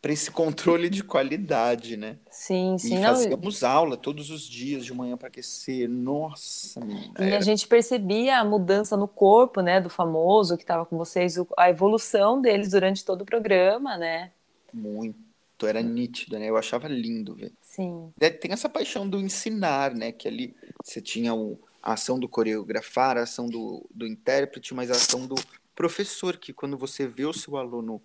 para 0.00 0.12
esse 0.12 0.30
controle 0.30 0.88
de 0.88 1.02
qualidade, 1.02 1.96
né? 1.96 2.18
Sim, 2.30 2.78
sim. 2.78 2.98
E 2.98 3.02
fazíamos 3.02 3.62
não... 3.62 3.68
aula 3.68 3.96
todos 3.96 4.30
os 4.30 4.42
dias 4.42 4.84
de 4.84 4.94
manhã 4.94 5.16
para 5.16 5.28
aquecer. 5.28 5.88
Nossa, 5.88 6.80
menina, 6.80 7.14
E 7.18 7.24
era... 7.24 7.38
a 7.38 7.40
gente 7.40 7.66
percebia 7.66 8.38
a 8.38 8.44
mudança 8.44 8.96
no 8.96 9.08
corpo, 9.08 9.60
né, 9.60 9.80
do 9.80 9.90
famoso 9.90 10.56
que 10.56 10.62
estava 10.62 10.86
com 10.86 10.96
vocês, 10.96 11.36
a 11.56 11.68
evolução 11.68 12.40
deles 12.40 12.70
durante 12.70 13.04
todo 13.04 13.22
o 13.22 13.26
programa, 13.26 13.96
né? 13.96 14.30
Muito. 14.72 15.18
Era 15.60 15.82
nítido, 15.82 16.38
né? 16.38 16.48
Eu 16.48 16.56
achava 16.56 16.86
lindo 16.86 17.34
ver. 17.34 17.52
Sim. 17.60 18.12
É, 18.20 18.30
tem 18.30 18.52
essa 18.52 18.68
paixão 18.68 19.08
do 19.08 19.18
ensinar, 19.18 19.92
né? 19.92 20.12
Que 20.12 20.28
ali 20.28 20.54
você 20.84 21.00
tinha 21.00 21.34
o, 21.34 21.58
a 21.82 21.94
ação 21.94 22.16
do 22.16 22.28
coreografar, 22.28 23.16
a 23.16 23.22
ação 23.22 23.48
do, 23.48 23.84
do 23.92 24.06
intérprete, 24.06 24.72
mas 24.72 24.88
a 24.88 24.94
ação 24.94 25.26
do 25.26 25.34
professor, 25.74 26.36
que 26.36 26.52
quando 26.52 26.78
você 26.78 27.08
vê 27.08 27.26
o 27.26 27.32
seu 27.32 27.56
aluno 27.56 28.00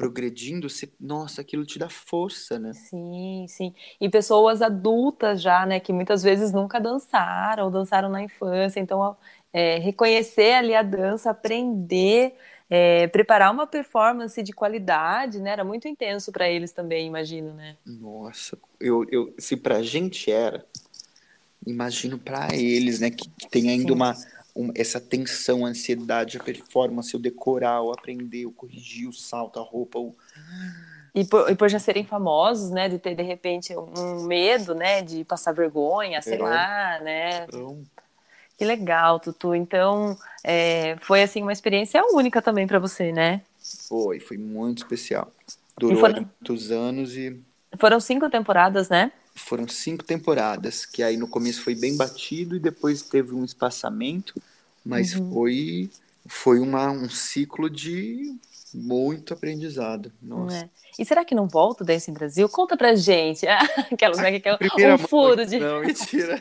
progredindo, 0.00 0.66
você, 0.66 0.90
nossa, 0.98 1.42
aquilo 1.42 1.66
te 1.66 1.78
dá 1.78 1.90
força, 1.90 2.58
né? 2.58 2.72
Sim, 2.72 3.44
sim. 3.46 3.74
E 4.00 4.08
pessoas 4.08 4.62
adultas 4.62 5.42
já, 5.42 5.66
né, 5.66 5.78
que 5.78 5.92
muitas 5.92 6.22
vezes 6.22 6.54
nunca 6.54 6.80
dançaram, 6.80 7.66
ou 7.66 7.70
dançaram 7.70 8.08
na 8.08 8.22
infância, 8.22 8.80
então 8.80 9.14
é, 9.52 9.76
reconhecer 9.76 10.54
ali 10.54 10.74
a 10.74 10.82
dança, 10.82 11.28
aprender, 11.28 12.34
é, 12.70 13.08
preparar 13.08 13.52
uma 13.52 13.66
performance 13.66 14.42
de 14.42 14.54
qualidade, 14.54 15.38
né, 15.38 15.50
era 15.50 15.64
muito 15.64 15.86
intenso 15.86 16.32
para 16.32 16.48
eles 16.48 16.72
também, 16.72 17.06
imagino, 17.06 17.52
né? 17.52 17.76
Nossa, 17.84 18.56
eu, 18.80 19.04
eu 19.10 19.34
se 19.38 19.54
pra 19.54 19.82
gente 19.82 20.32
era, 20.32 20.64
imagino 21.66 22.18
para 22.18 22.56
eles, 22.56 23.00
né, 23.00 23.10
que, 23.10 23.28
que 23.28 23.50
tem 23.50 23.68
ainda 23.68 23.88
sim. 23.88 23.94
uma 23.94 24.16
um, 24.54 24.70
essa 24.74 25.00
tensão, 25.00 25.64
a 25.64 25.68
ansiedade, 25.68 26.36
a 26.36 26.42
performance, 26.42 27.14
o 27.14 27.18
decorar, 27.18 27.82
o 27.82 27.92
aprender, 27.92 28.46
o 28.46 28.52
corrigir, 28.52 29.08
o 29.08 29.12
salto, 29.12 29.58
a 29.58 29.62
roupa, 29.62 29.98
o... 29.98 30.14
E 31.14 31.24
por, 31.24 31.50
e 31.50 31.56
por, 31.56 31.68
já 31.68 31.78
serem 31.78 32.04
famosos, 32.04 32.70
né, 32.70 32.88
de 32.88 32.98
ter 32.98 33.16
de 33.16 33.22
repente 33.22 33.74
um 33.76 34.22
medo, 34.24 34.74
né, 34.74 35.02
de 35.02 35.24
passar 35.24 35.52
vergonha, 35.52 36.22
sei 36.22 36.38
é. 36.38 36.42
lá, 36.42 37.00
né? 37.00 37.44
Então... 37.44 37.84
Que 38.56 38.64
legal, 38.66 39.18
Tutu. 39.18 39.54
Então, 39.54 40.14
é, 40.44 40.94
foi 41.00 41.22
assim 41.22 41.40
uma 41.40 41.52
experiência 41.52 42.04
única 42.12 42.42
também 42.42 42.66
para 42.66 42.78
você, 42.78 43.10
né? 43.10 43.40
Foi, 43.88 44.20
foi 44.20 44.36
muito 44.36 44.82
especial. 44.82 45.32
Durou 45.78 45.98
foram... 45.98 46.28
muitos 46.40 46.70
anos 46.70 47.16
e 47.16 47.42
foram 47.78 47.98
cinco 47.98 48.28
temporadas, 48.28 48.90
né? 48.90 49.12
Foram 49.34 49.66
cinco 49.68 50.04
temporadas, 50.04 50.84
que 50.84 51.02
aí 51.02 51.16
no 51.16 51.28
começo 51.28 51.62
foi 51.62 51.74
bem 51.74 51.96
batido 51.96 52.56
e 52.56 52.60
depois 52.60 53.02
teve 53.02 53.34
um 53.34 53.44
espaçamento, 53.44 54.40
mas 54.84 55.14
uhum. 55.14 55.32
foi 55.32 55.90
foi 56.26 56.60
uma, 56.60 56.90
um 56.90 57.08
ciclo 57.08 57.68
de 57.68 58.36
muito 58.72 59.34
aprendizado. 59.34 60.12
Nossa. 60.22 60.56
É. 60.56 60.70
E 60.98 61.04
será 61.04 61.24
que 61.24 61.34
não 61.34 61.48
volta 61.48 61.82
o 61.82 61.86
Dance 61.86 62.10
em 62.10 62.14
Brasil? 62.14 62.48
Conta 62.48 62.76
pra 62.76 62.94
gente. 62.94 63.46
Aquela, 63.90 64.16
né, 64.16 64.38
que 64.38 64.48
é 64.48 64.94
um 64.94 64.98
furo 64.98 65.44
de. 65.44 65.58
Não, 65.58 65.80
mentira. 65.82 66.40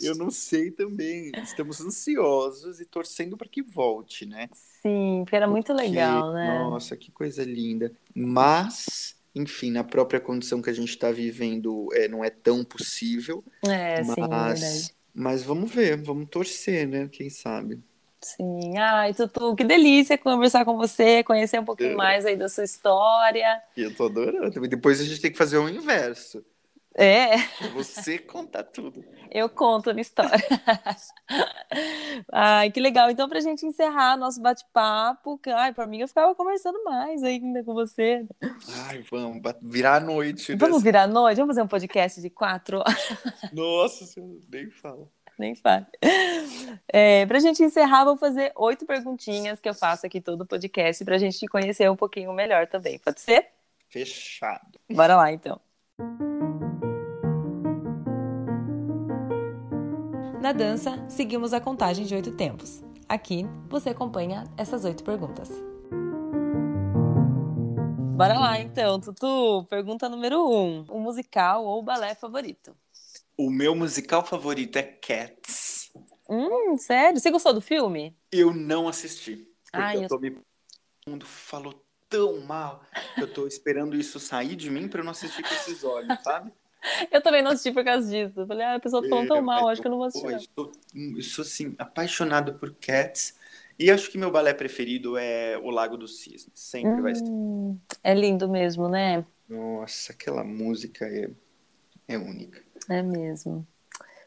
Eu 0.00 0.14
não 0.16 0.30
sei 0.30 0.70
também. 0.70 1.30
Estamos 1.42 1.80
ansiosos 1.80 2.80
e 2.80 2.84
torcendo 2.84 3.36
para 3.36 3.48
que 3.48 3.62
volte, 3.62 4.26
né? 4.26 4.48
Sim, 4.82 5.22
porque 5.24 5.36
era 5.36 5.46
muito 5.46 5.72
porque, 5.72 5.88
legal, 5.88 6.32
né? 6.32 6.58
Nossa, 6.58 6.96
que 6.96 7.10
coisa 7.10 7.44
linda. 7.44 7.92
Mas 8.14 9.13
enfim, 9.34 9.70
na 9.70 9.82
própria 9.82 10.20
condição 10.20 10.62
que 10.62 10.70
a 10.70 10.72
gente 10.72 10.90
está 10.90 11.10
vivendo, 11.10 11.88
é, 11.92 12.06
não 12.08 12.24
é 12.24 12.30
tão 12.30 12.64
possível. 12.64 13.42
É, 13.66 14.02
mas, 14.02 14.60
sim, 14.60 14.90
é. 14.90 14.94
Mas 15.14 15.42
vamos 15.42 15.72
ver, 15.72 15.96
vamos 15.96 16.28
torcer, 16.28 16.86
né? 16.86 17.08
Quem 17.10 17.28
sabe. 17.28 17.82
Sim. 18.20 18.78
Ai, 18.78 19.12
Tutu, 19.12 19.54
que 19.54 19.64
delícia 19.64 20.16
conversar 20.16 20.64
com 20.64 20.76
você, 20.76 21.22
conhecer 21.22 21.60
um 21.60 21.64
pouquinho 21.64 21.92
é. 21.92 21.94
mais 21.94 22.24
aí 22.24 22.36
da 22.36 22.48
sua 22.48 22.64
história. 22.64 23.60
Eu 23.76 23.94
tô 23.94 24.06
adorando. 24.06 24.66
Depois 24.66 25.00
a 25.00 25.04
gente 25.04 25.20
tem 25.20 25.30
que 25.30 25.36
fazer 25.36 25.58
o 25.58 25.68
inverso. 25.68 26.42
É. 26.96 27.36
Você 27.72 28.18
contar 28.18 28.62
tudo. 28.62 29.04
Eu 29.30 29.48
conto 29.48 29.90
a 29.90 29.92
minha 29.92 30.02
história. 30.02 30.30
ai, 32.32 32.70
que 32.70 32.78
legal. 32.78 33.10
Então, 33.10 33.28
para 33.28 33.38
a 33.38 33.42
gente 33.42 33.66
encerrar 33.66 34.16
nosso 34.16 34.40
bate-papo, 34.40 35.40
ai, 35.48 35.72
para 35.72 35.88
mim 35.88 36.00
eu 36.00 36.08
ficava 36.08 36.32
conversando 36.36 36.82
mais 36.84 37.24
ainda 37.24 37.64
com 37.64 37.74
você. 37.74 38.24
Ai, 38.86 39.04
vamos 39.10 39.42
virar 39.60 39.96
a 39.96 40.00
noite. 40.00 40.54
Vamos 40.54 40.76
dessa... 40.76 40.84
virar 40.84 41.02
a 41.02 41.06
noite? 41.08 41.38
Vamos 41.38 41.54
fazer 41.54 41.62
um 41.62 41.68
podcast 41.68 42.20
de 42.20 42.30
quatro 42.30 42.78
horas. 42.78 43.08
Nossa, 43.52 44.04
nem 44.48 44.70
fala. 44.70 45.08
Nem 45.36 45.56
fala. 45.56 45.88
É, 46.86 47.26
para 47.26 47.38
a 47.38 47.40
gente 47.40 47.60
encerrar, 47.60 48.04
vou 48.04 48.16
fazer 48.16 48.52
oito 48.54 48.86
perguntinhas 48.86 49.58
que 49.58 49.68
eu 49.68 49.74
faço 49.74 50.06
aqui 50.06 50.20
todo 50.20 50.42
o 50.42 50.46
podcast 50.46 51.04
para 51.04 51.16
a 51.16 51.18
gente 51.18 51.40
te 51.40 51.48
conhecer 51.48 51.90
um 51.90 51.96
pouquinho 51.96 52.32
melhor 52.32 52.68
também. 52.68 53.00
Pode 53.00 53.20
ser? 53.20 53.48
Fechado. 53.88 54.78
Bora 54.88 55.16
lá, 55.16 55.32
então. 55.32 55.60
Na 60.40 60.52
dança, 60.52 61.04
seguimos 61.08 61.52
a 61.52 61.60
contagem 61.60 62.04
de 62.04 62.14
oito 62.14 62.32
tempos. 62.32 62.82
Aqui, 63.08 63.46
você 63.68 63.90
acompanha 63.90 64.44
essas 64.56 64.84
oito 64.84 65.02
perguntas. 65.04 65.48
Bora 68.16 68.38
lá, 68.38 68.60
então. 68.60 69.00
Tutu, 69.00 69.64
pergunta 69.68 70.08
número 70.08 70.38
um. 70.48 70.84
O 70.88 71.00
musical 71.00 71.64
ou 71.64 71.80
o 71.80 71.82
balé 71.82 72.14
favorito? 72.14 72.76
O 73.36 73.50
meu 73.50 73.74
musical 73.74 74.24
favorito 74.24 74.76
é 74.76 74.82
Cats. 74.82 75.90
Hum, 76.28 76.76
sério? 76.76 77.20
Você 77.20 77.30
gostou 77.30 77.52
do 77.52 77.60
filme? 77.60 78.16
Eu 78.30 78.54
não 78.54 78.88
assisti. 78.88 79.36
Porque 79.64 79.86
Ai, 79.86 79.96
eu 79.96 80.02
eu- 80.02 80.08
tô 80.08 80.18
me... 80.18 80.30
O 81.06 81.10
mundo 81.10 81.26
falou 81.26 81.83
tão 82.08 82.40
mal 82.40 82.84
que 83.16 83.22
eu 83.22 83.32
tô 83.32 83.46
esperando 83.46 83.96
isso 83.96 84.18
sair 84.20 84.56
de 84.56 84.70
mim 84.70 84.88
pra 84.88 85.00
eu 85.00 85.04
não 85.04 85.12
assistir 85.12 85.42
com 85.42 85.54
esses 85.54 85.84
olhos, 85.84 86.22
sabe? 86.22 86.52
Eu 87.10 87.22
também 87.22 87.42
não 87.42 87.52
assisti 87.52 87.72
por 87.72 87.84
causa 87.84 88.08
disso. 88.10 88.40
Eu 88.40 88.46
falei, 88.46 88.64
ah, 88.66 88.74
a 88.74 88.80
pessoa 88.80 89.02
tá 89.02 89.08
falando 89.08 89.28
tão 89.28 89.38
É, 89.38 89.40
mal, 89.40 89.68
acho 89.68 89.80
que 89.80 89.86
eu 89.86 89.90
não 89.90 89.98
vou 89.98 90.06
assistir. 90.06 90.32
Eu, 90.32 90.40
sou, 90.40 90.72
eu 90.94 91.22
sou, 91.22 91.42
assim, 91.42 91.74
apaixonado 91.78 92.54
por 92.58 92.74
Cats. 92.74 93.34
E 93.78 93.90
acho 93.90 94.10
que 94.10 94.18
meu 94.18 94.30
balé 94.30 94.52
preferido 94.54 95.16
é 95.16 95.58
O 95.58 95.70
Lago 95.70 95.96
dos 95.96 96.20
Cisnes. 96.20 96.50
Sempre 96.54 97.00
vai 97.00 97.14
ser. 97.14 97.24
Hum, 97.24 97.80
é 98.02 98.14
lindo 98.14 98.48
mesmo, 98.48 98.88
né? 98.88 99.24
Nossa, 99.48 100.12
aquela 100.12 100.44
música 100.44 101.06
é, 101.06 101.30
é 102.08 102.18
única. 102.18 102.62
É 102.88 103.02
mesmo. 103.02 103.66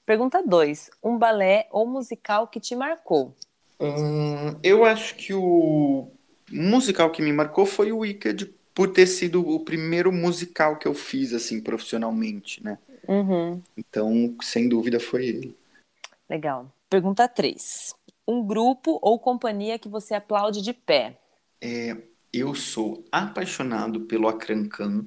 Pergunta 0.05 0.43
2. 0.43 0.89
Um 1.03 1.17
balé 1.17 1.67
ou 1.71 1.87
musical 1.87 2.47
que 2.47 2.59
te 2.59 2.75
marcou? 2.75 3.35
Hum, 3.79 4.59
eu 4.63 4.83
acho 4.85 5.15
que 5.15 5.33
o 5.33 6.11
musical 6.51 7.11
que 7.11 7.21
me 7.21 7.33
marcou 7.33 7.65
foi 7.65 7.91
o 7.91 7.99
Wicked, 7.99 8.53
por 8.73 8.89
ter 8.93 9.07
sido 9.07 9.47
o 9.47 9.59
primeiro 9.63 10.11
musical 10.11 10.77
que 10.77 10.87
eu 10.87 10.93
fiz, 10.93 11.33
assim, 11.33 11.61
profissionalmente, 11.61 12.63
né? 12.63 12.79
Uhum, 13.07 13.63
Então, 13.77 14.35
sem 14.41 14.69
dúvida, 14.69 14.99
foi 14.99 15.27
ele. 15.27 15.57
legal. 16.29 16.71
Pergunta 16.89 17.27
3. 17.27 17.93
Um 18.27 18.45
grupo 18.45 18.99
ou 19.01 19.19
companhia 19.19 19.79
que 19.79 19.89
você 19.89 20.13
aplaude 20.15 20.61
de 20.61 20.73
pé? 20.73 21.17
Eu 22.31 22.55
sou 22.55 23.03
apaixonado 23.11 24.05
pelo 24.05 24.29
Akrankan. 24.29 25.05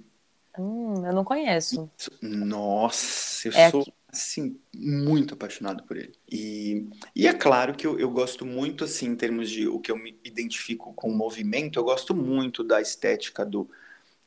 Hum, 0.56 1.04
eu 1.06 1.12
não 1.12 1.24
conheço. 1.24 1.90
Nossa, 2.22 3.48
eu 3.48 3.52
É 3.52 3.64
sou, 3.64 3.86
aqui. 3.86 3.92
Assim, 4.12 4.58
muito 4.74 5.34
apaixonado 5.34 5.84
por 5.84 5.96
ele. 5.96 6.12
E, 6.30 6.88
e 7.14 7.26
é 7.26 7.32
claro 7.32 7.74
que 7.76 7.86
eu, 7.86 7.98
eu 7.98 8.10
gosto 8.10 8.44
muito, 8.46 8.84
assim, 8.84 9.06
em 9.06 9.16
termos 9.16 9.50
de 9.50 9.68
o 9.68 9.78
que 9.80 9.90
eu 9.92 9.96
me 9.96 10.18
identifico 10.24 10.92
com 10.94 11.10
o 11.10 11.16
movimento, 11.16 11.78
eu 11.78 11.84
gosto 11.84 12.14
muito 12.14 12.64
da 12.64 12.80
estética 12.80 13.44
do, 13.46 13.68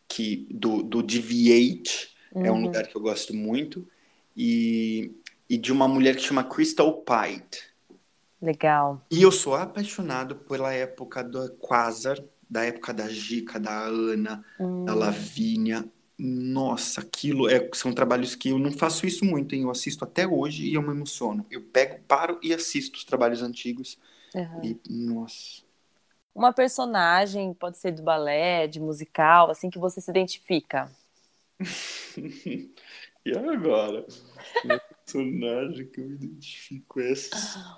que, 0.07 0.47
do, 0.51 0.83
do 0.83 1.03
DV8, 1.03 2.09
é 2.39 2.51
um 2.51 2.61
Uhum. 2.61 2.63
lugar 2.63 2.87
que 2.87 2.95
eu 2.95 3.01
gosto 3.01 3.33
muito, 3.35 3.87
e, 4.37 5.11
e 5.49 5.57
de 5.57 5.71
uma 5.71 5.87
mulher 5.87 6.15
que 6.15 6.23
chama 6.23 6.43
Crystal 6.43 6.93
Pite. 7.03 7.63
Legal. 8.41 9.07
E 9.09 9.21
eu 9.21 9.31
sou 9.31 9.55
apaixonado 9.55 10.35
pela 10.35 10.73
época 10.73 11.23
do 11.23 11.51
Quasar, 11.57 12.17
da 12.49 12.63
época 12.65 12.93
da 12.93 13.07
Gica, 13.07 13.59
da 13.59 13.85
Ana, 13.85 14.43
Hum, 14.57 14.67
da 14.83 14.93
Lavínia. 14.93 15.85
Nossa, 16.17 17.01
aquilo 17.01 17.49
é, 17.49 17.69
são 17.73 17.93
trabalhos 17.93 18.35
que 18.35 18.49
eu 18.49 18.59
não 18.59 18.71
faço 18.71 19.05
isso 19.05 19.25
muito, 19.25 19.55
hein? 19.55 19.63
Eu 19.63 19.71
assisto 19.71 20.03
até 20.03 20.27
hoje 20.27 20.65
e 20.65 20.75
eu 20.75 20.81
me 20.81 20.89
emociono. 20.89 21.45
Eu 21.49 21.61
pego, 21.63 22.01
paro 22.07 22.39
e 22.41 22.53
assisto 22.53 22.97
os 22.97 23.03
trabalhos 23.03 23.41
antigos. 23.41 23.97
uhum. 24.35 24.63
E, 24.63 24.79
nossa. 24.89 25.63
Uma 26.35 26.53
personagem, 26.53 27.53
pode 27.53 27.77
ser 27.77 27.91
do 27.91 28.03
balé, 28.03 28.67
de 28.67 28.79
musical, 28.79 29.49
assim, 29.51 29.69
que 29.69 29.79
você 29.79 30.01
se 30.01 30.11
identifica. 30.11 30.91
E 33.25 33.31
agora? 33.37 34.05
Meu 34.65 34.81
personagem 34.81 35.87
que 35.87 36.01
eu 36.01 36.09
me 36.09 36.15
identifico 36.15 36.99
é 36.99 37.11
essa. 37.11 37.77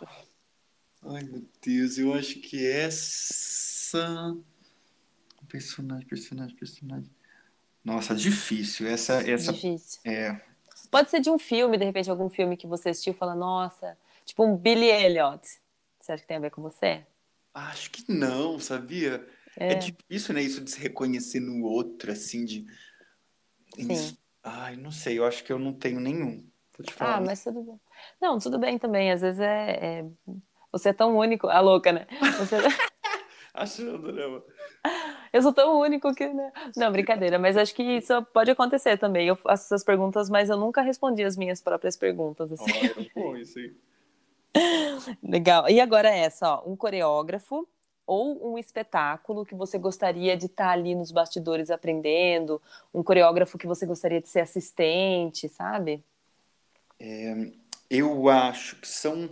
Ai, 1.03 1.23
meu 1.23 1.47
Deus, 1.61 1.97
eu 1.99 2.13
acho 2.13 2.39
que 2.39 2.65
essa. 2.65 4.35
Personagem, 5.47 6.07
personagem, 6.07 6.55
personagem. 6.55 7.14
Nossa, 7.85 8.15
difícil. 8.15 8.87
Essa, 8.87 9.21
essa 9.29 9.53
Difícil. 9.53 10.01
é. 10.03 10.41
Pode 10.89 11.09
ser 11.11 11.19
de 11.21 11.29
um 11.29 11.37
filme, 11.37 11.77
de 11.77 11.85
repente, 11.85 12.09
algum 12.09 12.29
filme 12.29 12.57
que 12.57 12.65
você 12.65 12.89
assistiu 12.89 13.13
e 13.13 13.15
fala, 13.15 13.35
nossa, 13.35 13.95
tipo 14.25 14.43
um 14.43 14.57
Billy 14.57 14.87
Elliot. 14.89 15.41
Você 15.99 16.11
acha 16.11 16.21
que 16.23 16.27
tem 16.27 16.37
a 16.37 16.39
ver 16.41 16.49
com 16.51 16.61
você? 16.63 17.05
Acho 17.53 17.91
que 17.91 18.11
não, 18.11 18.59
sabia? 18.59 19.25
É, 19.57 19.73
É. 19.73 19.75
difícil, 19.75 20.33
né? 20.33 20.41
Isso 20.41 20.61
de 20.61 20.71
se 20.71 20.79
reconhecer 20.79 21.39
no 21.39 21.63
outro, 21.65 22.11
assim, 22.11 22.43
de. 22.43 22.65
Sim. 23.75 24.17
Ai, 24.43 24.75
não 24.75 24.91
sei, 24.91 25.17
eu 25.19 25.25
acho 25.25 25.43
que 25.43 25.51
eu 25.53 25.59
não 25.59 25.73
tenho 25.73 25.99
nenhum. 25.99 26.45
Vou 26.77 26.85
te 26.85 26.93
falar. 26.93 27.17
Ah, 27.17 27.21
mas 27.21 27.43
tudo 27.43 27.61
bem. 27.63 27.79
Não, 28.21 28.37
tudo 28.39 28.59
bem 28.59 28.77
também. 28.77 29.11
Às 29.11 29.21
vezes 29.21 29.39
é, 29.39 29.99
é- 30.01 30.05
Você 30.71 30.89
é 30.89 30.93
tão 30.93 31.17
único. 31.17 31.47
A 31.47 31.59
louca, 31.61 31.91
né? 31.93 32.05
Você- 32.37 32.57
Achando, 33.53 34.11
né? 34.11 34.27
mano? 34.27 34.43
Eu 35.35 35.41
sou 35.41 35.51
tão 35.51 35.81
único 35.81 36.15
que. 36.15 36.29
né? 36.29 36.49
Não, 36.77 36.89
brincadeira. 36.89 37.37
Mas 37.37 37.57
acho 37.57 37.75
que 37.75 37.83
isso 37.83 38.23
pode 38.31 38.49
acontecer 38.49 38.97
também. 38.97 39.27
Eu 39.27 39.35
faço 39.35 39.65
essas 39.65 39.83
perguntas, 39.83 40.29
mas 40.29 40.49
eu 40.49 40.55
nunca 40.55 40.81
respondi 40.81 41.25
as 41.25 41.35
minhas 41.35 41.59
próprias 41.59 41.97
perguntas. 41.97 42.53
assim. 42.53 42.71
Olha, 42.71 43.11
bom 43.13 43.35
isso 43.35 43.59
aí. 43.59 43.75
Legal. 45.21 45.69
E 45.69 45.81
agora 45.81 46.07
essa, 46.07 46.55
ó, 46.55 46.63
um 46.65 46.73
coreógrafo 46.73 47.67
ou 48.07 48.53
um 48.53 48.57
espetáculo 48.57 49.45
que 49.45 49.53
você 49.53 49.77
gostaria 49.77 50.37
de 50.37 50.45
estar 50.45 50.69
ali 50.69 50.95
nos 50.95 51.11
bastidores 51.11 51.69
aprendendo, 51.69 52.61
um 52.93 53.03
coreógrafo 53.03 53.57
que 53.57 53.67
você 53.67 53.85
gostaria 53.85 54.21
de 54.21 54.29
ser 54.29 54.39
assistente, 54.39 55.49
sabe? 55.49 56.01
Eu 57.89 58.29
acho 58.29 58.77
que 58.77 58.87
são 58.87 59.29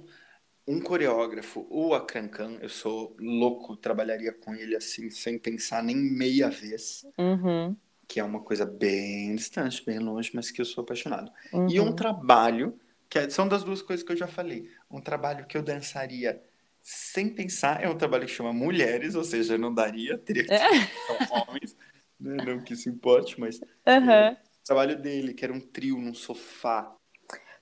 um 0.68 0.80
coreógrafo, 0.82 1.68
o 1.70 1.94
Akrankan, 1.94 2.58
eu 2.62 2.70
sou 2.70 3.16
louco, 3.20 3.76
trabalharia 3.78 4.34
com 4.34 4.56
ele 4.56 4.76
assim, 4.76 5.10
sem 5.10 5.38
pensar 5.38 5.84
nem 5.84 5.96
meia 5.96 6.50
vez, 6.50 7.06
Uhum, 7.18 7.78
que 8.08 8.20
é 8.20 8.24
uma 8.24 8.42
coisa 8.42 8.66
bem 8.66 9.36
distante, 9.36 9.84
bem 9.86 10.00
longe, 10.00 10.32
mas 10.34 10.52
que 10.52 10.62
eu 10.62 10.66
sou 10.66 10.84
apaixonado. 10.84 11.32
uhum. 11.52 11.68
E 11.68 11.80
um 11.80 11.94
trabalho, 11.96 12.80
que 13.10 13.18
é- 13.20 13.30
são 13.30 13.48
das 13.48 13.64
duas 13.64 13.82
coisas 13.82 14.06
que 14.06 14.12
eu 14.12 14.18
já 14.18 14.28
falei, 14.28 14.70
um 14.90 15.02
trabalho 15.02 15.46
que 15.48 15.58
eu 15.58 15.64
dançaria 15.64 16.42
sem 16.82 17.34
pensar, 17.34 17.82
é 17.84 17.90
um 17.90 17.98
trabalho 17.98 18.26
que 18.26 18.32
chama 18.34 18.54
Mulheres, 18.54 19.16
ou 19.16 19.24
seja, 19.24 19.58
não 19.58 19.74
daria, 19.74 20.18
teria 20.18 20.44
que 20.46 20.50
É. 20.50 20.58
ser 20.58 20.70
são 21.06 21.20
homens, 21.30 21.76
né? 22.20 22.40
não 22.42 22.62
que 22.62 22.74
isso 22.74 22.90
importe, 22.90 23.40
mas 23.40 23.60
Uhum. 23.88 24.36
o 24.38 24.64
trabalho 24.66 25.02
dele, 25.02 25.34
que 25.34 25.44
era 25.46 25.54
um 25.54 25.60
trio 25.60 25.98
num 25.98 26.14
sofá, 26.14 26.96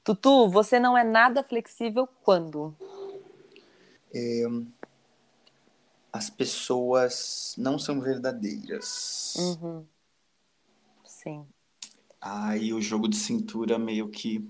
Tutu, 0.04 0.50
você 0.50 0.80
não 0.80 0.98
é 0.98 1.04
nada 1.04 1.44
flexível 1.44 2.08
quando? 2.24 2.76
as 6.12 6.30
pessoas 6.30 7.56
não 7.58 7.80
são 7.80 8.02
verdadeiras. 8.02 9.36
Uhum. 9.38 9.86
Sim, 11.06 11.46
Aí 12.20 12.74
o 12.74 12.82
jogo 12.82 13.08
de 13.08 13.16
cintura 13.16 13.80
meio 13.80 14.10
que 14.10 14.48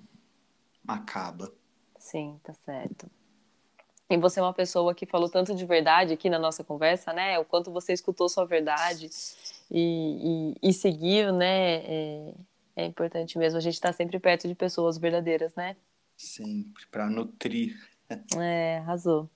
acaba. 0.88 1.54
sim, 1.98 2.40
tá 2.44 2.54
certo. 2.54 3.10
E 4.10 4.18
você 4.18 4.42
é 4.42 4.44
uma 4.44 4.54
pessoa 4.54 4.94
que 4.94 5.06
falou 5.06 5.30
tanto 5.30 5.56
de 5.56 5.66
verdade 5.66 6.14
aqui 6.14 6.30
na 6.30 6.38
nossa 6.38 6.66
conversa, 6.66 7.14
né? 7.14 7.40
O 7.40 7.46
quanto 7.46 7.72
você 7.72 7.94
escutou 7.94 8.28
sua 8.28 8.46
verdade 8.46 9.10
e, 9.70 10.56
e, 10.62 10.70
e 10.70 10.74
seguiu, 10.74 11.32
né? 11.32 11.76
É, 11.86 12.34
é 12.82 12.86
importante 12.86 13.38
mesmo. 13.38 13.58
A 13.58 13.62
gente 13.62 13.74
estar 13.76 13.94
sempre 13.94 14.20
perto 14.20 14.48
de 14.48 14.56
pessoas 14.56 14.98
verdadeiras, 14.98 15.54
né? 15.56 15.76
Sempre, 16.18 16.86
para 16.92 17.10
nutrir. 17.10 17.76
É, 18.38 18.80
arrasou. 18.80 19.30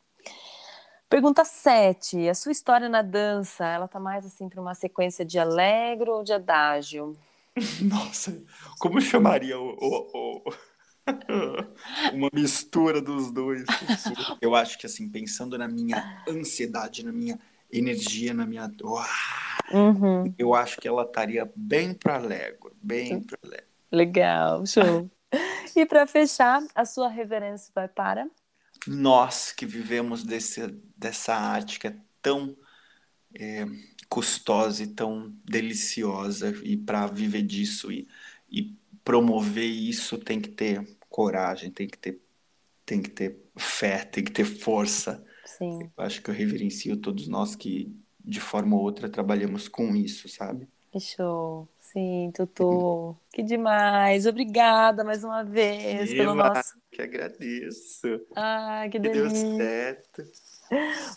Pergunta 1.09 1.45
7. 1.45 2.27
A 2.27 2.33
sua 2.33 2.51
história 2.51 2.89
na 2.89 3.01
dança, 3.01 3.65
ela 3.65 3.87
tá 3.87 3.99
mais 4.01 4.25
assim 4.25 4.49
para 4.49 4.59
uma 4.59 4.75
sequência 4.75 5.23
de 5.23 5.39
alegro 5.39 6.11
ou 6.11 6.23
de 6.23 6.33
adágio? 6.33 7.15
Nossa, 7.81 8.43
como 8.79 8.99
chamaria 8.99 9.57
o, 9.57 9.69
o- 9.79 10.41
o- 10.49 10.53
uma 12.13 12.29
mistura 12.33 13.01
dos 13.01 13.31
dois? 13.31 13.63
Eu 14.41 14.55
acho 14.55 14.77
que 14.77 14.85
assim, 14.85 15.07
pensando 15.09 15.57
na 15.57 15.67
minha 15.67 16.21
ansiedade, 16.27 17.05
na 17.05 17.13
minha 17.13 17.39
energia, 17.71 18.33
na 18.33 18.45
minha. 18.45 18.69
Uau! 18.83 19.05
Uhum, 19.69 20.33
Eu 20.37 20.53
acho 20.53 20.79
que 20.79 20.87
ela 20.87 21.03
estaria 21.03 21.51
bem 21.55 21.93
para 21.93 22.15
alegre, 22.15 22.71
bem 22.81 23.21
para 23.23 23.37
alegre. 23.43 23.67
legal, 23.91 24.65
show. 24.65 25.09
E 25.75 25.85
para 25.85 26.07
fechar, 26.07 26.61
a 26.75 26.85
sua 26.85 27.09
reverência 27.09 27.71
vai 27.75 27.87
para? 27.87 28.29
Nós 28.87 29.51
que 29.51 29.65
vivemos 29.65 30.23
desse, 30.23 30.67
dessa 30.95 31.33
arte 31.35 31.79
que 31.79 31.87
é 31.87 31.97
tão 32.21 32.55
é, 33.33 33.65
custosa 34.09 34.83
e 34.83 34.87
tão 34.87 35.31
deliciosa, 35.45 36.51
e 36.63 36.77
para 36.77 37.07
viver 37.07 37.43
disso 37.43 37.91
e, 37.91 38.07
e 38.49 38.77
promover 39.03 39.65
isso 39.65 40.17
tem 40.19 40.41
que 40.41 40.49
ter 40.49 40.97
coragem, 41.09 41.71
tem 41.71 41.87
que 41.87 41.97
ter, 41.97 42.21
tem 42.85 43.01
que 43.01 43.09
ter 43.11 43.39
fé, 43.57 44.05
tem 44.05 44.23
que 44.23 44.31
ter 44.31 44.45
força. 44.45 45.25
Sim, 45.45 45.91
Eu 45.97 46.03
acho 46.05 46.21
que 46.21 46.29
eu 46.29 46.33
reverencio 46.35 46.97
todos 46.97 47.27
nós 47.27 47.55
que, 47.55 47.95
de 48.27 48.39
forma 48.41 48.75
ou 48.75 48.81
outra, 48.81 49.09
trabalhamos 49.09 49.67
com 49.67 49.95
isso, 49.95 50.27
sabe? 50.27 50.67
que 50.91 50.99
show. 50.99 51.67
Sim, 51.81 52.31
Tutu. 52.33 53.15
Que 53.33 53.43
demais. 53.43 54.25
Obrigada 54.25 55.03
mais 55.03 55.23
uma 55.23 55.43
vez 55.43 56.09
pelo 56.09 56.31
Eva, 56.31 56.49
nosso. 56.53 56.73
que 56.91 57.01
agradeço. 57.01 58.07
Ah, 58.35 58.83
que 58.85 58.91
Que 58.91 58.99
deu 58.99 59.11
delícia. 59.11 59.57
certo. 59.57 60.23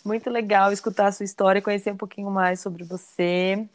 Muito 0.05 0.29
legal 0.29 0.71
escutar 0.71 1.07
a 1.07 1.11
sua 1.11 1.23
história 1.23 1.59
e 1.59 1.61
conhecer 1.61 1.91
um 1.91 1.97
pouquinho 1.97 2.29
mais 2.29 2.59
sobre 2.59 2.83
você. 2.83 3.67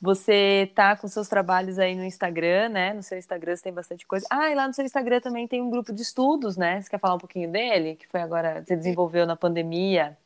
Você 0.00 0.70
tá 0.74 0.96
com 0.96 1.06
seus 1.06 1.28
trabalhos 1.28 1.78
aí 1.78 1.94
no 1.94 2.04
Instagram, 2.04 2.70
né? 2.70 2.92
No 2.92 3.02
seu 3.02 3.16
Instagram 3.18 3.54
você 3.54 3.62
tem 3.62 3.72
bastante 3.72 4.06
coisa. 4.06 4.26
Ah, 4.30 4.50
e 4.50 4.54
lá 4.54 4.66
no 4.66 4.74
seu 4.74 4.84
Instagram 4.84 5.20
também 5.20 5.46
tem 5.46 5.62
um 5.62 5.70
grupo 5.70 5.92
de 5.92 6.02
estudos, 6.02 6.56
né? 6.56 6.80
Você 6.80 6.90
quer 6.90 6.98
falar 6.98 7.14
um 7.14 7.18
pouquinho 7.18 7.50
dele? 7.52 7.94
Que 7.96 8.08
foi 8.08 8.20
agora, 8.20 8.64
você 8.66 8.74
desenvolveu 8.74 9.26
na 9.26 9.36
pandemia. 9.36 10.16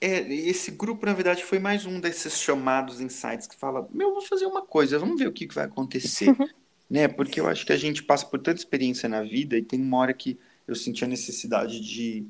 É, 0.00 0.20
esse 0.32 0.70
grupo, 0.70 1.06
na 1.06 1.12
verdade, 1.12 1.44
foi 1.44 1.58
mais 1.58 1.86
um 1.86 2.00
desses 2.00 2.38
chamados 2.38 3.00
insights 3.00 3.46
que 3.46 3.56
fala: 3.56 3.88
Meu, 3.92 4.12
vou 4.12 4.22
fazer 4.22 4.46
uma 4.46 4.62
coisa, 4.62 4.98
vamos 4.98 5.18
ver 5.18 5.28
o 5.28 5.32
que, 5.32 5.46
que 5.46 5.54
vai 5.54 5.64
acontecer. 5.64 6.34
né? 6.90 7.08
Porque 7.08 7.40
eu 7.40 7.48
acho 7.48 7.64
que 7.64 7.72
a 7.72 7.76
gente 7.76 8.02
passa 8.02 8.26
por 8.26 8.38
tanta 8.38 8.58
experiência 8.58 9.08
na 9.08 9.22
vida 9.22 9.56
e 9.56 9.62
tem 9.62 9.80
uma 9.80 9.98
hora 9.98 10.12
que 10.12 10.38
eu 10.66 10.74
senti 10.74 11.04
a 11.04 11.08
necessidade 11.08 11.80
de, 11.80 12.26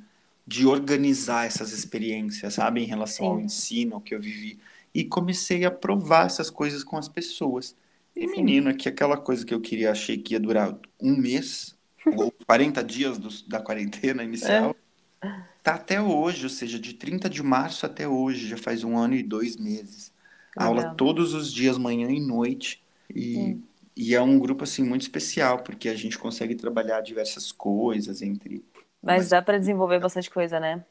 de 0.46 0.66
organizar 0.66 1.46
essas 1.46 1.72
experiências, 1.72 2.54
sabe? 2.54 2.82
Em 2.82 2.86
relação 2.86 3.26
Sim. 3.26 3.32
ao 3.32 3.40
ensino, 3.40 3.94
ao 3.96 4.00
que 4.00 4.14
eu 4.14 4.20
vivi 4.20 4.58
e 4.94 5.04
comecei 5.04 5.64
a 5.64 5.70
provar 5.70 6.26
essas 6.26 6.48
coisas 6.48 6.84
com 6.84 6.96
as 6.96 7.08
pessoas. 7.08 7.74
E, 8.14 8.28
Sim. 8.28 8.36
menino, 8.36 8.70
é 8.70 8.74
que 8.74 8.88
aquela 8.88 9.16
coisa 9.16 9.44
que 9.44 9.52
eu 9.52 9.60
queria, 9.60 9.90
achei 9.90 10.16
que 10.16 10.34
ia 10.34 10.40
durar 10.40 10.78
um 11.02 11.16
mês, 11.16 11.76
ou 12.16 12.32
40 12.46 12.84
dias 12.84 13.18
do, 13.18 13.28
da 13.48 13.60
quarentena 13.60 14.22
inicial, 14.22 14.76
é. 15.20 15.42
Tá 15.64 15.74
até 15.76 16.00
hoje, 16.00 16.44
ou 16.44 16.50
seja, 16.50 16.78
de 16.78 16.92
30 16.92 17.28
de 17.28 17.42
março 17.42 17.86
até 17.86 18.06
hoje, 18.06 18.46
já 18.46 18.56
faz 18.58 18.84
um 18.84 18.98
ano 18.98 19.14
e 19.14 19.22
dois 19.22 19.56
meses. 19.56 20.12
Legal. 20.54 20.68
Aula 20.68 20.94
todos 20.94 21.32
os 21.32 21.50
dias, 21.50 21.78
manhã 21.78 22.10
e 22.10 22.20
noite. 22.20 22.84
E, 23.12 23.58
e 23.96 24.14
é 24.14 24.20
um 24.20 24.38
grupo, 24.38 24.64
assim, 24.64 24.84
muito 24.84 25.02
especial, 25.02 25.62
porque 25.62 25.88
a 25.88 25.96
gente 25.96 26.18
consegue 26.18 26.54
trabalhar 26.54 27.00
diversas 27.00 27.50
coisas 27.50 28.20
entre... 28.20 28.62
Mas, 29.02 29.20
Mas... 29.22 29.28
dá 29.30 29.40
para 29.40 29.58
desenvolver 29.58 29.98
bastante 29.98 30.30
coisa, 30.30 30.60
né? 30.60 30.84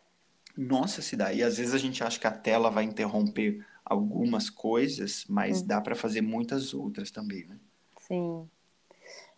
Nossa, 0.58 1.04
se 1.04 1.16
dá. 1.16 1.32
E 1.32 1.44
às 1.44 1.58
vezes 1.58 1.76
a 1.76 1.78
gente 1.78 2.04
acha 2.04 2.20
que 2.20 2.28
a 2.28 2.32
tela 2.32 2.72
vai 2.72 2.84
interromper 2.84 3.64
algumas 3.86 4.50
coisas, 4.50 5.24
mas 5.30 5.62
hum. 5.62 5.68
dá 5.68 5.80
para 5.82 5.94
fazer 5.94 6.22
muitas 6.22 6.74
outras 6.74 7.12
também, 7.12 7.46
né? 7.46 7.58
Sim. 8.00 8.50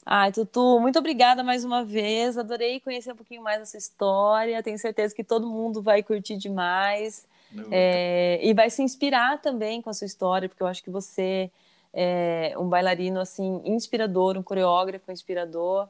Ai, 0.06 0.32
Tutu, 0.32 0.80
muito 0.80 1.00
obrigada 1.00 1.44
mais 1.44 1.66
uma 1.66 1.84
vez. 1.84 2.38
Adorei 2.38 2.80
conhecer 2.80 3.12
um 3.12 3.16
pouquinho 3.16 3.42
mais 3.42 3.62
essa 3.62 3.78
história. 3.78 4.62
Tenho 4.62 4.78
certeza 4.78 5.16
que 5.16 5.24
todo 5.24 5.48
mundo 5.48 5.82
vai 5.82 6.04
curtir 6.04 6.38
demais. 6.38 7.28
É, 7.72 8.40
e 8.44 8.54
vai 8.54 8.70
se 8.70 8.84
inspirar 8.84 9.42
também 9.42 9.82
com 9.82 9.90
a 9.90 9.94
sua 9.94 10.06
história, 10.06 10.48
porque 10.48 10.62
eu 10.62 10.68
acho 10.68 10.84
que 10.84 10.90
você 10.90 11.50
é 11.94 12.54
um 12.58 12.68
bailarino 12.68 13.20
assim 13.20 13.62
inspirador, 13.64 14.38
um 14.38 14.44
coreógrafo 14.44 15.12
inspirador. 15.12 15.88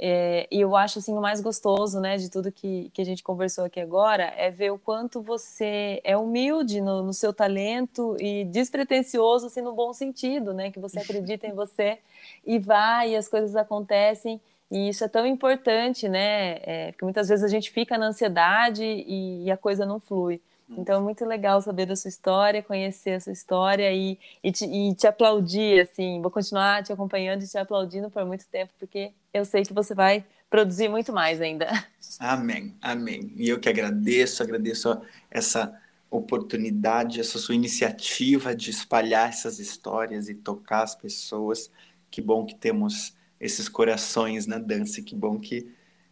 É, 0.00 0.46
e 0.48 0.60
eu 0.60 0.76
acho 0.76 1.00
assim 1.00 1.12
o 1.12 1.20
mais 1.20 1.40
gostoso, 1.40 2.00
né, 2.00 2.16
de 2.16 2.30
tudo 2.30 2.52
que, 2.52 2.88
que 2.94 3.02
a 3.02 3.04
gente 3.04 3.20
conversou 3.20 3.64
aqui 3.64 3.80
agora 3.80 4.32
é 4.36 4.48
ver 4.48 4.70
o 4.70 4.78
quanto 4.78 5.20
você 5.20 6.00
é 6.04 6.16
humilde 6.16 6.80
no, 6.80 7.02
no 7.02 7.12
seu 7.12 7.32
talento 7.32 8.16
e 8.20 8.44
despretensioso, 8.44 9.46
assim, 9.46 9.60
no 9.60 9.72
bom 9.72 9.92
sentido, 9.92 10.54
né, 10.54 10.70
que 10.70 10.78
você 10.78 11.00
acredita 11.00 11.48
em 11.48 11.52
você 11.52 11.98
e 12.46 12.60
vai 12.60 13.10
e 13.10 13.16
as 13.16 13.26
coisas 13.26 13.56
acontecem 13.56 14.40
e 14.70 14.88
isso 14.88 15.02
é 15.02 15.08
tão 15.08 15.26
importante, 15.26 16.08
né, 16.08 16.58
é, 16.62 16.92
porque 16.92 17.04
muitas 17.04 17.28
vezes 17.28 17.44
a 17.44 17.48
gente 17.48 17.70
fica 17.72 17.98
na 17.98 18.06
ansiedade 18.06 18.84
e, 18.84 19.46
e 19.46 19.50
a 19.50 19.56
coisa 19.56 19.84
não 19.84 19.98
flui. 19.98 20.40
Então 20.76 21.00
é 21.00 21.02
muito 21.02 21.24
legal 21.24 21.60
saber 21.62 21.86
da 21.86 21.96
sua 21.96 22.08
história, 22.08 22.62
conhecer 22.62 23.12
a 23.12 23.20
sua 23.20 23.32
história 23.32 23.92
e, 23.92 24.18
e, 24.42 24.52
te, 24.52 24.64
e 24.66 24.94
te 24.94 25.06
aplaudir, 25.06 25.80
assim. 25.80 26.20
Vou 26.20 26.30
continuar 26.30 26.82
te 26.82 26.92
acompanhando 26.92 27.42
e 27.42 27.48
te 27.48 27.56
aplaudindo 27.56 28.10
por 28.10 28.24
muito 28.24 28.46
tempo, 28.48 28.72
porque 28.78 29.12
eu 29.32 29.44
sei 29.44 29.64
que 29.64 29.72
você 29.72 29.94
vai 29.94 30.24
produzir 30.50 30.88
muito 30.88 31.12
mais 31.12 31.40
ainda. 31.40 31.68
Amém, 32.18 32.76
amém. 32.80 33.32
E 33.36 33.48
eu 33.48 33.60
que 33.60 33.68
agradeço, 33.68 34.42
agradeço 34.42 35.00
essa 35.30 35.78
oportunidade, 36.10 37.20
essa 37.20 37.38
sua 37.38 37.54
iniciativa 37.54 38.54
de 38.54 38.70
espalhar 38.70 39.28
essas 39.28 39.58
histórias 39.58 40.28
e 40.28 40.34
tocar 40.34 40.82
as 40.82 40.94
pessoas. 40.94 41.70
Que 42.10 42.20
bom 42.22 42.46
que 42.46 42.54
temos 42.54 43.14
esses 43.38 43.68
corações 43.68 44.46
na 44.46 44.58
dança, 44.58 45.02
que 45.02 45.14
bom 45.14 45.38
que 45.38 45.70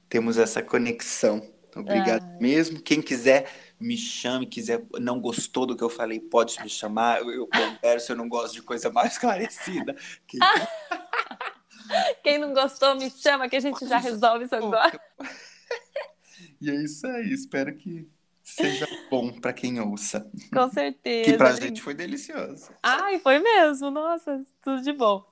temos 0.09 0.39
essa 0.39 0.63
conexão. 0.63 1.43
Obrigado 1.77 2.22
ah. 2.22 2.39
mesmo. 2.41 2.81
Quem 2.81 3.03
quiser 3.03 3.49
me 3.79 3.97
chame, 3.97 4.47
quiser, 4.47 4.83
não 4.99 5.20
gostou 5.20 5.66
do 5.66 5.77
que 5.77 5.85
eu 5.85 5.91
falei, 5.91 6.18
pode 6.18 6.61
me 6.62 6.68
chamar, 6.68 7.20
eu, 7.20 7.47
converso, 7.47 8.12
eu 8.12 8.16
não 8.16 8.29
gosto 8.29 8.55
de 8.55 8.62
coisa 8.62 8.91
mais 8.91 9.12
esclarecida. 9.14 9.95
Quem... 10.27 10.41
Quem 12.22 12.39
não 12.39 12.53
gostou, 12.53 12.97
me 12.97 13.09
chama 13.11 13.49
que 13.49 13.55
a 13.55 13.61
gente 13.61 13.87
já 13.87 13.99
resolve 13.99 14.45
isso 14.45 14.57
agora. 14.57 15.01
e 16.61 16.68
é 16.68 16.74
isso 16.83 17.07
aí, 17.07 17.33
espero 17.33 17.77
que 17.77 18.09
seja 18.43 18.89
bom 19.09 19.33
para 19.33 19.53
quem 19.53 19.81
ouça. 19.81 20.29
Com 20.53 20.70
certeza. 20.70 21.31
Que 21.31 21.37
para 21.37 21.51
a 21.51 21.53
gente 21.53 21.81
foi 21.81 21.95
delicioso. 21.95 22.70
Ai, 22.83 23.20
foi 23.20 23.39
mesmo. 23.39 23.91
Nossa, 23.91 24.45
tudo 24.62 24.83
de 24.83 24.93
bom. 24.93 25.24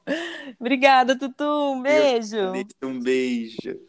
Obrigada, 0.60 1.18
Tutu. 1.18 1.44
Um 1.44 1.82
beijo. 1.82 2.36
Um 2.82 3.00
beijo. 3.00 3.80